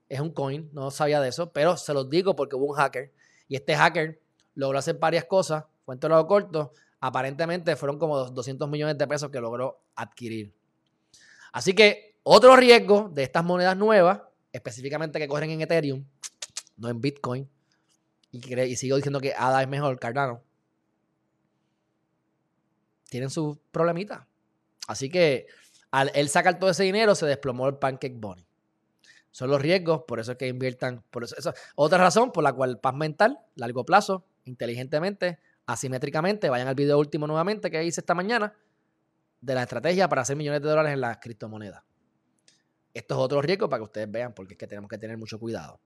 Es 0.07 0.19
un 0.19 0.31
coin, 0.31 0.69
no 0.73 0.89
sabía 0.89 1.21
de 1.21 1.29
eso, 1.29 1.51
pero 1.51 1.77
se 1.77 1.93
los 1.93 2.09
digo 2.09 2.35
porque 2.35 2.55
hubo 2.55 2.65
un 2.65 2.75
hacker. 2.75 3.13
Y 3.47 3.55
este 3.55 3.75
hacker 3.75 4.19
logró 4.55 4.79
hacer 4.79 4.97
varias 4.97 5.25
cosas. 5.25 5.65
Cuento 5.85 6.09
lo 6.09 6.25
corto. 6.27 6.73
Aparentemente 6.99 7.75
fueron 7.75 7.97
como 7.97 8.17
200 8.17 8.67
millones 8.69 8.97
de 8.97 9.07
pesos 9.07 9.29
que 9.29 9.39
logró 9.39 9.83
adquirir. 9.95 10.53
Así 11.51 11.73
que 11.73 12.17
otro 12.23 12.55
riesgo 12.55 13.09
de 13.13 13.23
estas 13.23 13.43
monedas 13.43 13.75
nuevas, 13.77 14.21
específicamente 14.51 15.19
que 15.19 15.27
corren 15.27 15.51
en 15.51 15.61
Ethereum, 15.61 16.05
no 16.77 16.89
en 16.89 17.01
Bitcoin, 17.01 17.49
y, 18.31 18.75
sigo 18.75 18.95
diciendo 18.95 19.19
que 19.19 19.33
ADA 19.35 19.63
es 19.63 19.67
mejor, 19.67 19.99
Cardano, 19.99 20.43
tienen 23.09 23.29
sus 23.29 23.57
problemitas. 23.71 24.27
Así 24.87 25.09
que 25.09 25.47
al 25.91 26.11
él 26.13 26.29
sacar 26.29 26.59
todo 26.59 26.69
ese 26.69 26.83
dinero, 26.83 27.15
se 27.15 27.25
desplomó 27.25 27.67
el 27.67 27.77
Pancake 27.77 28.15
Bunny. 28.15 28.45
Son 29.31 29.49
los 29.49 29.61
riesgos, 29.61 30.03
por 30.07 30.19
eso 30.19 30.33
es 30.33 30.37
que 30.37 30.47
inviertan. 30.47 31.03
Otra 31.75 31.97
razón 31.97 32.31
por 32.31 32.43
la 32.43 32.53
cual 32.53 32.79
paz 32.79 32.93
mental, 32.93 33.39
largo 33.55 33.85
plazo, 33.85 34.25
inteligentemente, 34.45 35.39
asimétricamente, 35.65 36.49
vayan 36.49 36.67
al 36.67 36.75
video 36.75 36.99
último 36.99 37.27
nuevamente 37.27 37.71
que 37.71 37.83
hice 37.83 38.01
esta 38.01 38.15
mañana 38.15 38.53
de 39.41 39.55
la 39.55 39.63
estrategia 39.63 40.07
para 40.09 40.21
hacer 40.21 40.35
millones 40.35 40.61
de 40.61 40.69
dólares 40.69 40.93
en 40.93 41.01
las 41.01 41.17
criptomonedas. 41.17 41.83
Esto 42.93 43.15
es 43.15 43.19
otro 43.19 43.41
riesgo 43.41 43.69
para 43.69 43.79
que 43.79 43.85
ustedes 43.85 44.11
vean, 44.11 44.33
porque 44.33 44.53
es 44.53 44.57
que 44.57 44.67
tenemos 44.67 44.89
que 44.89 44.97
tener 44.97 45.17
mucho 45.17 45.39
cuidado. 45.39 45.79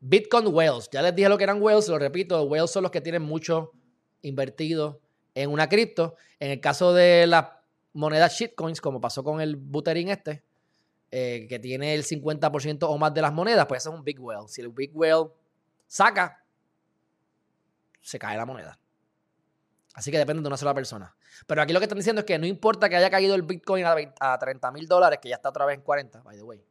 Bitcoin 0.00 0.48
Whales. 0.48 0.88
Ya 0.92 1.02
les 1.02 1.14
dije 1.14 1.28
lo 1.28 1.38
que 1.38 1.44
eran 1.44 1.62
whales, 1.62 1.88
lo 1.88 1.98
repito, 1.98 2.42
whales 2.44 2.70
son 2.70 2.82
los 2.82 2.92
que 2.92 3.00
tienen 3.00 3.22
mucho 3.22 3.72
invertido 4.22 5.00
en 5.34 5.50
una 5.50 5.68
cripto. 5.68 6.16
En 6.38 6.50
el 6.50 6.60
caso 6.60 6.92
de 6.92 7.26
las 7.26 7.46
monedas 7.92 8.34
shitcoins, 8.34 8.80
como 8.80 9.00
pasó 9.00 9.24
con 9.24 9.40
el 9.40 9.56
Buterin 9.56 10.08
este, 10.08 10.44
eh, 11.10 11.46
que 11.48 11.58
tiene 11.58 11.94
el 11.94 12.04
50% 12.04 12.86
o 12.88 12.98
más 12.98 13.14
de 13.14 13.22
las 13.22 13.32
monedas, 13.32 13.66
pues 13.66 13.82
eso 13.82 13.90
es 13.90 13.98
un 13.98 14.04
big 14.04 14.20
whale. 14.20 14.48
Si 14.48 14.60
el 14.60 14.68
big 14.68 14.90
whale 14.94 15.30
saca, 15.86 16.44
se 18.00 18.18
cae 18.18 18.36
la 18.36 18.44
moneda. 18.44 18.78
Así 19.94 20.10
que 20.10 20.18
depende 20.18 20.42
de 20.42 20.48
una 20.48 20.56
sola 20.56 20.74
persona. 20.74 21.14
Pero 21.46 21.62
aquí 21.62 21.72
lo 21.72 21.80
que 21.80 21.84
están 21.84 21.98
diciendo 21.98 22.20
es 22.20 22.26
que 22.26 22.38
no 22.38 22.46
importa 22.46 22.88
que 22.88 22.96
haya 22.96 23.10
caído 23.10 23.34
el 23.34 23.42
Bitcoin 23.42 23.84
a, 23.86 24.38
30 24.38 24.70
mil 24.72 24.86
dólares, 24.86 25.18
que 25.20 25.28
ya 25.28 25.36
está 25.36 25.48
otra 25.48 25.64
vez 25.66 25.76
en 25.76 25.82
40, 25.82 26.20
by 26.22 26.36
the 26.36 26.42
way. 26.42 26.64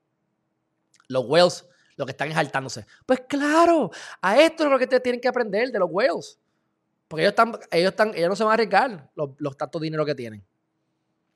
Los 1.07 1.25
whales 1.25 1.67
lo 1.95 2.05
que 2.05 2.11
están 2.11 2.29
es 2.29 2.35
saltándose. 2.35 2.85
Pues 3.05 3.21
claro, 3.27 3.91
a 4.21 4.39
esto 4.39 4.63
es 4.63 4.69
lo 4.69 4.77
que 4.77 4.85
ustedes 4.85 5.03
tienen 5.03 5.21
que 5.21 5.27
aprender 5.27 5.71
de 5.71 5.79
los 5.79 5.89
whales. 5.91 6.39
Porque 7.07 7.23
ellos 7.23 7.31
están, 7.31 7.59
ellos 7.71 7.91
están, 7.91 8.13
ellos 8.15 8.29
no 8.29 8.35
se 8.35 8.43
van 8.43 8.51
a 8.51 8.53
arriesgar 8.55 9.11
los, 9.15 9.31
los 9.37 9.55
tantos 9.55 9.81
dinero 9.81 10.05
que 10.05 10.15
tienen. 10.15 10.43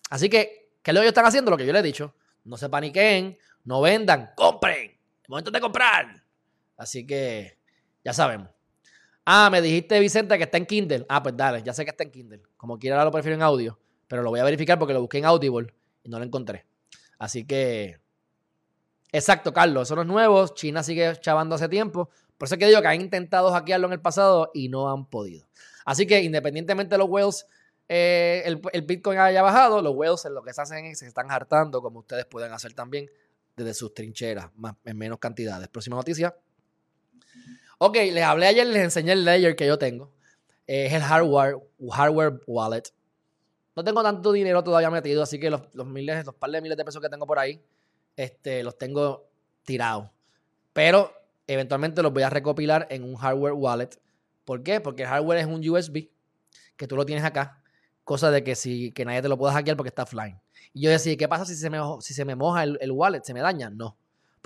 Así 0.09 0.29
que, 0.29 0.71
¿qué 0.81 0.91
es 0.91 0.95
lo 0.95 1.01
que 1.01 1.05
ellos 1.05 1.11
están 1.11 1.25
haciendo? 1.25 1.51
Lo 1.51 1.57
que 1.57 1.65
yo 1.65 1.73
les 1.73 1.81
he 1.81 1.85
dicho. 1.85 2.15
No 2.43 2.57
se 2.57 2.69
paniquen, 2.69 3.37
no 3.65 3.81
vendan, 3.81 4.31
compren. 4.35 4.97
momento 5.27 5.51
de 5.51 5.59
comprar. 5.59 6.23
Así 6.77 7.05
que, 7.05 7.59
ya 8.03 8.13
sabemos. 8.13 8.56
Ah, 9.29 9.49
me 9.49 9.61
dijiste, 9.61 9.99
Vicente, 9.99 10.37
que 10.37 10.45
está 10.45 10.55
en 10.55 10.65
Kindle. 10.65 11.05
Ah, 11.09 11.21
pues 11.21 11.35
dale, 11.35 11.61
ya 11.61 11.73
sé 11.73 11.83
que 11.83 11.91
está 11.91 12.05
en 12.05 12.11
Kindle. 12.11 12.43
Como 12.55 12.79
quiera 12.79 13.03
lo 13.03 13.11
prefiero 13.11 13.35
en 13.35 13.41
audio, 13.41 13.77
pero 14.07 14.23
lo 14.23 14.29
voy 14.29 14.39
a 14.39 14.43
verificar 14.45 14.79
porque 14.79 14.93
lo 14.93 15.01
busqué 15.01 15.17
en 15.17 15.25
Audible 15.25 15.67
y 16.01 16.07
no 16.07 16.17
lo 16.17 16.23
encontré. 16.23 16.65
Así 17.19 17.45
que, 17.45 17.99
exacto, 19.11 19.51
Carlos, 19.51 19.89
eso 19.89 19.95
no 19.97 20.03
es 20.03 20.07
nuevo. 20.07 20.47
China 20.55 20.81
sigue 20.81 21.13
chavando 21.19 21.55
hace 21.55 21.67
tiempo. 21.67 22.09
Por 22.37 22.45
eso 22.45 22.55
es 22.55 22.59
que 22.59 22.67
digo 22.67 22.81
que 22.81 22.87
han 22.87 23.01
intentado 23.01 23.51
hackearlo 23.51 23.87
en 23.87 23.93
el 23.93 23.99
pasado 23.99 24.49
y 24.53 24.69
no 24.69 24.89
han 24.89 25.09
podido. 25.09 25.45
Así 25.83 26.07
que, 26.07 26.21
independientemente 26.21 26.95
de 26.95 26.99
los 26.99 27.09
whales, 27.09 27.45
eh, 27.89 28.43
el, 28.45 28.81
Bitcoin 28.83 29.19
haya 29.19 29.41
bajado, 29.41 29.81
los 29.81 29.93
whales 29.93 30.25
lo 30.31 30.41
que 30.41 30.53
se 30.53 30.61
hacen 30.61 30.85
es 30.85 30.91
que 30.91 30.95
se 30.95 31.07
están 31.07 31.29
hartando, 31.31 31.81
como 31.81 31.99
ustedes 31.99 32.23
pueden 32.27 32.53
hacer 32.53 32.73
también 32.73 33.09
desde 33.57 33.73
sus 33.73 33.93
trincheras, 33.93 34.51
más, 34.55 34.75
en 34.85 34.97
menos 34.97 35.19
cantidades. 35.19 35.67
Próxima 35.67 35.97
noticia. 35.97 36.33
Ok, 37.79 37.95
les 37.95 38.23
hablé 38.23 38.47
ayer, 38.47 38.65
les 38.65 38.83
enseñé 38.83 39.11
el 39.11 39.23
layer 39.23 39.55
que 39.55 39.67
yo 39.67 39.77
tengo. 39.77 40.11
es 40.65 40.93
el 40.93 41.01
hardware, 41.01 41.57
hardware 41.91 42.41
wallet. 42.47 42.83
No 43.75 43.83
tengo 43.83 44.01
tanto 44.01 44.31
dinero 44.31 44.63
todavía 44.63 44.89
metido, 44.89 45.21
así 45.21 45.39
que 45.39 45.51
los, 45.51 45.61
miles, 45.85 46.25
los 46.25 46.33
par 46.33 46.49
de 46.49 46.61
miles 46.61 46.75
de 46.75 46.83
pesos 46.83 46.99
que 47.01 47.09
tengo 47.09 47.27
por 47.27 47.37
ahí, 47.37 47.63
este, 48.15 48.63
los 48.63 48.79
tengo 48.79 49.29
tirados. 49.63 50.09
Pero 50.73 51.13
eventualmente 51.45 52.01
los 52.01 52.11
voy 52.11 52.23
a 52.23 52.31
recopilar 52.31 52.87
en 52.89 53.03
un 53.03 53.15
hardware 53.15 53.53
wallet. 53.53 53.89
¿Por 54.43 54.63
qué? 54.63 54.81
Porque 54.81 55.03
el 55.03 55.09
hardware 55.09 55.37
es 55.37 55.45
un 55.45 55.67
USB 55.69 56.09
que 56.77 56.87
tú 56.87 56.95
lo 56.95 57.05
tienes 57.05 57.23
acá. 57.23 57.61
Cosa 58.03 58.31
de 58.31 58.43
que, 58.43 58.55
si, 58.55 58.91
que 58.91 59.05
nadie 59.05 59.21
te 59.21 59.29
lo 59.29 59.37
pueda 59.37 59.53
hackear 59.53 59.77
porque 59.77 59.89
está 59.89 60.03
offline. 60.03 60.41
Y 60.73 60.81
yo 60.81 60.89
decía, 60.89 61.15
¿qué 61.15 61.27
pasa 61.27 61.45
si 61.45 61.55
se 61.55 61.69
me, 61.69 61.77
si 61.99 62.15
se 62.15 62.25
me 62.25 62.35
moja 62.35 62.63
el 62.63 62.91
wallet? 62.91 63.21
¿Se 63.23 63.35
me 63.35 63.41
daña? 63.41 63.69
No. 63.69 63.97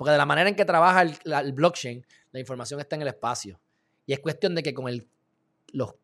Porque 0.02 0.10
de 0.10 0.18
la 0.18 0.26
manera 0.26 0.48
en 0.48 0.56
que 0.56 0.64
trabaja 0.64 1.02
el, 1.02 1.52
blockchain, 1.52 2.04
la 2.32 2.40
información 2.40 2.80
está 2.80 2.96
en 2.96 3.02
el 3.02 3.08
espacio. 3.08 3.60
Y 4.04 4.12
es 4.12 4.18
cuestión 4.18 4.52
de 4.56 4.64
que 4.64 4.74
con 4.74 4.90
los, 5.72 5.94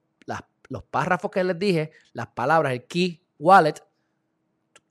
párrafos 0.89 1.33
que 1.33 1.43
les 1.43 1.59
dije, 1.59 1.91
las 2.13 2.29
palabras, 2.29 2.75
el 2.75 2.85
key 2.85 3.21
wallet, 3.41 3.75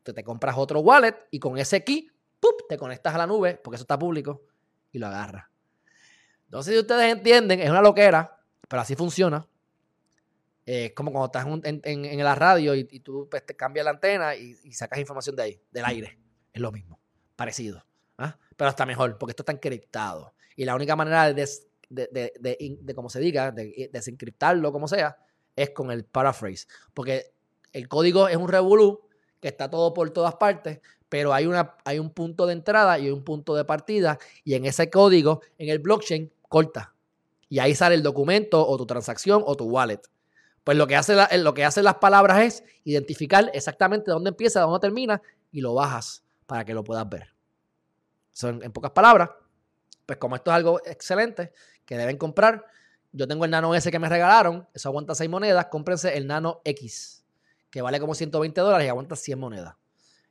te, 0.04 0.12
te 0.12 0.24
compras 0.26 0.58
otro 0.58 0.82
wallet 0.82 1.16
y 1.32 1.40
con 1.40 1.58
ese 1.58 1.86
key, 1.86 2.12
te 2.68 2.78
conectas 2.78 3.16
a 3.16 3.18
la 3.18 3.26
nube, 3.26 3.56
porque 3.64 3.76
eso 3.76 3.84
está 3.84 3.98
público, 3.98 4.44
y 4.92 5.00
lo 5.00 5.08
agarras. 5.08 5.46
Sé 6.62 6.74
si 6.74 6.78
ustedes 6.78 7.10
entienden, 7.10 7.62
es 7.62 7.70
una 7.70 7.82
loquera, 7.82 8.42
pero 8.68 8.82
así 8.82 8.94
funciona. 8.94 9.48
Es 10.66 10.92
como 10.92 11.14
cuando 11.14 11.28
estás 11.28 11.46
en, 11.64 12.18
la 12.18 12.36
radio 12.36 12.76
y, 12.76 12.84
tú 13.00 13.30
pues, 13.32 13.46
te 13.46 13.56
cambias 13.56 13.86
la 13.86 13.92
antena 13.92 14.36
y, 14.36 14.74
sacas 14.74 15.00
información 15.00 15.38
de 15.38 15.44
ahí, 15.44 15.62
del 15.72 15.86
aire. 15.86 16.20
Es 16.52 16.60
lo 16.60 16.74
mismo, 16.74 17.00
parecido. 17.38 17.87
¿Ah? 18.18 18.38
Pero 18.56 18.70
hasta 18.70 18.86
mejor, 18.86 19.18
porque 19.18 19.32
esto 19.32 19.44
está 19.44 19.52
encriptado. 19.52 20.34
Y 20.56 20.66
la 20.66 20.76
única 20.76 20.96
manera 20.96 21.34
de, 21.34 22.94
como 22.96 23.10
se 23.10 23.20
diga, 23.20 23.52
de 23.52 23.90
desencriptarlo, 23.92 24.72
como 24.72 24.88
sea, 24.88 25.18
es 25.56 25.72
con 25.72 25.92
el 25.92 26.06
paraphrase. 26.06 26.68
Porque 26.94 27.34
el 27.74 27.88
código 27.88 28.28
es 28.28 28.38
un 28.38 28.48
revolú 28.48 29.02
que 29.40 29.50
está 29.50 29.70
todo 29.70 29.94
por 29.94 30.10
todas 30.10 30.36
partes, 30.36 30.80
pero 31.10 31.34
hay, 31.34 31.46
una, 31.46 31.76
hay 31.86 32.00
un 32.00 32.10
punto 32.10 32.46
de 32.46 32.54
entrada 32.54 33.00
y 33.00 33.10
un 33.10 33.24
punto 33.24 33.56
de 33.56 33.66
partida, 33.66 34.18
y 34.44 34.56
en 34.56 34.66
ese 34.66 34.90
código, 34.90 35.42
en 35.58 35.70
el 35.70 35.80
blockchain, 35.80 36.32
corta. 36.50 36.94
Y 37.50 37.60
ahí 37.60 37.76
sale 37.76 37.96
el 37.96 38.04
documento 38.04 38.68
o 38.68 38.78
tu 38.78 38.86
transacción 38.86 39.42
o 39.46 39.56
tu 39.56 39.66
wallet. 39.66 40.02
Pues 40.64 40.78
lo 40.78 40.86
que, 40.86 40.98
hace 40.98 41.16
lo 41.38 41.54
que 41.54 41.64
hacen 41.64 41.86
las 41.86 41.96
palabras 41.96 42.42
es 42.42 42.64
identificar 42.84 43.50
exactamente 43.54 44.12
dónde 44.12 44.32
empieza, 44.32 44.62
dónde 44.62 44.80
termina, 44.80 45.22
y 45.52 45.62
lo 45.62 45.74
bajas 45.74 46.24
para 46.46 46.66
que 46.66 46.74
lo 46.74 46.84
puedas 46.84 47.08
ver. 47.08 47.37
Son, 48.38 48.62
en 48.62 48.72
pocas 48.72 48.92
palabras, 48.92 49.32
pues 50.06 50.20
como 50.20 50.36
esto 50.36 50.52
es 50.52 50.56
algo 50.56 50.80
excelente 50.86 51.54
que 51.88 51.98
deben 51.98 52.18
comprar, 52.18 52.66
yo 53.12 53.28
tengo 53.28 53.46
el 53.46 53.50
Nano 53.50 53.74
S 53.74 53.90
que 53.90 53.98
me 53.98 54.08
regalaron, 54.08 54.68
eso 54.76 54.90
aguanta 54.90 55.16
6 55.16 55.28
monedas, 55.28 55.66
cómprense 55.72 56.16
el 56.16 56.28
Nano 56.28 56.62
X, 56.64 57.26
que 57.72 57.82
vale 57.82 58.00
como 58.00 58.14
120 58.14 58.62
dólares 58.62 58.86
y 58.86 58.90
aguanta 58.90 59.16
100 59.16 59.40
monedas. 59.40 59.74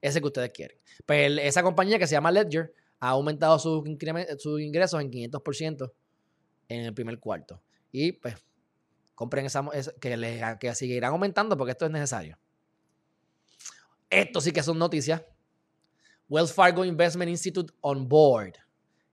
Ese 0.00 0.20
que 0.20 0.26
ustedes 0.28 0.50
quieren. 0.50 0.78
Pues 1.04 1.36
esa 1.42 1.64
compañía 1.64 1.98
que 1.98 2.06
se 2.06 2.12
llama 2.12 2.30
Ledger 2.30 2.72
ha 3.00 3.08
aumentado 3.08 3.58
sus, 3.58 3.84
ingresos 3.84 5.00
en 5.00 5.10
500% 5.10 5.92
en 6.68 6.80
el 6.82 6.94
primer 6.94 7.18
cuarto. 7.18 7.60
Y 7.90 8.12
pues 8.12 8.36
compren 9.16 9.46
esa, 9.46 9.68
que, 10.00 10.16
les, 10.16 10.58
que 10.60 10.72
seguirán 10.76 11.10
aumentando 11.10 11.56
porque 11.56 11.72
esto 11.72 11.86
es 11.86 11.90
necesario. 11.90 12.38
Esto 14.08 14.40
sí 14.40 14.52
que 14.52 14.62
son 14.62 14.78
noticias. 14.78 15.24
Wells 16.28 16.52
Fargo 16.52 16.84
Investment 16.84 17.30
Institute 17.30 17.72
on 17.82 18.08
board. 18.08 18.58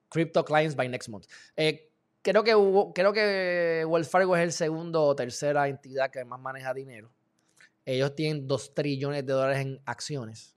Crypto 0.09 0.43
clients 0.43 0.75
by 0.75 0.87
next 0.87 1.09
month. 1.09 1.25
Eh, 1.55 1.89
creo 2.21 2.43
que 2.43 2.55
hubo, 2.55 2.93
creo 2.93 3.13
que 3.13 3.85
Wells 3.87 4.09
Fargo 4.09 4.35
es 4.35 4.43
el 4.43 4.51
segundo 4.51 5.03
o 5.03 5.15
tercera 5.15 5.67
entidad 5.67 6.11
que 6.11 6.23
más 6.25 6.39
maneja 6.39 6.73
dinero. 6.73 7.11
Ellos 7.85 8.15
tienen 8.15 8.47
2 8.47 8.73
trillones 8.73 9.25
de 9.25 9.33
dólares 9.33 9.59
en 9.59 9.81
acciones 9.85 10.55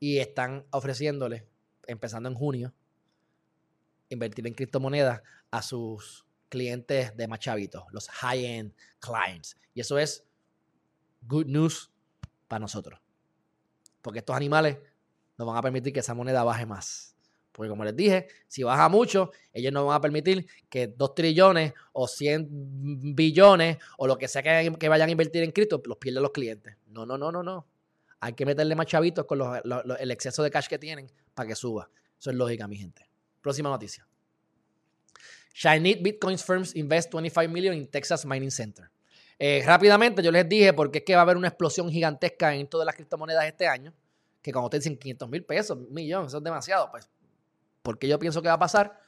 y 0.00 0.18
están 0.18 0.64
ofreciéndole, 0.70 1.46
empezando 1.86 2.28
en 2.28 2.34
junio, 2.34 2.72
invertir 4.08 4.46
en 4.46 4.54
criptomonedas 4.54 5.22
a 5.50 5.62
sus 5.62 6.24
clientes 6.48 7.14
de 7.16 7.28
más 7.28 7.40
los 7.92 8.08
high-end 8.08 8.72
clients. 9.00 9.56
Y 9.74 9.80
eso 9.80 9.98
es 9.98 10.24
good 11.22 11.46
news 11.46 11.90
para 12.46 12.60
nosotros. 12.60 13.00
Porque 14.00 14.20
estos 14.20 14.36
animales 14.36 14.78
nos 15.38 15.46
van 15.46 15.56
a 15.56 15.62
permitir 15.62 15.92
que 15.92 16.00
esa 16.00 16.14
moneda 16.14 16.44
baje 16.44 16.66
más. 16.66 17.14
Porque 17.52 17.70
como 17.70 17.84
les 17.84 17.96
dije, 17.96 18.28
si 18.46 18.62
baja 18.62 18.88
mucho, 18.88 19.32
ellos 19.52 19.72
no 19.72 19.86
van 19.86 19.96
a 19.96 20.00
permitir 20.00 20.46
que 20.68 20.88
2 20.88 21.14
trillones 21.14 21.72
o 21.92 22.06
100 22.06 23.14
billones 23.14 23.78
o 23.96 24.06
lo 24.06 24.18
que 24.18 24.28
sea 24.28 24.42
que, 24.42 24.88
vayan 24.88 25.08
a 25.08 25.12
invertir 25.12 25.42
en 25.42 25.50
cripto 25.50 25.82
los 25.84 25.96
pierdan 25.98 26.22
los 26.22 26.32
clientes. 26.32 26.76
No, 26.86 27.06
no, 27.06 27.16
no, 27.18 27.32
no, 27.32 27.42
no. 27.42 27.66
Hay 28.20 28.34
que 28.34 28.44
meterle 28.44 28.74
más 28.74 28.86
chavitos 28.86 29.24
con 29.24 29.40
el 29.98 30.10
exceso 30.10 30.42
de 30.42 30.50
cash 30.50 30.66
que 30.66 30.78
tienen 30.78 31.10
para 31.34 31.48
que 31.48 31.54
suba. 31.54 31.88
Eso 32.18 32.30
es 32.30 32.36
lógica, 32.36 32.66
mi 32.66 32.76
gente. 32.76 33.08
Próxima 33.40 33.68
noticia. 33.70 34.06
Chinese 35.52 36.00
Bitcoin 36.00 36.38
Firms 36.38 36.76
invest 36.76 37.12
25 37.12 37.52
million 37.52 37.74
in 37.74 37.88
Texas 37.88 38.24
Mining 38.24 38.50
Center. 38.50 38.90
Eh, 39.36 39.62
rápidamente, 39.64 40.22
yo 40.22 40.30
les 40.30 40.48
dije 40.48 40.72
porque 40.72 40.98
es 40.98 41.04
que 41.04 41.14
va 41.14 41.20
a 41.20 41.22
haber 41.22 41.36
una 41.36 41.48
explosión 41.48 41.90
gigantesca 41.90 42.54
en 42.54 42.68
todas 42.68 42.86
las 42.86 42.94
criptomonedas 42.94 43.44
este 43.46 43.66
año. 43.66 43.92
Que 44.48 44.52
como 44.52 44.64
ustedes 44.64 44.84
dicen 44.84 44.98
500 44.98 45.28
mil 45.28 45.44
pesos, 45.44 45.76
un 45.76 45.92
millón, 45.92 46.24
eso 46.24 46.38
es 46.38 46.42
demasiado. 46.42 46.90
Pues 46.90 47.10
¿Por 47.82 47.98
qué 47.98 48.08
yo 48.08 48.18
pienso 48.18 48.40
que 48.40 48.48
va 48.48 48.54
a 48.54 48.58
pasar? 48.58 48.98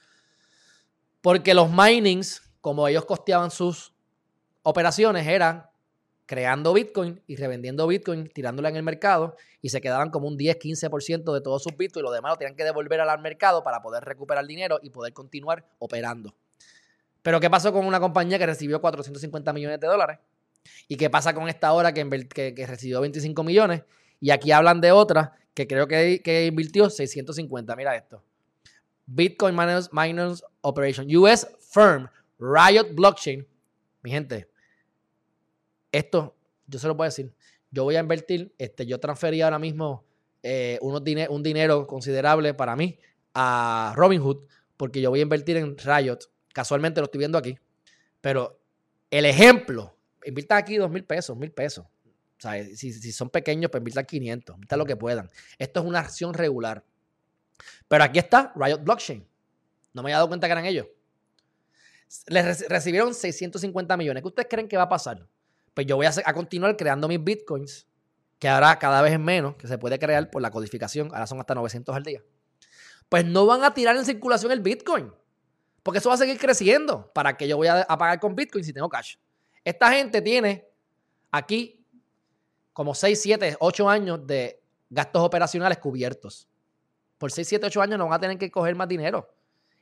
Porque 1.22 1.54
los 1.54 1.70
minings, 1.70 2.42
como 2.60 2.86
ellos 2.86 3.06
costeaban 3.06 3.50
sus 3.50 3.94
operaciones, 4.62 5.26
eran 5.26 5.66
creando 6.26 6.74
Bitcoin 6.74 7.22
y 7.26 7.36
revendiendo 7.36 7.86
Bitcoin, 7.86 8.28
tirándola 8.28 8.68
en 8.68 8.76
el 8.76 8.82
mercado 8.82 9.34
y 9.62 9.70
se 9.70 9.80
quedaban 9.80 10.10
como 10.10 10.28
un 10.28 10.36
10-15% 10.36 11.32
de 11.32 11.40
todos 11.40 11.62
sus 11.62 11.74
Bitcoin 11.74 12.04
y 12.04 12.06
lo 12.06 12.12
demás 12.12 12.32
lo 12.32 12.36
tenían 12.36 12.54
que 12.54 12.64
devolver 12.64 13.00
al 13.00 13.20
mercado 13.22 13.64
para 13.64 13.80
poder 13.80 14.04
recuperar 14.04 14.46
dinero 14.46 14.78
y 14.82 14.90
poder 14.90 15.14
continuar 15.14 15.64
operando. 15.78 16.34
Pero 17.22 17.40
¿qué 17.40 17.48
pasó 17.48 17.72
con 17.72 17.86
una 17.86 17.98
compañía 17.98 18.38
que 18.38 18.44
recibió 18.44 18.78
450 18.82 19.54
millones 19.54 19.80
de 19.80 19.86
dólares? 19.86 20.18
¿Y 20.86 20.98
qué 20.98 21.08
pasa 21.08 21.32
con 21.32 21.48
esta 21.48 21.72
hora 21.72 21.94
que, 21.94 22.04
recibió 22.66 23.00
25 23.00 23.42
millones? 23.42 23.84
Y 24.20 24.30
aquí 24.30 24.52
hablan 24.52 24.80
de 24.80 24.92
otra 24.92 25.36
que 25.54 25.66
creo 25.66 25.88
que, 25.88 26.46
invirtió 26.46 26.88
650. 26.88 27.74
Mira 27.76 27.96
esto. 27.96 28.22
Bitcoin 29.06 29.56
Miners, 29.56 30.44
Operation, 30.60 31.06
US 31.16 31.46
Firm, 31.58 32.08
Riot 32.38 32.94
Blockchain. 32.94 33.46
Mi 34.02 34.10
gente, 34.10 34.48
esto 35.90 36.36
yo 36.66 36.78
se 36.78 36.86
lo 36.86 37.00
a 37.02 37.06
decir. 37.06 37.34
Yo 37.70 37.84
voy 37.84 37.96
a 37.96 38.00
invertir, 38.00 38.52
este, 38.58 38.86
yo 38.86 38.98
transferí 38.98 39.42
ahora 39.42 39.58
mismo 39.58 40.04
eh, 40.42 40.78
un 40.80 41.42
dinero 41.42 41.86
considerable 41.86 42.54
para 42.54 42.76
mí 42.76 42.98
a 43.34 43.92
Robinhood, 43.96 44.44
porque 44.76 45.00
yo 45.00 45.10
voy 45.10 45.20
a 45.20 45.22
invertir 45.22 45.56
en 45.56 45.76
Riot. 45.76 46.18
Casualmente 46.52 47.00
lo 47.00 47.04
estoy 47.04 47.18
viendo 47.18 47.38
aquí. 47.38 47.58
Pero 48.20 48.60
el 49.10 49.24
ejemplo, 49.24 49.96
inviertan 50.24 50.58
aquí 50.58 50.76
dos 50.76 50.90
mil 50.90 51.04
pesos, 51.04 51.36
mil 51.36 51.52
pesos. 51.52 51.86
O 52.40 52.42
sea, 52.42 52.64
si, 52.74 52.94
si, 52.94 53.12
son 53.12 53.28
pequeños, 53.28 53.70
pues 53.70 53.82
inviertan 53.82 54.06
500, 54.06 54.54
inviertan 54.56 54.78
lo 54.78 54.86
que 54.86 54.96
puedan. 54.96 55.30
Esto 55.58 55.80
es 55.80 55.86
una 55.86 55.98
acción 55.98 56.32
regular. 56.32 56.82
Pero 57.86 58.02
aquí 58.02 58.18
está 58.18 58.50
Riot 58.56 58.78
Blockchain. 58.78 59.26
No 59.92 60.02
me 60.02 60.08
había 60.08 60.16
dado 60.16 60.28
cuenta 60.28 60.46
que 60.46 60.52
eran 60.52 60.64
ellos. 60.64 60.86
Les 62.28 62.66
recibieron 62.66 63.12
650 63.12 63.94
millones. 63.98 64.22
¿Qué 64.22 64.28
ustedes 64.28 64.48
creen 64.48 64.68
que 64.68 64.78
va 64.78 64.84
a 64.84 64.88
pasar? 64.88 65.28
Pues 65.74 65.86
yo 65.86 65.96
voy 65.96 66.06
a, 66.06 66.32
continuar 66.32 66.78
creando 66.78 67.08
mis 67.08 67.22
bitcoins, 67.22 67.86
que 68.38 68.48
ahora 68.48 68.78
cada 68.78 69.02
vez 69.02 69.12
es 69.12 69.20
menos, 69.20 69.56
que 69.56 69.68
se 69.68 69.76
puede 69.76 69.98
crear 69.98 70.30
por 70.30 70.40
la 70.40 70.50
codificación. 70.50 71.08
Ahora 71.12 71.26
son 71.26 71.40
hasta 71.40 71.54
900 71.54 71.94
al 71.94 72.02
día. 72.04 72.22
Pues 73.10 73.26
no 73.26 73.44
van 73.44 73.64
a 73.64 73.74
tirar 73.74 73.94
en 73.96 74.06
circulación 74.06 74.50
el 74.50 74.60
bitcoin. 74.60 75.12
Porque 75.82 75.98
eso 75.98 76.08
va 76.08 76.14
a 76.14 76.18
seguir 76.18 76.38
creciendo. 76.38 77.12
¿Para 77.12 77.36
que 77.36 77.46
yo 77.46 77.58
voy 77.58 77.66
a, 77.66 77.82
a 77.82 77.98
pagar 77.98 78.18
con 78.18 78.34
bitcoin 78.34 78.64
si 78.64 78.72
tengo 78.72 78.88
cash? 78.88 79.16
Esta 79.62 79.92
gente 79.92 80.22
tiene 80.22 80.66
aquí 81.30 81.79
como 82.80 82.94
6, 82.94 83.20
7, 83.20 83.56
8 83.60 83.90
años 83.90 84.26
de 84.26 84.58
gastos 84.88 85.22
operacionales 85.22 85.76
cubiertos 85.76 86.48
por 87.18 87.30
6, 87.30 87.46
7, 87.46 87.66
8 87.66 87.82
años 87.82 87.98
no 87.98 88.06
van 88.06 88.14
a 88.14 88.18
tener 88.18 88.38
que 88.38 88.50
coger 88.50 88.74
más 88.74 88.88
dinero. 88.88 89.28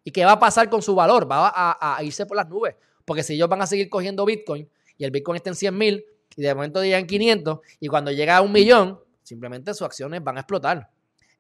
¿Y 0.03 0.11
qué 0.11 0.25
va 0.25 0.33
a 0.33 0.39
pasar 0.41 0.69
con 0.69 0.83
su 0.83 0.97
valor? 0.97 1.31
Va 1.31 1.53
a, 1.55 2.03
irse 2.03 2.27
por 2.27 2.37
las 2.37 2.49
nubes. 2.49 2.75
Porque 3.05 3.23
si 3.23 3.35
ellos 3.35 3.49
van 3.49 3.63
a 3.63 3.69
seguir 3.69 3.89
cogiendo 3.89 4.25
Bitcoin 4.25 4.69
y 4.97 5.05
el 5.05 5.13
Bitcoin 5.13 5.37
está 5.37 5.51
en 5.51 5.55
100 5.55 5.79
mil 5.79 6.05
y 6.35 6.43
de 6.43 6.53
momento 6.53 6.83
llegan 6.83 7.07
500 7.07 7.61
y 7.79 7.87
cuando 7.87 8.11
llega 8.11 8.37
a 8.37 8.41
un 8.41 8.51
millón, 8.51 8.99
simplemente 9.23 9.73
sus 9.75 9.83
acciones 9.83 10.25
van 10.25 10.37
a 10.37 10.41
explotar. 10.41 10.91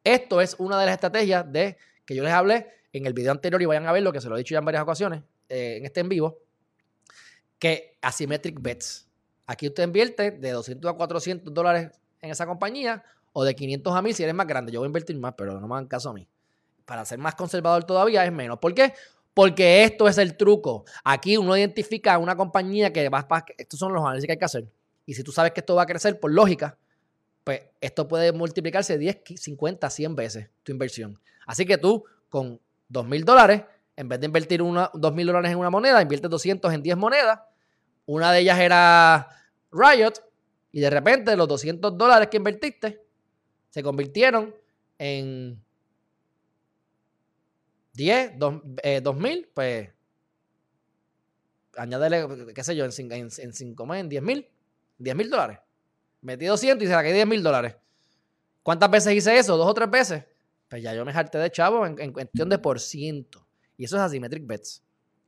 Esto 0.04 0.40
es 0.40 0.54
una 0.60 0.78
de 0.78 0.86
las 0.86 0.94
estrategias 0.94 1.44
de 1.52 1.76
que 2.06 2.14
yo 2.14 2.22
les 2.22 2.34
hablé 2.34 2.68
en 2.92 3.04
el 3.04 3.14
video 3.14 3.32
anterior 3.32 3.60
y 3.60 3.66
vayan 3.66 3.88
a 3.88 3.90
ver 3.90 4.04
lo 4.04 4.12
que 4.12 4.20
se 4.20 4.28
lo 4.28 4.36
he 4.36 4.38
dicho 4.38 4.52
ya 4.52 4.60
en 4.60 4.64
varias 4.64 4.84
ocasiones 4.84 5.24
eh, 5.48 5.78
en 5.78 5.86
este 5.86 5.98
en 5.98 6.08
vivo, 6.08 6.38
que 7.58 7.98
asymmetric 8.00 8.62
bets. 8.62 9.07
Aquí 9.48 9.66
usted 9.66 9.82
invierte 9.82 10.30
de 10.30 10.50
200 10.50 10.90
a 10.90 10.94
400 10.94 11.54
dólares 11.54 11.90
en 12.20 12.30
esa 12.30 12.46
compañía 12.46 13.02
o 13.32 13.44
de 13.44 13.54
500 13.54 13.96
a 13.96 14.02
1000 14.02 14.14
si 14.14 14.22
eres 14.22 14.34
más 14.34 14.46
grande. 14.46 14.70
Yo 14.70 14.80
voy 14.80 14.86
a 14.86 14.90
invertir 14.90 15.18
más, 15.18 15.32
pero 15.38 15.58
no 15.58 15.66
me 15.66 15.74
hagan 15.74 15.86
caso 15.86 16.10
a 16.10 16.12
mí. 16.12 16.28
Para 16.84 17.02
ser 17.06 17.18
más 17.18 17.34
conservador 17.34 17.84
todavía 17.84 18.26
es 18.26 18.30
menos. 18.30 18.58
¿Por 18.58 18.74
qué? 18.74 18.92
Porque 19.32 19.84
esto 19.84 20.06
es 20.06 20.18
el 20.18 20.36
truco. 20.36 20.84
Aquí 21.02 21.38
uno 21.38 21.56
identifica 21.56 22.18
una 22.18 22.36
compañía 22.36 22.92
que 22.92 23.08
va 23.08 23.26
a... 23.26 23.44
Estos 23.56 23.80
son 23.80 23.94
los 23.94 24.02
análisis 24.02 24.26
que 24.26 24.32
hay 24.32 24.38
que 24.38 24.44
hacer. 24.44 24.68
Y 25.06 25.14
si 25.14 25.22
tú 25.22 25.32
sabes 25.32 25.52
que 25.52 25.60
esto 25.60 25.74
va 25.74 25.84
a 25.84 25.86
crecer 25.86 26.20
por 26.20 26.30
lógica, 26.30 26.76
pues 27.42 27.62
esto 27.80 28.06
puede 28.06 28.32
multiplicarse 28.32 28.98
10, 28.98 29.22
50, 29.34 29.88
100 29.88 30.14
veces 30.14 30.50
tu 30.62 30.72
inversión. 30.72 31.18
Así 31.46 31.64
que 31.64 31.78
tú 31.78 32.04
con 32.28 32.60
2 32.90 33.06
mil 33.06 33.24
dólares, 33.24 33.62
en 33.96 34.10
vez 34.10 34.20
de 34.20 34.26
invertir 34.26 34.60
2 34.60 35.14
mil 35.14 35.26
dólares 35.26 35.50
en 35.50 35.58
una 35.58 35.70
moneda, 35.70 36.02
inviertes 36.02 36.28
200 36.28 36.70
en 36.74 36.82
10 36.82 36.98
monedas. 36.98 37.40
Una 38.08 38.32
de 38.32 38.40
ellas 38.40 38.58
era 38.58 39.28
Riot. 39.70 40.14
Y 40.72 40.80
de 40.80 40.90
repente 40.90 41.36
los 41.36 41.46
200 41.46 41.96
dólares 41.96 42.28
que 42.28 42.38
invertiste 42.38 43.04
se 43.68 43.82
convirtieron 43.82 44.54
en 44.98 45.62
10, 47.92 48.38
2000, 49.02 49.38
eh, 49.38 49.50
pues 49.52 49.90
añádele, 51.76 52.54
qué 52.54 52.64
sé 52.64 52.74
yo, 52.74 52.84
en 52.84 52.92
5 52.92 53.14
en, 53.14 53.28
en, 53.36 53.52
cinco 53.52 53.94
en 53.94 54.08
10 54.08 54.22
mil, 54.22 54.48
10 54.98 55.16
mil 55.16 55.30
dólares. 55.30 55.58
Metí 56.22 56.46
200 56.46 56.82
y 56.84 56.86
se 56.86 56.92
saqué 56.92 57.12
10 57.12 57.26
mil 57.26 57.42
dólares. 57.42 57.76
¿Cuántas 58.62 58.90
veces 58.90 59.14
hice 59.14 59.38
eso? 59.38 59.56
¿Dos 59.56 59.66
o 59.66 59.74
tres 59.74 59.90
veces? 59.90 60.24
Pues 60.68 60.82
ya 60.82 60.94
yo 60.94 61.04
me 61.04 61.12
harté 61.12 61.38
de 61.38 61.50
chavo 61.50 61.86
en, 61.86 62.12
cuestión 62.12 62.48
de 62.48 62.58
por 62.58 62.80
ciento. 62.80 63.46
Y 63.76 63.84
eso 63.84 63.96
es 63.96 64.02
asymmetric 64.02 64.46
bets. 64.46 64.82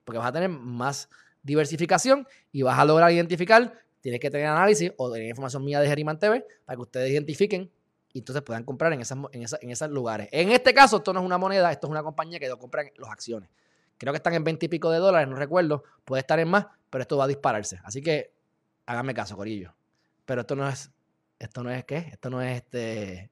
porque 0.05 0.19
vas 0.19 0.29
a 0.29 0.33
tener 0.33 0.49
más 0.49 1.09
diversificación 1.43 2.27
y 2.53 2.63
vas 2.63 2.79
a 2.79 2.85
lograr 2.85 3.11
identificar, 3.13 3.73
tienes 4.01 4.21
que 4.21 4.31
tener 4.31 4.47
análisis 4.47 4.93
o 4.97 5.11
tener 5.11 5.29
información 5.29 5.65
mía 5.65 5.81
de 5.81 5.89
Geriman 5.89 6.19
TV 6.19 6.45
para 6.65 6.77
que 6.77 6.83
ustedes 6.83 7.11
identifiquen 7.11 7.71
y 8.13 8.19
entonces 8.19 8.43
puedan 8.43 8.65
comprar 8.65 8.93
en, 8.93 9.01
esas, 9.01 9.19
en, 9.33 9.45
en 9.61 9.71
esos 9.71 9.91
lugares. 9.91 10.29
En 10.33 10.51
este 10.51 10.75
caso, 10.75 10.97
esto 10.99 11.13
no 11.13 11.21
es 11.21 11.27
una 11.27 11.39
moneda, 11.39 11.71
esto 11.71 11.87
es 11.87 11.91
una 11.91 12.03
compañía 12.03 12.39
que 12.39 12.49
compra 12.51 12.85
las 12.97 13.11
acciones. 13.11 13.49
Creo 13.99 14.13
que 14.13 14.17
están 14.17 14.35
en 14.35 14.45
20 14.45 14.67
y 14.67 14.69
pico 14.69 14.91
de 14.91 14.99
dólares, 14.99 15.29
no 15.29 15.37
recuerdo, 15.37 15.85
puede 16.05 16.21
estar 16.21 16.39
en 16.41 16.49
más, 16.49 16.67
pero 16.89 17.03
esto 17.03 17.17
va 17.17 17.25
a 17.25 17.29
dispararse. 17.29 17.79
Así 17.85 18.01
que 18.01 18.33
háganme 18.87 19.15
caso, 19.15 19.37
Corillo. 19.37 19.75
Pero 20.25 20.41
esto 20.41 20.57
no 20.57 20.69
es, 20.69 20.91
esto 21.39 21.63
no 21.63 21.71
es 21.71 21.85
qué, 21.85 22.09
esto 22.11 22.31
no 22.31 22.41
es 22.43 22.57
este, 22.57 23.31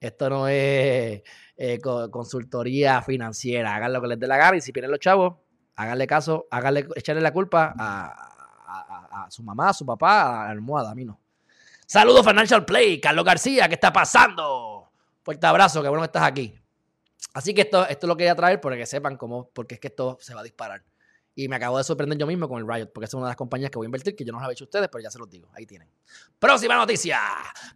esto 0.00 0.28
no 0.28 0.48
es 0.48 1.22
eh, 1.56 1.78
consultoría 1.80 3.02
financiera. 3.02 3.74
Hagan 3.74 3.92
lo 3.92 4.02
que 4.02 4.08
les 4.08 4.18
dé 4.18 4.26
la 4.26 4.36
gana 4.36 4.56
y 4.56 4.60
si 4.60 4.72
pierden 4.72 4.90
los 4.90 5.00
chavos, 5.00 5.36
háganle 5.80 6.06
caso, 6.06 6.46
háganle, 6.50 6.86
echarle 6.94 7.22
la 7.22 7.32
culpa 7.32 7.74
a, 7.78 9.26
su 9.30 9.42
mamá, 9.42 9.70
a 9.70 9.72
su 9.72 9.86
papá, 9.86 10.42
a 10.42 10.44
la 10.46 10.50
almohada, 10.50 10.90
a 10.90 10.94
mí 10.94 11.04
no. 11.04 11.18
Saludos 11.86 12.24
Financial 12.26 12.64
Play, 12.64 13.00
Carlos 13.00 13.24
García, 13.24 13.66
¿qué 13.68 13.74
está 13.74 13.92
pasando? 13.92 14.90
Fuerte 15.22 15.46
abrazo, 15.46 15.82
qué 15.82 15.88
bueno 15.88 16.02
que 16.02 16.06
estás 16.06 16.22
aquí. 16.22 16.54
Así 17.32 17.54
que 17.54 17.62
esto, 17.62 17.86
esto 17.86 18.06
lo 18.06 18.16
quería 18.16 18.34
traer 18.34 18.60
para 18.60 18.76
que 18.76 18.86
sepan 18.86 19.16
cómo, 19.16 19.48
porque 19.52 19.74
es 19.74 19.80
que 19.80 19.88
esto 19.88 20.18
se 20.20 20.34
va 20.34 20.40
a 20.40 20.44
disparar. 20.44 20.82
Y 21.34 21.48
me 21.48 21.56
acabo 21.56 21.78
de 21.78 21.84
sorprender 21.84 22.18
yo 22.18 22.26
mismo 22.26 22.48
con 22.48 22.58
el 22.58 22.68
Riot, 22.68 22.90
porque 22.92 23.06
es 23.06 23.14
una 23.14 23.26
de 23.26 23.30
las 23.30 23.36
compañías 23.36 23.70
que 23.70 23.78
voy 23.78 23.86
a 23.86 23.88
invertir, 23.88 24.14
que 24.14 24.24
yo 24.24 24.32
no 24.32 24.38
las 24.38 24.44
había 24.44 24.52
hecho 24.52 24.64
ustedes, 24.64 24.88
pero 24.88 25.02
ya 25.02 25.10
se 25.10 25.18
los 25.18 25.30
digo. 25.30 25.48
Ahí 25.54 25.64
tienen. 25.64 25.88
Próxima 26.38 26.76
noticia. 26.76 27.18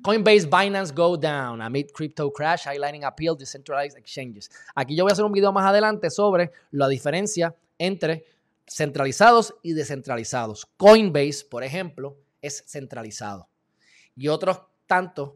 Coinbase 0.02 0.46
Binance 0.46 0.92
go 0.92 1.16
down 1.16 1.62
amid 1.62 1.86
crypto 1.92 2.30
crash, 2.32 2.66
highlighting 2.66 3.04
appeal 3.04 3.36
decentralized 3.36 3.96
exchanges. 3.96 4.50
Aquí 4.74 4.96
yo 4.96 5.04
voy 5.04 5.10
a 5.10 5.14
hacer 5.14 5.24
un 5.24 5.32
video 5.32 5.52
más 5.52 5.66
adelante 5.66 6.10
sobre 6.10 6.52
la 6.72 6.88
diferencia 6.88 7.54
entre 7.78 8.24
centralizados 8.66 9.54
y 9.62 9.72
descentralizados. 9.72 10.66
Coinbase, 10.76 11.44
por 11.50 11.64
ejemplo, 11.64 12.18
es 12.40 12.64
centralizado. 12.66 13.48
Y 14.16 14.28
otros 14.28 14.60
tantos 14.86 15.32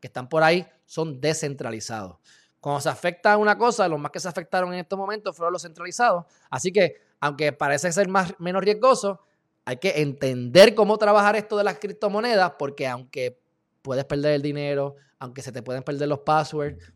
que 0.00 0.06
están 0.06 0.28
por 0.28 0.42
ahí 0.42 0.66
son 0.86 1.20
descentralizados. 1.20 2.18
Cuando 2.60 2.80
se 2.80 2.88
afecta 2.88 3.36
una 3.36 3.56
cosa, 3.56 3.88
los 3.88 3.98
más 3.98 4.10
que 4.10 4.20
se 4.20 4.28
afectaron 4.28 4.72
en 4.72 4.80
estos 4.80 4.98
momentos 4.98 5.36
fueron 5.36 5.52
los 5.52 5.62
centralizados. 5.62 6.26
Así 6.50 6.72
que 6.72 6.96
aunque 7.20 7.52
parece 7.52 7.92
ser 7.92 8.08
más, 8.08 8.34
menos 8.38 8.62
riesgoso, 8.62 9.20
hay 9.64 9.76
que 9.76 10.00
entender 10.00 10.74
cómo 10.74 10.96
trabajar 10.98 11.36
esto 11.36 11.56
de 11.56 11.64
las 11.64 11.78
criptomonedas, 11.78 12.52
porque 12.58 12.88
aunque 12.88 13.40
puedes 13.82 14.04
perder 14.04 14.32
el 14.34 14.42
dinero, 14.42 14.96
aunque 15.18 15.42
se 15.42 15.52
te 15.52 15.62
pueden 15.62 15.82
perder 15.82 16.08
los 16.08 16.20
passwords, 16.20 16.92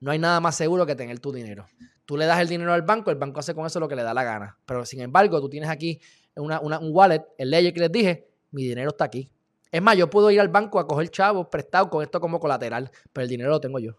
no 0.00 0.10
hay 0.10 0.18
nada 0.18 0.40
más 0.40 0.56
seguro 0.56 0.86
que 0.86 0.94
tener 0.94 1.18
tu 1.18 1.32
dinero. 1.32 1.66
Tú 2.04 2.16
le 2.16 2.26
das 2.26 2.40
el 2.40 2.48
dinero 2.48 2.72
al 2.72 2.82
banco, 2.82 3.10
el 3.10 3.16
banco 3.16 3.40
hace 3.40 3.54
con 3.54 3.66
eso 3.66 3.80
lo 3.80 3.88
que 3.88 3.96
le 3.96 4.02
da 4.02 4.14
la 4.14 4.22
gana. 4.22 4.58
Pero 4.64 4.84
sin 4.84 5.00
embargo, 5.00 5.40
tú 5.40 5.48
tienes 5.48 5.68
aquí 5.68 6.00
un 6.36 6.90
wallet, 6.92 7.24
el 7.38 7.50
ley 7.50 7.72
que 7.72 7.80
les 7.80 7.90
dije, 7.90 8.28
mi 8.50 8.64
dinero 8.64 8.90
está 8.90 9.04
aquí. 9.04 9.30
Es 9.70 9.82
más, 9.82 9.96
yo 9.96 10.08
puedo 10.08 10.30
ir 10.30 10.40
al 10.40 10.48
banco 10.48 10.78
a 10.78 10.86
coger 10.86 11.08
chavos 11.10 11.48
prestados 11.48 11.88
con 11.88 12.02
esto 12.02 12.20
como 12.20 12.38
colateral, 12.38 12.90
pero 13.12 13.24
el 13.24 13.28
dinero 13.28 13.50
lo 13.50 13.60
tengo 13.60 13.78
yo. 13.78 13.98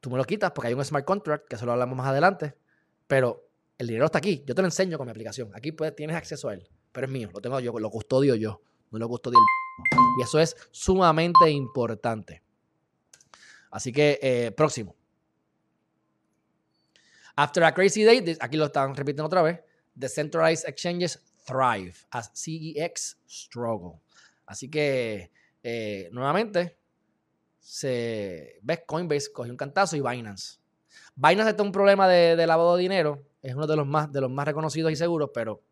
Tú 0.00 0.10
me 0.10 0.16
lo 0.16 0.24
quitas 0.24 0.50
porque 0.52 0.68
hay 0.68 0.74
un 0.74 0.84
smart 0.84 1.04
contract, 1.04 1.46
que 1.46 1.56
eso 1.56 1.66
lo 1.66 1.72
hablamos 1.72 1.96
más 1.96 2.08
adelante, 2.08 2.54
pero 3.06 3.46
el 3.80 3.86
dinero 3.86 4.06
está 4.06 4.18
aquí. 4.18 4.42
Yo 4.46 4.54
te 4.54 4.62
lo 4.62 4.68
enseño 4.68 4.98
con 4.98 5.06
mi 5.06 5.10
aplicación. 5.10 5.50
Aquí 5.54 5.72
puedes, 5.72 5.94
tienes 5.94 6.14
acceso 6.16 6.48
a 6.48 6.54
él. 6.54 6.68
Pero 6.92 7.06
es 7.06 7.12
mío. 7.12 7.30
Lo 7.32 7.40
tengo 7.40 7.58
yo. 7.60 7.78
Lo 7.78 7.90
custodio 7.90 8.34
yo. 8.34 8.60
No 8.90 8.98
lo 8.98 9.08
custodio 9.08 9.38
el... 9.38 9.98
Y 10.18 10.22
eso 10.22 10.38
es 10.38 10.54
sumamente 10.70 11.50
importante. 11.50 12.42
Así 13.70 13.92
que, 13.92 14.18
eh, 14.22 14.50
próximo. 14.52 14.96
After 17.36 17.64
a 17.64 17.72
crazy 17.72 18.04
day, 18.04 18.36
aquí 18.40 18.56
lo 18.56 18.66
están 18.66 18.94
repitiendo 18.94 19.26
otra 19.26 19.42
vez. 19.42 19.60
The 19.98 20.08
centralized 20.08 20.68
exchanges 20.68 21.18
thrive 21.46 21.94
as 22.10 22.30
CEX 22.34 23.18
struggle. 23.26 24.00
Así 24.46 24.68
que, 24.68 25.30
eh, 25.62 26.08
nuevamente, 26.12 26.76
se 27.60 28.58
ves 28.62 28.82
Coinbase 28.86 29.32
cogió 29.32 29.52
un 29.52 29.56
cantazo 29.56 29.96
y 29.96 30.00
Binance. 30.00 30.58
Binance 31.14 31.50
está 31.50 31.62
un 31.62 31.72
problema 31.72 32.08
de, 32.08 32.46
lavado 32.46 32.76
de 32.76 32.82
dinero. 32.82 33.22
Es 33.42 33.54
uno 33.54 33.66
de 33.66 33.76
los 33.76 33.86
más, 33.86 34.10
de 34.12 34.20
los 34.20 34.30
más 34.30 34.46
reconocidos 34.46 34.90
y 34.92 34.96
seguros, 34.96 35.30
pero 35.32 35.62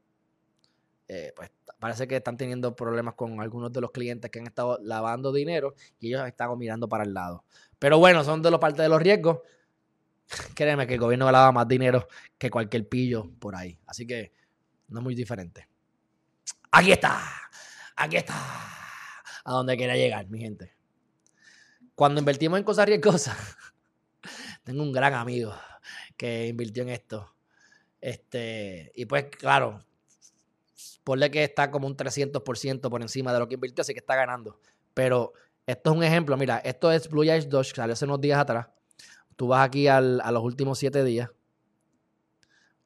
eh, 1.08 1.32
pues 1.34 1.50
parece 1.78 2.06
que 2.08 2.16
están 2.16 2.36
teniendo 2.36 2.74
problemas 2.74 3.14
con 3.14 3.40
algunos 3.40 3.72
de 3.72 3.80
los 3.80 3.90
clientes 3.90 4.30
que 4.30 4.40
han 4.40 4.46
estado 4.46 4.78
lavando 4.82 5.32
dinero 5.32 5.74
y 6.00 6.08
ellos 6.08 6.26
están 6.26 6.56
mirando 6.58 6.88
para 6.88 7.04
el 7.04 7.14
lado. 7.14 7.44
Pero 7.78 7.98
bueno, 7.98 8.24
son 8.24 8.42
de 8.42 8.50
los 8.50 8.60
partes 8.60 8.82
de 8.82 8.88
los 8.88 9.00
riesgos. 9.00 9.40
Créeme 10.54 10.86
que 10.86 10.94
el 10.94 11.00
gobierno 11.00 11.30
lava 11.30 11.52
más 11.52 11.68
dinero 11.68 12.08
que 12.36 12.50
cualquier 12.50 12.88
pillo 12.88 13.30
por 13.38 13.54
ahí. 13.56 13.78
Así 13.86 14.06
que 14.06 14.32
no 14.88 15.00
es 15.00 15.04
muy 15.04 15.14
diferente. 15.14 15.68
Aquí 16.70 16.92
está. 16.92 17.20
Aquí 17.96 18.16
está. 18.16 18.34
A 19.44 19.52
donde 19.52 19.76
quiera 19.76 19.96
llegar, 19.96 20.28
mi 20.28 20.40
gente. 20.40 20.74
Cuando 21.94 22.20
invertimos 22.20 22.58
en 22.58 22.64
cosas 22.64 22.86
riesgosas, 22.86 23.36
tengo 24.64 24.82
un 24.82 24.92
gran 24.92 25.14
amigo 25.14 25.54
que 26.16 26.46
invirtió 26.46 26.82
en 26.82 26.90
esto. 26.90 27.34
Este, 28.00 28.92
y 28.94 29.06
pues, 29.06 29.26
claro, 29.30 29.84
ponle 31.02 31.30
que 31.30 31.42
está 31.42 31.70
como 31.70 31.86
un 31.86 31.96
300% 31.96 32.88
por 32.88 33.02
encima 33.02 33.32
de 33.32 33.38
lo 33.38 33.48
que 33.48 33.54
invirtió, 33.54 33.82
así 33.82 33.94
que 33.94 34.00
está 34.00 34.14
ganando. 34.14 34.60
Pero 34.94 35.32
esto 35.68 35.90
es 35.90 35.96
un 35.98 36.02
ejemplo. 36.02 36.34
Mira, 36.38 36.58
esto 36.64 36.90
es 36.90 37.10
Blue 37.10 37.24
Eyes 37.24 37.46
Dodge, 37.46 37.74
salió 37.74 37.92
hace 37.92 38.06
unos 38.06 38.22
días 38.22 38.38
atrás. 38.40 38.68
Tú 39.36 39.48
vas 39.48 39.66
aquí 39.66 39.86
a 39.86 40.00
los 40.00 40.42
últimos 40.42 40.78
siete 40.78 41.04
días, 41.04 41.30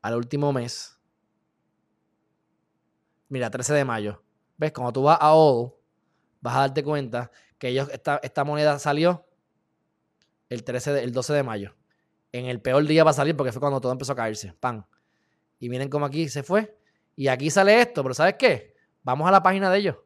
al 0.02 0.16
último 0.16 0.52
mes. 0.52 0.98
Mira, 3.28 3.50
13 3.50 3.72
de 3.74 3.84
mayo. 3.84 4.22
¿Ves? 4.56 4.72
Cuando 4.72 4.92
tú 4.92 5.04
vas 5.04 5.16
a 5.20 5.32
All, 5.32 5.72
vas 6.40 6.56
a 6.56 6.58
darte 6.58 6.82
cuenta 6.82 7.30
que 7.56 7.68
ellos, 7.68 7.88
esta, 7.92 8.18
esta 8.22 8.42
moneda 8.42 8.78
salió 8.80 9.24
el, 10.48 10.64
13 10.64 11.04
el 11.04 11.12
12 11.12 11.34
de 11.34 11.42
mayo. 11.44 11.76
En 12.32 12.46
el 12.46 12.60
peor 12.60 12.84
día 12.84 13.04
va 13.04 13.12
a 13.12 13.14
salir 13.14 13.36
porque 13.36 13.52
fue 13.52 13.60
cuando 13.60 13.80
todo 13.80 13.92
empezó 13.92 14.12
a 14.12 14.16
caerse. 14.16 14.54
Pan. 14.54 14.84
Y 15.60 15.68
miren 15.68 15.88
cómo 15.88 16.04
aquí 16.04 16.28
se 16.28 16.42
fue. 16.42 16.76
Y 17.14 17.28
aquí 17.28 17.48
sale 17.48 17.80
esto, 17.80 18.02
pero 18.02 18.12
¿sabes 18.12 18.34
qué? 18.38 18.74
Vamos 19.04 19.28
a 19.28 19.30
la 19.30 19.42
página 19.42 19.70
de 19.70 19.78
ellos. 19.78 19.96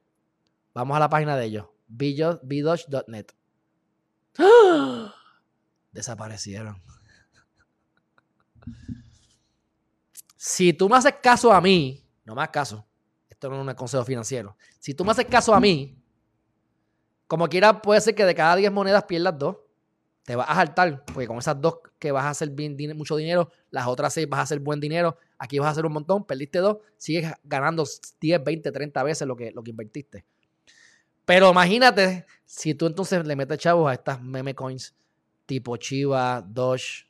Vamos 0.74 0.94
a 0.94 1.00
la 1.00 1.08
página 1.08 1.36
de 1.36 1.46
ellos. 1.46 1.66
Bidosh.net. 1.88 3.26
Desaparecieron. 5.92 6.82
Si 10.36 10.72
tú 10.72 10.88
me 10.88 10.96
haces 10.96 11.14
caso 11.22 11.52
a 11.52 11.60
mí, 11.60 12.04
no 12.24 12.34
me 12.34 12.42
hagas 12.42 12.52
caso, 12.52 12.86
esto 13.28 13.48
no 13.48 13.60
es 13.60 13.66
un 13.66 13.74
consejo 13.74 14.04
financiero. 14.04 14.56
Si 14.78 14.94
tú 14.94 15.04
me 15.04 15.10
haces 15.10 15.26
caso 15.26 15.54
a 15.54 15.60
mí, 15.60 16.00
como 17.26 17.48
quiera, 17.48 17.82
puede 17.82 18.00
ser 18.00 18.14
que 18.14 18.24
de 18.24 18.34
cada 18.34 18.54
10 18.56 18.70
monedas 18.70 19.04
pierdas 19.04 19.38
dos 19.38 19.56
te 20.26 20.34
vas 20.34 20.48
a 20.50 20.54
saltar, 20.56 21.04
porque 21.04 21.26
con 21.26 21.38
esas 21.38 21.60
dos 21.60 21.78
que 21.98 22.10
vas 22.10 22.24
a 22.24 22.30
hacer 22.30 22.50
bien, 22.50 22.76
mucho 22.96 23.16
dinero, 23.16 23.50
las 23.70 23.86
otras 23.86 24.12
seis 24.12 24.28
vas 24.28 24.40
a 24.40 24.42
hacer 24.42 24.58
buen 24.58 24.80
dinero, 24.80 25.16
aquí 25.38 25.58
vas 25.58 25.68
a 25.68 25.70
hacer 25.70 25.86
un 25.86 25.92
montón, 25.92 26.26
perdiste 26.26 26.58
dos, 26.58 26.78
sigues 26.96 27.32
ganando 27.44 27.84
10, 28.20 28.42
20, 28.42 28.72
30 28.72 29.02
veces 29.04 29.28
lo 29.28 29.36
que, 29.36 29.52
lo 29.52 29.62
que 29.62 29.70
invertiste. 29.70 30.24
Pero 31.26 31.50
imagínate 31.50 32.24
si 32.46 32.74
tú 32.74 32.86
entonces 32.86 33.26
le 33.26 33.36
metes 33.36 33.58
chavos 33.58 33.90
a 33.90 33.92
estas 33.92 34.22
meme 34.22 34.54
coins 34.54 34.94
tipo 35.44 35.76
Chiva, 35.76 36.40
Doge, 36.40 37.06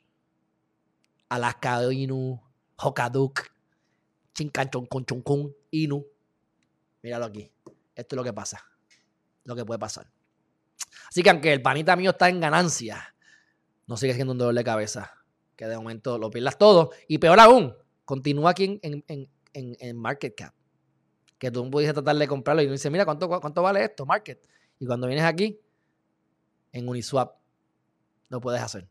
Alaska 1.29 1.93
Inu, 1.93 2.41
Hokaduk, 2.77 3.43
Chinkanchon 4.35 4.87
Conchonkun, 4.87 5.55
Inu. 5.71 6.05
Míralo 7.03 7.27
aquí. 7.27 7.51
Esto 7.95 8.15
es 8.15 8.17
lo 8.17 8.25
que 8.25 8.33
pasa. 8.33 8.65
Lo 9.45 9.55
que 9.55 9.65
puede 9.65 9.79
pasar. 9.79 10.11
Así 11.09 11.23
que 11.23 11.31
aunque 11.31 11.53
el 11.53 11.63
panita 11.63 11.97
mío 11.97 12.11
está 12.11 12.29
en 12.29 12.41
ganancia, 12.41 13.15
no 13.87 13.97
sigue 13.97 14.15
siendo 14.15 14.33
un 14.33 14.39
dolor 14.39 14.55
de 14.55 14.65
cabeza. 14.65 15.13
Que 15.57 15.67
de 15.67 15.77
momento 15.77 16.19
lo 16.19 16.31
pierdas 16.31 16.59
todo. 16.59 16.91
Y 17.09 17.19
peor 17.19 17.41
aún, 17.41 17.75
continúa 18.05 18.51
aquí 18.51 18.81
en, 18.83 19.97
Market 19.97 20.35
Cap. 20.35 20.55
Que 21.39 21.51
tú 21.51 21.71
puedes 21.71 21.93
tratar 21.93 22.17
de 22.17 22.27
comprarlo 22.27 22.63
y 22.63 22.69
dices, 22.69 22.91
mira, 22.91 23.05
¿cuánto, 23.05 23.29
¿cuánto 23.29 23.63
vale 23.63 23.85
esto? 23.85 24.07
Market. 24.07 24.47
Y 24.79 24.87
cuando 24.87 25.07
vienes 25.07 25.25
aquí, 25.25 25.61
en 26.73 26.89
Uniswap, 26.89 27.37
lo 28.29 28.41
puedes 28.41 28.61
hacer. 28.61 28.89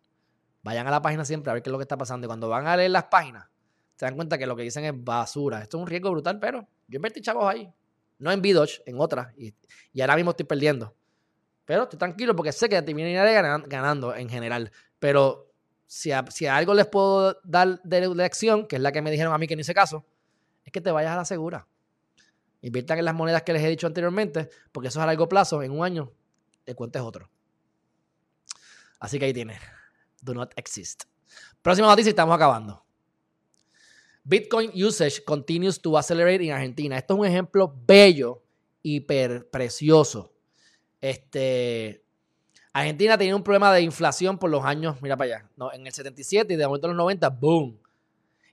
Vayan 0.64 0.88
a 0.88 0.92
la 0.92 1.02
página 1.02 1.26
siempre 1.26 1.52
a 1.52 1.54
ver 1.54 1.64
qué 1.64 1.70
es 1.70 1.72
lo 1.72 1.78
que 1.78 1.84
está 1.84 1.98
pasando. 1.98 2.26
Y 2.26 2.28
cuando 2.28 2.50
van 2.50 2.68
a 2.68 2.76
leer 2.76 2.92
las 2.92 3.06
páginas, 3.06 3.48
se 3.96 4.06
dan 4.06 4.16
cuenta 4.16 4.38
que 4.38 4.48
lo 4.48 4.56
que 4.56 4.64
dicen 4.64 4.84
es 4.86 4.94
basura. 4.96 5.62
Esto 5.62 5.78
es 5.78 5.82
un 5.82 5.88
riesgo 5.88 6.12
brutal, 6.12 6.40
pero 6.40 6.68
yo 6.88 6.96
invertí 6.98 7.22
chavos 7.22 7.46
ahí. 7.46 7.72
No 8.18 8.32
en 8.32 8.42
Bidoch, 8.42 8.82
en 8.86 9.00
otras. 9.00 9.34
Y, 9.38 9.54
y 9.94 10.02
ahora 10.02 10.16
mismo 10.16 10.32
estoy 10.32 10.46
perdiendo. 10.46 10.96
Pero 11.66 11.84
estoy 11.84 12.00
tranquilo 12.00 12.36
porque 12.36 12.52
sé 12.52 12.70
que 12.70 12.82
terminaré 12.82 13.34
ganando 13.68 14.16
en 14.16 14.30
general. 14.30 14.72
Pero 15.00 15.52
si 15.88 16.12
a, 16.12 16.26
si 16.30 16.46
algo 16.48 16.74
les 16.74 16.88
puedo 16.88 17.38
dar 17.44 17.82
de 17.84 18.08
lección, 18.16 18.68
que 18.68 18.78
es 18.78 18.82
la 18.82 18.92
que 18.92 19.02
me 19.02 19.12
dijeron 19.12 19.34
a 19.34 19.38
mí 19.38 19.48
que 19.48 19.56
no 19.56 19.62
hice 19.62 19.74
caso, 19.74 20.06
es 20.64 20.72
que 20.72 20.82
te 20.82 20.92
vayas 20.92 21.14
a 21.14 21.18
la 21.18 21.26
segura. 21.26 21.68
Inviertan 22.66 22.98
en 22.98 23.06
las 23.06 23.14
monedas 23.14 23.44
que 23.44 23.54
les 23.54 23.62
he 23.62 23.70
dicho 23.70 23.86
anteriormente, 23.86 24.50
porque 24.72 24.88
eso 24.88 24.98
es 24.98 25.04
a 25.04 25.06
largo 25.06 25.30
plazo, 25.30 25.62
en 25.62 25.72
un 25.72 25.86
año, 25.86 26.12
el 26.66 26.76
cuento 26.76 26.98
es 26.98 27.06
otro. 27.06 27.30
Así 29.00 29.20
que 29.20 29.26
ahí 29.26 29.34
tienes. 29.34 29.60
Do 30.20 30.34
not 30.34 30.52
exist. 30.56 31.04
Próxima 31.62 31.88
noticia, 31.88 32.10
estamos 32.10 32.36
acabando. 32.36 32.84
Bitcoin 34.24 34.72
usage 34.84 35.24
continues 35.24 35.80
to 35.80 35.96
accelerate 35.96 36.44
en 36.44 36.54
Argentina. 36.54 36.98
Esto 36.98 37.14
es 37.14 37.20
un 37.20 37.26
ejemplo 37.28 37.72
bello, 37.86 38.42
hiper 38.82 39.48
precioso. 39.52 40.34
Este, 41.00 42.04
Argentina 42.74 43.16
tenía 43.16 43.36
un 43.36 43.44
problema 43.44 43.72
de 43.76 43.82
inflación 43.84 44.40
por 44.40 44.50
los 44.50 44.66
años, 44.66 45.00
mira 45.04 45.16
para 45.16 45.36
allá, 45.36 45.50
no, 45.56 45.72
en 45.72 45.86
el 45.86 45.94
77 45.94 46.52
y 46.52 46.58
de 46.58 46.66
momento 46.66 46.88
en 46.88 46.98
los 46.98 46.98
90, 46.98 47.30
boom. 47.30 47.80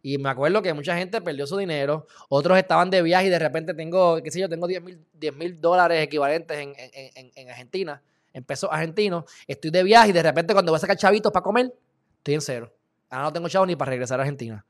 Y 0.03 0.18
me 0.18 0.28
acuerdo 0.28 0.61
que 0.62 0.74
mucha 0.74 0.96
gente 0.96 1.20
perdió 1.20 1.46
su 1.46 1.57
dinero, 1.57 2.07
otros 2.28 2.59
estaban 2.59 2.90
de 2.90 3.03
viaje 3.03 3.28
y 3.28 3.30
de 3.30 3.38
repente 3.38 3.72
tengo, 3.72 4.20
qué 4.22 4.30
sé 4.30 4.40
yo, 4.40 4.48
tengo 4.48 4.66
10 4.66 5.36
mil 5.36 5.61
dólares 5.61 6.03
equivalentes 6.03 6.59
en, 6.59 6.74
en, 6.76 7.30
en, 7.34 7.50
Argentina, 7.50 8.03
en 8.32 8.42
pesos 8.42 8.68
argentinos. 8.72 9.24
Estoy 9.46 9.70
de 9.70 9.84
viaje 9.84 10.11
y 10.11 10.12
de 10.12 10.22
repente 10.22 10.53
cuando 10.55 10.72
voy 10.72 10.78
a 10.78 10.80
sacar 10.80 10.96
chavitos 10.96 11.30
para 11.30 11.44
comer, 11.44 11.72
estoy 12.18 12.34
en 12.34 12.40
cero. 12.40 12.74
Ahora 13.11 13.24
no 13.24 13.32
tengo 13.32 13.48
chavos 13.48 13.68
ni 13.68 13.76
para 13.76 13.90
regresar 13.90 14.18
a 14.18 14.22
Argentina 14.24 14.66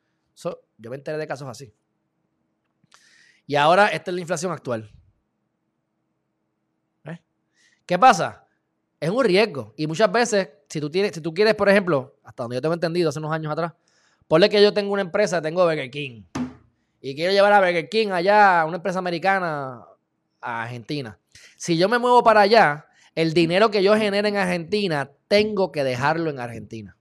yo 0.78 0.90
me 0.90 0.96
enteré 0.96 1.18
de 1.18 1.26
casos 1.26 1.48
así. 1.48 1.72
Y 3.46 3.56
ahora 3.56 3.88
esta 3.88 4.10
es 4.10 4.14
la 4.14 4.20
inflación 4.20 4.52
actual. 4.52 4.90
¿Eh? 7.04 7.20
¿Qué 7.86 7.98
pasa? 7.98 8.46
Es 9.00 9.10
un 9.10 9.24
riesgo. 9.24 9.74
Y 9.76 9.86
muchas 9.86 10.10
veces, 10.10 10.48
si 10.68 10.80
tú, 10.80 10.90
tienes, 10.90 11.12
si 11.12 11.20
tú 11.20 11.34
quieres, 11.34 11.54
por 11.54 11.68
ejemplo, 11.68 12.16
hasta 12.22 12.44
donde 12.44 12.56
yo 12.56 12.62
tengo 12.62 12.74
entendido 12.74 13.08
hace 13.08 13.18
unos 13.18 13.32
años 13.32 13.52
atrás, 13.52 13.72
ponle 14.28 14.48
que 14.48 14.62
yo 14.62 14.72
tengo 14.72 14.92
una 14.92 15.02
empresa, 15.02 15.42
tengo 15.42 15.64
Burger 15.64 15.90
King. 15.90 16.24
Y 17.00 17.14
quiero 17.14 17.32
llevar 17.32 17.52
a 17.52 17.60
Burger 17.60 17.88
King 17.88 18.08
allá, 18.08 18.64
una 18.66 18.76
empresa 18.76 18.98
americana, 18.98 19.84
a 20.40 20.62
Argentina. 20.62 21.18
Si 21.56 21.76
yo 21.76 21.88
me 21.88 21.98
muevo 21.98 22.22
para 22.22 22.42
allá, 22.42 22.86
el 23.14 23.34
dinero 23.34 23.70
que 23.70 23.82
yo 23.82 23.96
genere 23.96 24.28
en 24.28 24.36
Argentina, 24.36 25.10
tengo 25.28 25.72
que 25.72 25.84
dejarlo 25.84 26.30
en 26.30 26.38
Argentina. 26.38 26.96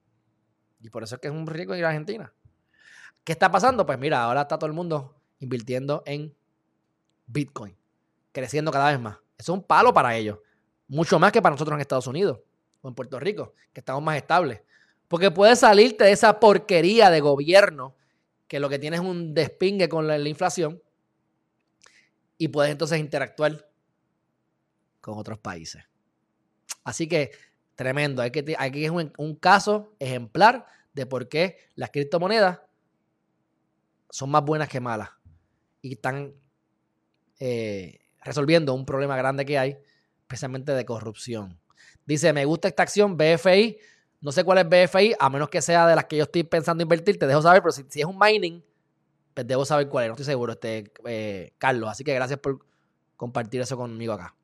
Y 0.81 0.89
por 0.89 1.03
eso 1.03 1.15
es 1.15 1.21
que 1.21 1.27
es 1.27 1.33
un 1.33 1.47
riesgo 1.47 1.75
ir 1.75 1.85
a 1.85 1.89
Argentina. 1.89 2.33
¿Qué 3.23 3.31
está 3.31 3.51
pasando? 3.51 3.85
Pues 3.85 3.99
mira, 3.99 4.23
ahora 4.23 4.41
está 4.41 4.57
todo 4.57 4.67
el 4.67 4.73
mundo 4.73 5.15
invirtiendo 5.39 6.03
en 6.05 6.33
Bitcoin, 7.27 7.75
creciendo 8.31 8.71
cada 8.71 8.91
vez 8.91 8.99
más. 8.99 9.17
Eso 9.37 9.53
es 9.53 9.59
un 9.59 9.63
palo 9.63 9.93
para 9.93 10.15
ellos, 10.15 10.39
mucho 10.87 11.19
más 11.19 11.31
que 11.31 11.41
para 11.41 11.53
nosotros 11.53 11.75
en 11.75 11.81
Estados 11.81 12.07
Unidos 12.07 12.39
o 12.81 12.87
en 12.87 12.95
Puerto 12.95 13.19
Rico, 13.19 13.53
que 13.73 13.79
estamos 13.79 14.01
más 14.03 14.17
estables. 14.17 14.61
Porque 15.11 15.29
puedes 15.29 15.59
salirte 15.59 16.05
de 16.05 16.13
esa 16.13 16.39
porquería 16.39 17.09
de 17.09 17.19
gobierno 17.19 17.97
que 18.47 18.61
lo 18.61 18.69
que 18.69 18.79
tiene 18.79 18.95
es 18.95 19.01
un 19.01 19.33
despingue 19.33 19.89
con 19.89 20.07
la, 20.07 20.17
inflación 20.17 20.81
y 22.37 22.47
puedes 22.47 22.71
entonces 22.71 22.97
interactuar 22.97 23.69
con 25.01 25.17
otros 25.17 25.37
países. 25.37 25.83
Así 26.85 27.09
que 27.09 27.31
tremendo. 27.75 28.21
Hay 28.21 28.31
que, 28.31 28.55
aquí 28.57 28.85
es 28.85 28.91
un, 28.91 29.11
un 29.17 29.35
caso 29.35 29.93
ejemplar 29.99 30.65
de 30.93 31.05
por 31.05 31.27
qué 31.27 31.57
las 31.75 31.91
criptomonedas 31.91 32.61
son 34.09 34.29
más 34.29 34.45
buenas 34.45 34.69
que 34.69 34.79
malas 34.79 35.09
y 35.81 35.91
están 35.91 36.33
eh, 37.37 37.99
resolviendo 38.23 38.73
un 38.73 38.85
problema 38.85 39.17
grande 39.17 39.45
que 39.45 39.59
hay, 39.59 39.77
especialmente 40.21 40.71
de 40.71 40.85
corrupción. 40.85 41.59
Dice, 42.05 42.31
me 42.31 42.45
gusta 42.45 42.69
esta 42.69 42.83
acción, 42.83 43.17
BFI, 43.17 43.77
no 44.21 44.31
sé 44.31 44.43
cuál 44.43 44.59
es 44.59 44.69
BFI, 44.69 45.15
a 45.19 45.29
menos 45.29 45.49
que 45.49 45.61
sea 45.61 45.87
de 45.87 45.95
las 45.95 46.05
que 46.05 46.17
yo 46.17 46.23
estoy 46.23 46.43
pensando 46.43 46.83
invertir, 46.83 47.17
te 47.17 47.27
dejo 47.27 47.41
saber, 47.41 47.61
pero 47.61 47.71
si, 47.71 47.83
es 47.93 48.05
un 48.05 48.17
mining, 48.17 48.63
pues 49.33 49.47
debo 49.47 49.65
saber 49.65 49.89
cuál 49.89 50.05
es, 50.05 50.09
no 50.09 50.13
estoy 50.13 50.25
seguro, 50.25 50.53
este, 50.53 50.91
eh, 51.05 51.53
Carlos. 51.57 51.89
Así 51.89 52.03
que 52.03 52.13
gracias 52.13 52.39
por 52.39 52.59
compartir 53.17 53.61
eso 53.61 53.75
conmigo 53.75 54.13
acá. 54.13 54.35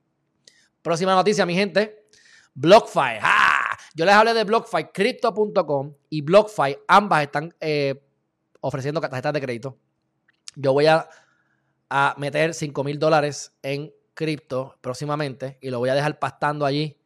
Próxima 0.82 1.14
noticia, 1.14 1.46
mi 1.46 1.54
gente. 1.54 2.08
BlockFi. 2.54 3.20
Yo 3.94 4.06
les 4.06 4.16
hablé 4.16 4.34
de 4.34 4.44
BlockFi, 4.44 4.86
Crypto.com 4.94 5.94
y 6.10 6.22
BlockFi. 6.22 6.78
Ambas 6.88 7.24
están 7.24 7.54
eh, 7.60 8.04
ofreciendo 8.62 9.02
tarjetas 9.02 9.34
de 9.34 9.42
crédito. 9.42 9.78
Yo 10.56 10.74
voy 10.74 10.88
a, 10.88 11.08
meter 12.18 12.54
5 12.54 12.84
mil 12.84 13.00
dólares 13.00 13.54
en 13.62 13.94
cripto 14.14 14.76
próximamente 14.82 15.58
y 15.62 15.70
lo 15.70 15.80
voy 15.80 15.90
a 15.90 15.96
dejar 15.96 16.20
pastando 16.20 16.66
allí 16.66 17.00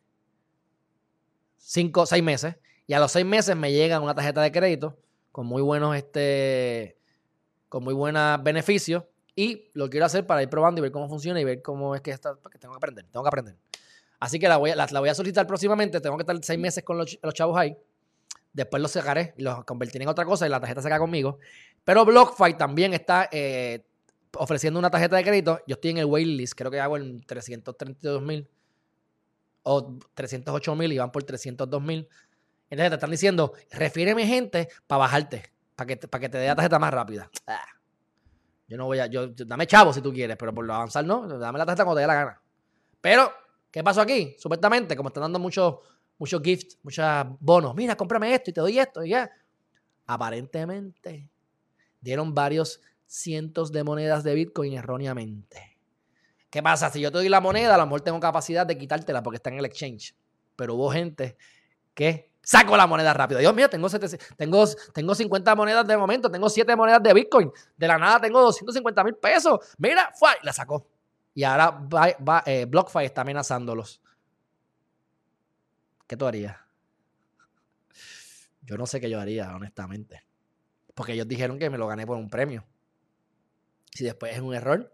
5, 1.57 2.05
6 2.05 2.23
meses. 2.23 2.55
Y 2.91 2.93
a 2.93 2.99
los 2.99 3.13
6 3.13 3.25
meses 3.25 3.55
me 3.55 3.71
llega 3.71 4.01
una 4.01 4.13
tarjeta 4.13 4.41
de 4.41 4.51
crédito 4.51 4.97
con 5.31 5.45
muy 5.45 5.61
buenos, 5.61 5.95
este, 5.95 6.97
con 7.69 7.85
muy 7.85 7.93
buenos 7.93 8.43
beneficios. 8.43 9.05
Y 9.33 9.71
lo 9.71 9.89
quiero 9.89 10.05
hacer 10.05 10.27
para 10.27 10.43
ir 10.43 10.49
probando 10.49 10.79
y 10.79 10.81
ver 10.81 10.91
cómo 10.91 11.07
funciona 11.07 11.39
y 11.39 11.45
ver 11.45 11.61
cómo 11.61 11.95
es 11.95 12.01
que 12.01 12.11
está, 12.11 12.35
porque 12.35 12.59
tengo 12.59 12.73
que 12.73 12.79
aprender, 12.79 13.05
tengo 13.09 13.23
que 13.23 13.29
aprender. 13.29 13.55
Así 14.19 14.39
que 14.39 14.49
la 14.49 14.57
voy, 14.57 14.71
a, 14.71 14.75
la, 14.75 14.99
voy 14.99 15.07
a 15.07 15.15
solicitar 15.15 15.47
próximamente, 15.47 16.01
tengo 16.01 16.17
que 16.17 16.23
estar 16.23 16.37
6 16.37 16.59
meses 16.59 16.83
con 16.83 16.97
los, 16.97 17.17
los 17.23 17.33
chavos 17.33 17.57
ahí 17.57 17.77
Después 18.51 18.81
los 18.81 18.91
sacaré 18.91 19.35
y 19.37 19.43
los 19.43 19.63
convertiré 19.63 20.03
en 20.03 20.09
otra 20.09 20.25
cosa 20.25 20.45
y 20.45 20.49
la 20.49 20.59
tarjeta 20.59 20.81
se 20.81 20.89
queda 20.89 20.99
conmigo. 20.99 21.39
Pero 21.85 22.03
BlockFi 22.03 22.57
también 22.57 22.93
está 22.93 23.29
eh, 23.31 23.85
ofreciendo 24.35 24.77
una 24.77 24.91
tarjeta 24.91 25.15
de 25.15 25.23
crédito. 25.23 25.61
Yo 25.65 25.75
estoy 25.75 25.91
en 25.91 25.99
el 25.99 26.05
waitlist, 26.07 26.55
creo 26.57 26.69
que 26.69 26.81
hago 26.81 26.97
en 26.97 27.21
332 27.21 28.21
mil 28.21 28.49
o 29.63 29.97
308 30.13 30.75
mil 30.75 30.91
y 30.91 30.97
van 30.97 31.09
por 31.09 31.23
302 31.23 31.81
mil. 31.81 32.09
Entonces 32.71 32.89
te 32.89 32.95
están 32.95 33.11
diciendo, 33.11 33.53
refiéreme 33.69 34.25
gente 34.25 34.69
para 34.87 34.99
bajarte, 34.99 35.51
para 35.75 35.87
que, 35.87 35.97
para 36.07 36.21
que 36.21 36.29
te 36.29 36.37
dé 36.39 36.47
la 36.47 36.55
tarjeta 36.55 36.79
más 36.79 36.91
rápida. 36.91 37.29
Ah. 37.45 37.65
Yo 38.67 38.77
no 38.77 38.85
voy 38.85 38.99
a, 38.99 39.07
yo, 39.07 39.27
dame 39.27 39.67
chavo 39.67 39.91
si 39.91 40.01
tú 40.01 40.13
quieres, 40.13 40.37
pero 40.37 40.53
por 40.53 40.65
lo 40.65 40.73
avanzar 40.73 41.05
no, 41.05 41.27
dame 41.27 41.59
la 41.59 41.65
tarjeta 41.65 41.83
cuando 41.83 41.97
te 41.97 42.01
dé 42.01 42.07
la 42.07 42.13
gana. 42.13 42.41
Pero, 43.01 43.31
¿qué 43.69 43.83
pasó 43.83 44.01
aquí? 44.01 44.35
Supuestamente, 44.39 44.95
como 44.95 45.09
están 45.09 45.23
dando 45.23 45.37
muchos 45.37 45.79
muchos 46.17 46.41
gifts, 46.41 46.77
muchos 46.83 47.05
bonos. 47.39 47.75
Mira, 47.75 47.97
cómprame 47.97 48.33
esto 48.33 48.51
y 48.51 48.53
te 48.53 48.61
doy 48.61 48.79
esto 48.79 49.03
y 49.03 49.09
ya. 49.09 49.29
Aparentemente 50.05 51.29
dieron 51.99 52.33
varios 52.33 52.79
cientos 53.05 53.71
de 53.71 53.83
monedas 53.83 54.23
de 54.23 54.35
Bitcoin 54.35 54.73
erróneamente. 54.73 55.77
¿Qué 56.49 56.63
pasa? 56.63 56.89
Si 56.89 57.01
yo 57.01 57.11
te 57.11 57.17
doy 57.17 57.27
la 57.27 57.41
moneda, 57.41 57.75
a 57.75 57.77
lo 57.77 57.85
mejor 57.85 58.01
tengo 58.01 58.19
capacidad 58.21 58.65
de 58.65 58.77
quitártela 58.77 59.21
porque 59.21 59.37
está 59.37 59.49
en 59.49 59.57
el 59.57 59.65
exchange. 59.65 60.15
Pero 60.55 60.75
hubo 60.75 60.91
gente 60.91 61.37
que 61.93 62.30
sacó 62.51 62.75
la 62.75 62.85
moneda 62.85 63.13
rápido. 63.13 63.39
Dios 63.39 63.55
mío, 63.55 63.69
tengo, 63.69 63.87
tengo, 64.35 64.65
tengo 64.93 65.15
50 65.15 65.55
monedas 65.55 65.87
de 65.87 65.95
momento, 65.95 66.29
tengo 66.29 66.49
7 66.49 66.75
monedas 66.75 67.01
de 67.01 67.13
Bitcoin. 67.13 67.49
De 67.77 67.87
la 67.87 67.97
nada 67.97 68.19
tengo 68.19 68.41
250 68.41 69.03
mil 69.05 69.15
pesos. 69.15 69.59
Mira, 69.77 70.11
fue, 70.13 70.31
la 70.43 70.51
sacó. 70.51 70.85
Y 71.33 71.45
ahora 71.45 71.71
va, 71.71 72.43
eh, 72.45 72.65
BlockFi 72.65 73.05
está 73.05 73.21
amenazándolos. 73.21 74.01
¿Qué 76.05 76.17
tú 76.17 76.27
harías? 76.27 76.57
Yo 78.63 78.77
no 78.77 78.85
sé 78.85 78.99
qué 78.99 79.09
yo 79.09 79.21
haría, 79.21 79.55
honestamente. 79.55 80.25
Porque 80.93 81.13
ellos 81.13 81.29
dijeron 81.29 81.57
que 81.57 81.69
me 81.69 81.77
lo 81.77 81.87
gané 81.87 82.05
por 82.05 82.17
un 82.17 82.29
premio. 82.29 82.65
Si 83.93 84.03
después 84.03 84.35
es 84.35 84.41
un 84.41 84.53
error, 84.53 84.93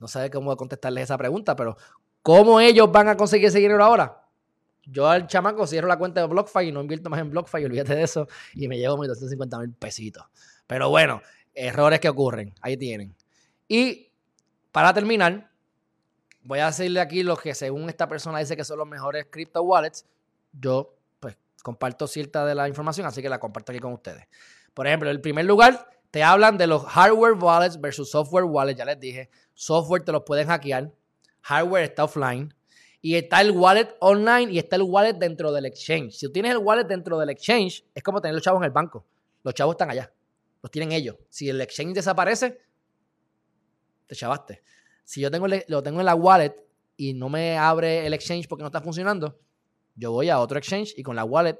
no 0.00 0.08
sé 0.08 0.28
cómo 0.30 0.56
contestarles 0.56 1.04
esa 1.04 1.16
pregunta, 1.16 1.54
pero 1.54 1.76
¿cómo 2.22 2.58
ellos 2.58 2.90
van 2.90 3.06
a 3.06 3.16
conseguir 3.16 3.46
ese 3.46 3.60
dinero 3.60 3.84
ahora? 3.84 4.27
Yo 4.90 5.06
al 5.06 5.26
chamaco 5.26 5.66
cierro 5.66 5.86
la 5.86 5.98
cuenta 5.98 6.20
de 6.20 6.26
BlockFi 6.26 6.68
y 6.68 6.72
no 6.72 6.80
invierto 6.80 7.10
más 7.10 7.20
en 7.20 7.30
BlockFi, 7.30 7.64
olvídate 7.64 7.94
de 7.94 8.02
eso, 8.02 8.26
y 8.54 8.68
me 8.68 8.78
llevo 8.78 8.96
mis 8.96 9.08
250 9.08 9.58
mil 9.58 9.72
pesitos. 9.74 10.24
Pero 10.66 10.88
bueno, 10.88 11.20
errores 11.54 12.00
que 12.00 12.08
ocurren, 12.08 12.54
ahí 12.62 12.76
tienen. 12.76 13.14
Y 13.66 14.10
para 14.72 14.94
terminar, 14.94 15.50
voy 16.42 16.60
a 16.60 16.66
decirle 16.66 17.00
aquí 17.00 17.22
los 17.22 17.40
que 17.40 17.54
según 17.54 17.88
esta 17.90 18.08
persona 18.08 18.38
dice 18.38 18.56
que 18.56 18.64
son 18.64 18.78
los 18.78 18.88
mejores 18.88 19.26
crypto 19.30 19.62
wallets. 19.62 20.06
Yo 20.52 20.96
pues 21.20 21.36
comparto 21.62 22.06
cierta 22.06 22.46
de 22.46 22.54
la 22.54 22.66
información, 22.68 23.06
así 23.06 23.20
que 23.20 23.28
la 23.28 23.38
comparto 23.38 23.72
aquí 23.72 23.80
con 23.80 23.92
ustedes. 23.92 24.26
Por 24.72 24.86
ejemplo, 24.86 25.10
en 25.10 25.16
el 25.16 25.20
primer 25.20 25.44
lugar 25.44 25.90
te 26.10 26.22
hablan 26.22 26.56
de 26.56 26.66
los 26.66 26.84
hardware 26.84 27.34
wallets 27.34 27.78
versus 27.78 28.10
software 28.10 28.44
wallets, 28.44 28.78
ya 28.78 28.86
les 28.86 28.98
dije. 28.98 29.28
Software 29.52 30.02
te 30.02 30.12
los 30.12 30.22
pueden 30.22 30.48
hackear, 30.48 30.90
hardware 31.42 31.84
está 31.84 32.04
offline. 32.04 32.54
Y 33.00 33.14
está 33.14 33.40
el 33.40 33.52
wallet 33.52 33.94
online 34.00 34.52
y 34.52 34.58
está 34.58 34.76
el 34.76 34.82
wallet 34.82 35.14
dentro 35.14 35.52
del 35.52 35.66
exchange. 35.66 36.14
Si 36.14 36.26
tú 36.26 36.32
tienes 36.32 36.52
el 36.52 36.58
wallet 36.58 36.84
dentro 36.84 37.18
del 37.18 37.30
exchange, 37.30 37.84
es 37.94 38.02
como 38.02 38.20
tener 38.20 38.34
los 38.34 38.42
chavos 38.42 38.60
en 38.60 38.64
el 38.64 38.70
banco. 38.70 39.06
Los 39.44 39.54
chavos 39.54 39.74
están 39.74 39.90
allá. 39.90 40.12
Los 40.62 40.70
tienen 40.70 40.92
ellos. 40.92 41.16
Si 41.28 41.48
el 41.48 41.60
exchange 41.60 41.94
desaparece, 41.94 42.60
te 44.06 44.16
chavaste. 44.16 44.62
Si 45.04 45.20
yo 45.20 45.30
tengo, 45.30 45.46
lo 45.68 45.82
tengo 45.82 46.00
en 46.00 46.06
la 46.06 46.14
wallet 46.14 46.54
y 46.96 47.14
no 47.14 47.28
me 47.28 47.56
abre 47.56 48.06
el 48.06 48.12
exchange 48.14 48.48
porque 48.48 48.62
no 48.62 48.68
está 48.68 48.80
funcionando, 48.80 49.38
yo 49.94 50.12
voy 50.12 50.28
a 50.28 50.40
otro 50.40 50.58
exchange 50.58 50.94
y 50.96 51.02
con 51.02 51.14
la 51.16 51.24
wallet 51.24 51.58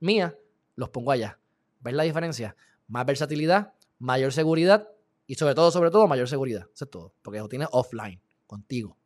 mía 0.00 0.36
los 0.76 0.90
pongo 0.90 1.10
allá. 1.10 1.38
¿Ves 1.80 1.94
la 1.94 2.04
diferencia? 2.04 2.56
Más 2.88 3.04
versatilidad, 3.04 3.72
mayor 3.98 4.32
seguridad 4.32 4.88
y 5.26 5.34
sobre 5.34 5.54
todo, 5.54 5.70
sobre 5.70 5.90
todo, 5.90 6.06
mayor 6.06 6.28
seguridad. 6.28 6.66
Eso 6.72 6.84
es 6.84 6.90
todo. 6.90 7.14
Porque 7.22 7.40
lo 7.40 7.48
tienes 7.48 7.68
offline, 7.72 8.20
contigo. 8.46 8.96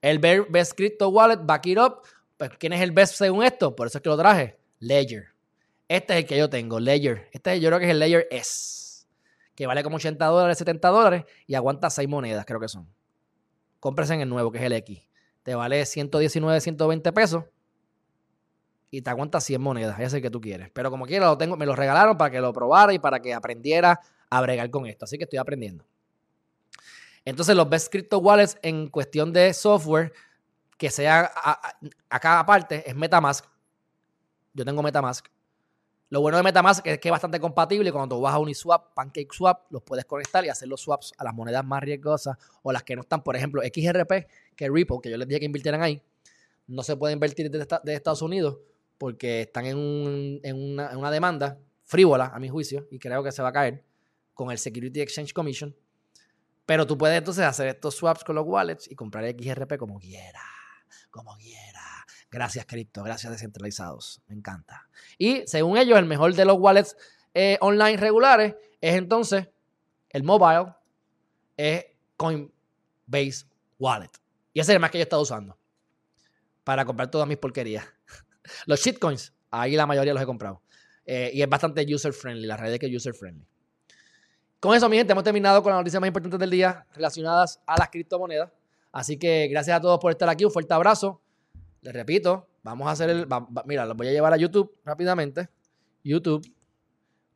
El 0.00 0.18
Best 0.18 0.74
Crypto 0.74 1.08
Wallet, 1.08 1.40
Back 1.42 1.66
It 1.66 1.78
Up. 1.78 2.02
Pues, 2.36 2.50
¿Quién 2.58 2.72
es 2.72 2.80
el 2.80 2.92
best 2.92 3.14
según 3.14 3.44
esto? 3.44 3.76
Por 3.76 3.86
eso 3.86 3.98
es 3.98 4.02
que 4.02 4.08
lo 4.08 4.16
traje. 4.16 4.58
Ledger. 4.78 5.28
Este 5.88 6.14
es 6.14 6.20
el 6.20 6.26
que 6.26 6.38
yo 6.38 6.48
tengo, 6.48 6.80
Ledger. 6.80 7.28
Este 7.32 7.60
yo 7.60 7.68
creo 7.68 7.78
que 7.78 7.84
es 7.84 7.90
el 7.90 7.98
Ledger 7.98 8.26
S 8.30 8.80
que 9.60 9.66
vale 9.66 9.82
como 9.82 9.96
80 9.96 10.24
dólares, 10.24 10.56
70 10.56 10.88
dólares 10.88 11.24
y 11.46 11.54
aguanta 11.54 11.90
6 11.90 12.08
monedas, 12.08 12.46
creo 12.46 12.58
que 12.58 12.68
son. 12.68 12.88
Cómprese 13.78 14.14
en 14.14 14.22
el 14.22 14.28
nuevo, 14.30 14.50
que 14.50 14.56
es 14.56 14.64
el 14.64 14.72
X. 14.72 15.02
Te 15.42 15.54
vale 15.54 15.84
119, 15.84 16.62
120 16.62 17.12
pesos 17.12 17.44
y 18.90 19.02
te 19.02 19.10
aguanta 19.10 19.38
100 19.38 19.60
monedas, 19.60 19.96
ese 19.96 20.06
es 20.06 20.14
el 20.14 20.22
que 20.22 20.30
tú 20.30 20.40
quieres. 20.40 20.70
Pero 20.70 20.90
como 20.90 21.04
quiera, 21.04 21.26
lo 21.26 21.36
tengo, 21.36 21.58
me 21.58 21.66
lo 21.66 21.76
regalaron 21.76 22.16
para 22.16 22.30
que 22.30 22.40
lo 22.40 22.54
probara 22.54 22.94
y 22.94 22.98
para 22.98 23.20
que 23.20 23.34
aprendiera 23.34 24.00
a 24.30 24.40
bregar 24.40 24.70
con 24.70 24.86
esto. 24.86 25.04
Así 25.04 25.18
que 25.18 25.24
estoy 25.24 25.38
aprendiendo. 25.38 25.84
Entonces, 27.24 27.54
los 27.54 27.68
best 27.68 27.90
crypto 27.90 28.18
wallets 28.18 28.58
en 28.62 28.88
cuestión 28.88 29.32
de 29.32 29.52
software 29.52 30.12
que 30.76 30.90
sea 30.90 31.30
acá 32.08 32.40
aparte 32.40 32.88
es 32.88 32.96
MetaMask. 32.96 33.44
Yo 34.54 34.64
tengo 34.64 34.82
MetaMask. 34.82 35.26
Lo 36.08 36.20
bueno 36.22 36.38
de 36.38 36.42
MetaMask 36.42 36.84
es 36.86 36.98
que 36.98 37.08
es 37.08 37.12
bastante 37.12 37.38
compatible. 37.38 37.92
Cuando 37.92 38.16
tú 38.16 38.22
vas 38.22 38.34
a 38.34 38.38
Uniswap, 38.38 38.94
PancakeSwap, 38.94 39.70
los 39.70 39.82
puedes 39.82 40.06
conectar 40.06 40.44
y 40.44 40.48
hacer 40.48 40.68
los 40.68 40.80
swaps 40.80 41.12
a 41.18 41.24
las 41.24 41.34
monedas 41.34 41.64
más 41.64 41.82
riesgosas 41.82 42.36
o 42.62 42.72
las 42.72 42.82
que 42.82 42.96
no 42.96 43.02
están. 43.02 43.22
Por 43.22 43.36
ejemplo, 43.36 43.62
XRP, 43.62 44.26
que 44.56 44.64
es 44.64 44.70
Ripple, 44.72 44.98
que 45.02 45.10
yo 45.10 45.16
les 45.16 45.28
dije 45.28 45.38
que 45.38 45.46
invirtieran 45.46 45.82
ahí, 45.82 46.02
no 46.66 46.82
se 46.82 46.96
puede 46.96 47.12
invertir 47.12 47.50
desde 47.50 47.94
Estados 47.94 48.22
Unidos 48.22 48.58
porque 48.98 49.42
están 49.42 49.66
en, 49.66 49.76
una, 49.76 50.90
en 50.90 50.96
una 50.98 51.10
demanda 51.10 51.58
frívola, 51.84 52.26
a 52.26 52.38
mi 52.40 52.48
juicio, 52.48 52.88
y 52.90 52.98
creo 52.98 53.22
que 53.22 53.32
se 53.32 53.42
va 53.42 53.48
a 53.48 53.52
caer 53.52 53.84
con 54.34 54.50
el 54.50 54.58
Security 54.58 55.00
Exchange 55.00 55.32
Commission. 55.32 55.76
Pero 56.70 56.86
tú 56.86 56.96
puedes 56.96 57.18
entonces 57.18 57.44
hacer 57.44 57.66
estos 57.66 57.96
swaps 57.96 58.22
con 58.22 58.36
los 58.36 58.46
wallets 58.46 58.88
y 58.88 58.94
comprar 58.94 59.28
XRP 59.28 59.76
como 59.76 59.98
quiera, 59.98 60.40
como 61.10 61.36
quiera. 61.36 61.82
Gracias, 62.30 62.64
cripto, 62.64 63.02
gracias 63.02 63.32
descentralizados. 63.32 64.22
Me 64.28 64.36
encanta. 64.36 64.88
Y 65.18 65.44
según 65.48 65.78
ellos, 65.78 65.98
el 65.98 66.04
mejor 66.04 66.32
de 66.32 66.44
los 66.44 66.60
wallets 66.60 66.96
eh, 67.34 67.58
online 67.60 67.96
regulares 67.96 68.54
es 68.80 68.94
entonces 68.94 69.48
el 70.10 70.22
mobile, 70.22 70.72
Coinbase 72.16 73.46
Wallet. 73.80 74.12
Y 74.52 74.60
ese 74.60 74.70
es 74.70 74.74
el 74.76 74.80
más 74.80 74.92
que 74.92 74.98
yo 74.98 75.02
he 75.02 75.08
estado 75.10 75.22
usando 75.22 75.58
para 76.62 76.84
comprar 76.84 77.10
todas 77.10 77.26
mis 77.26 77.38
porquerías. 77.38 77.84
los 78.66 78.78
shitcoins, 78.78 79.34
ahí 79.50 79.74
la 79.74 79.86
mayoría 79.86 80.14
los 80.14 80.22
he 80.22 80.26
comprado. 80.26 80.62
Eh, 81.04 81.32
y 81.34 81.42
es 81.42 81.48
bastante 81.48 81.84
user 81.92 82.12
friendly, 82.12 82.46
la 82.46 82.56
red 82.56 82.74
es 82.74 82.78
que 82.78 82.86
es 82.86 82.94
user 82.94 83.12
friendly. 83.12 83.44
Con 84.60 84.76
eso, 84.76 84.90
mi 84.90 84.98
gente, 84.98 85.12
hemos 85.12 85.24
terminado 85.24 85.62
con 85.62 85.72
las 85.72 85.80
noticias 85.80 85.98
más 85.98 86.08
importantes 86.08 86.38
del 86.38 86.50
día 86.50 86.86
relacionadas 86.92 87.62
a 87.66 87.78
las 87.78 87.88
criptomonedas. 87.88 88.50
Así 88.92 89.18
que 89.18 89.48
gracias 89.48 89.78
a 89.78 89.80
todos 89.80 89.98
por 89.98 90.12
estar 90.12 90.28
aquí. 90.28 90.44
Un 90.44 90.50
fuerte 90.50 90.74
abrazo. 90.74 91.22
Les 91.80 91.94
repito, 91.94 92.46
vamos 92.62 92.86
a 92.86 92.90
hacer 92.90 93.08
el. 93.08 93.26
mira, 93.64 93.86
los 93.86 93.96
voy 93.96 94.08
a 94.08 94.12
llevar 94.12 94.34
a 94.34 94.36
YouTube 94.36 94.76
rápidamente. 94.84 95.48
YouTube, 96.04 96.46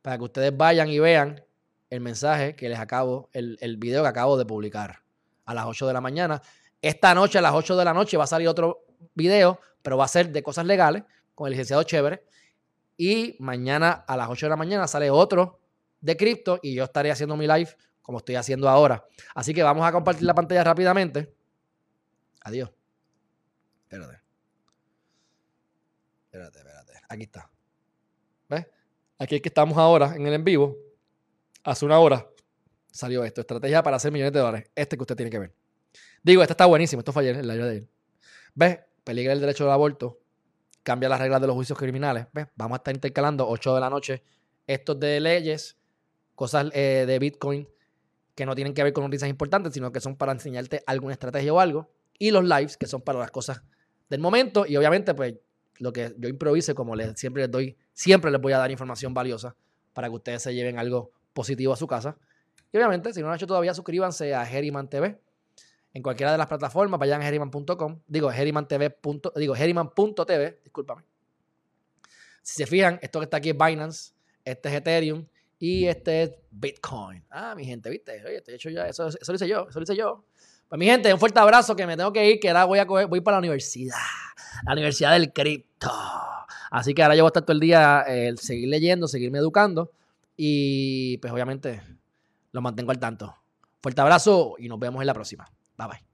para 0.03 0.19
que 0.19 0.23
ustedes 0.23 0.55
vayan 0.55 0.87
y 0.89 0.99
vean 0.99 1.43
el 1.89 1.99
mensaje 1.99 2.55
que 2.55 2.69
les 2.69 2.77
acabo, 2.77 3.29
el, 3.33 3.57
el 3.59 3.77
video 3.77 4.03
que 4.03 4.09
acabo 4.09 4.37
de 4.37 4.45
publicar 4.45 5.01
a 5.45 5.53
las 5.55 5.65
8 5.65 5.87
de 5.87 5.93
la 5.93 6.01
mañana. 6.01 6.43
Esta 6.79 7.15
noche, 7.15 7.39
a 7.39 7.41
las 7.41 7.53
8 7.55 7.75
de 7.75 7.85
la 7.85 7.93
noche, 7.93 8.17
va 8.17 8.25
a 8.25 8.27
salir 8.27 8.47
otro 8.47 8.85
video, 9.15 9.59
pero 9.81 9.97
va 9.97 10.05
a 10.05 10.09
ser 10.09 10.31
de 10.31 10.43
cosas 10.43 10.67
legales 10.67 11.03
con 11.33 11.47
el 11.47 11.51
licenciado 11.51 11.81
Chévere. 11.81 12.23
Y 12.97 13.35
mañana 13.39 13.91
a 14.07 14.15
las 14.15 14.29
8 14.29 14.45
de 14.45 14.49
la 14.51 14.57
mañana 14.57 14.87
sale 14.87 15.09
otro 15.09 15.59
de 16.01 16.17
cripto 16.17 16.59
y 16.61 16.75
yo 16.75 16.83
estaré 16.83 17.11
haciendo 17.11 17.35
mi 17.35 17.47
live 17.47 17.69
como 18.01 18.19
estoy 18.19 18.35
haciendo 18.35 18.69
ahora. 18.69 19.03
Así 19.33 19.53
que 19.53 19.63
vamos 19.63 19.85
a 19.85 19.91
compartir 19.91 20.23
la 20.23 20.35
pantalla 20.35 20.63
rápidamente. 20.63 21.33
Adiós. 22.41 22.69
Espérate. 23.83 24.21
Espérate, 26.25 26.59
espérate. 26.59 26.93
Aquí 27.09 27.23
está. 27.23 27.49
¿Ves? 28.47 28.67
Aquí 29.17 29.35
es 29.35 29.41
que 29.41 29.49
estamos 29.49 29.75
ahora 29.77 30.15
en 30.15 30.27
el 30.27 30.33
en 30.33 30.43
vivo. 30.43 30.77
Hace 31.63 31.85
una 31.85 31.97
hora 31.97 32.29
salió 32.91 33.23
esto. 33.23 33.41
Estrategia 33.41 33.81
para 33.81 33.97
hacer 33.97 34.11
millones 34.11 34.33
de 34.33 34.39
dólares. 34.39 34.71
Este 34.75 34.95
que 34.97 35.01
usted 35.01 35.15
tiene 35.15 35.31
que 35.31 35.39
ver. 35.39 35.55
Digo, 36.21 36.43
este 36.43 36.53
está 36.53 36.67
buenísimo. 36.67 36.99
Esto 36.99 37.11
fue 37.11 37.23
ayer, 37.23 37.37
el 37.37 37.47
live 37.47 37.63
de 37.63 37.69
ayer. 37.71 37.87
¿Ves? 38.53 38.79
Peligra 39.03 39.33
el 39.33 39.39
derecho 39.39 39.63
al 39.65 39.71
aborto. 39.71 40.19
Cambia 40.83 41.09
las 41.09 41.19
reglas 41.19 41.41
de 41.41 41.47
los 41.47 41.55
juicios 41.55 41.79
criminales. 41.79 42.27
¿Ves? 42.33 42.45
Vamos 42.55 42.75
a 42.75 42.77
estar 42.77 42.93
intercalando 42.93 43.47
8 43.47 43.73
de 43.73 43.81
la 43.81 43.89
noche 43.89 44.23
estos 44.67 44.99
de 44.99 45.19
leyes 45.19 45.77
cosas 46.35 46.67
eh, 46.73 47.05
de 47.07 47.19
Bitcoin 47.19 47.67
que 48.35 48.45
no 48.45 48.53
tienen 48.53 48.73
que 48.73 48.83
ver 48.83 48.93
con 48.93 49.03
noticias 49.03 49.29
importantes, 49.29 49.73
sino 49.73 49.91
que 49.91 50.01
son 50.01 50.15
para 50.15 50.33
enseñarte 50.33 50.83
alguna 50.85 51.13
estrategia 51.13 51.53
o 51.53 51.59
algo. 51.59 51.89
Y 52.19 52.31
los 52.31 52.43
lives, 52.43 52.77
que 52.77 52.85
son 52.85 53.01
para 53.01 53.19
las 53.19 53.31
cosas 53.31 53.61
del 54.09 54.19
momento. 54.19 54.65
Y 54.67 54.75
obviamente, 54.77 55.13
pues, 55.13 55.35
lo 55.79 55.91
que 55.91 56.13
yo 56.17 56.29
improvise, 56.29 56.73
como 56.75 56.95
les, 56.95 57.17
siempre 57.19 57.43
les 57.43 57.51
doy, 57.51 57.77
siempre 57.93 58.31
les 58.31 58.39
voy 58.39 58.53
a 58.53 58.57
dar 58.57 58.71
información 58.71 59.13
valiosa 59.13 59.55
para 59.93 60.09
que 60.09 60.15
ustedes 60.15 60.41
se 60.41 60.53
lleven 60.53 60.77
algo 60.77 61.11
positivo 61.33 61.73
a 61.73 61.77
su 61.77 61.87
casa. 61.87 62.17
Y 62.71 62.77
obviamente, 62.77 63.13
si 63.13 63.21
no 63.21 63.27
lo 63.27 63.31
han 63.31 63.37
hecho 63.37 63.47
todavía, 63.47 63.73
suscríbanse 63.73 64.33
a 64.35 64.45
Geriman 64.45 64.89
TV. 64.89 65.19
En 65.93 66.03
cualquiera 66.03 66.33
de 66.33 66.37
las 66.37 66.47
plataformas, 66.47 66.99
vayan 66.99 67.21
a 67.21 67.25
geriman.com. 67.25 68.01
Digo, 68.05 68.29
gerimantv. 68.29 68.95
Digo, 69.35 69.55
geriman.tv. 69.55 70.59
Discúlpame. 70.61 71.03
Si 72.41 72.55
se 72.55 72.65
fijan, 72.65 72.99
esto 73.01 73.19
que 73.19 73.23
está 73.23 73.37
aquí 73.37 73.51
es 73.51 73.57
Binance. 73.57 74.13
Este 74.43 74.69
es 74.69 74.75
Ethereum. 74.75 75.25
Y 75.59 75.85
este 75.85 76.23
es 76.23 76.31
Bitcoin. 76.51 77.23
Ah, 77.29 77.53
mi 77.55 77.65
gente, 77.65 77.89
¿viste? 77.89 78.23
Oye, 78.25 78.37
estoy 78.37 78.55
hecho 78.55 78.69
ya. 78.69 78.87
Eso, 78.87 79.07
eso 79.07 79.31
lo 79.31 79.35
hice 79.35 79.47
yo. 79.47 79.67
Eso 79.69 79.79
lo 79.79 79.83
hice 79.83 79.95
yo. 79.95 80.25
Pues 80.67 80.79
mi 80.79 80.85
gente, 80.85 81.13
un 81.13 81.19
fuerte 81.19 81.39
abrazo 81.39 81.75
que 81.75 81.85
me 81.85 81.95
tengo 81.95 82.11
que 82.11 82.29
ir, 82.29 82.39
que 82.39 82.49
ahora 82.49 82.65
voy 82.65 82.79
a 82.79 82.87
coger, 82.87 83.07
voy 83.07 83.21
para 83.21 83.35
la 83.35 83.39
universidad. 83.39 83.95
La 84.65 84.73
universidad 84.73 85.11
del 85.11 85.31
cripto. 85.31 85.91
Así 86.71 86.93
que 86.93 87.03
ahora 87.03 87.15
yo 87.15 87.23
voy 87.23 87.27
a 87.27 87.29
estar 87.29 87.43
todo 87.43 87.53
el 87.53 87.59
día 87.59 88.03
eh, 88.07 88.33
seguir 88.37 88.69
leyendo, 88.69 89.07
seguirme 89.07 89.37
educando. 89.37 89.91
Y 90.35 91.17
pues 91.17 91.31
obviamente 91.31 91.81
lo 92.51 92.61
mantengo 92.61 92.91
al 92.91 92.99
tanto. 92.99 93.35
Fuerte 93.81 94.01
abrazo 94.01 94.55
y 94.57 94.67
nos 94.67 94.79
vemos 94.79 95.01
en 95.01 95.07
la 95.07 95.13
próxima. 95.13 95.45
Bye 95.77 95.87
bye. 95.87 96.04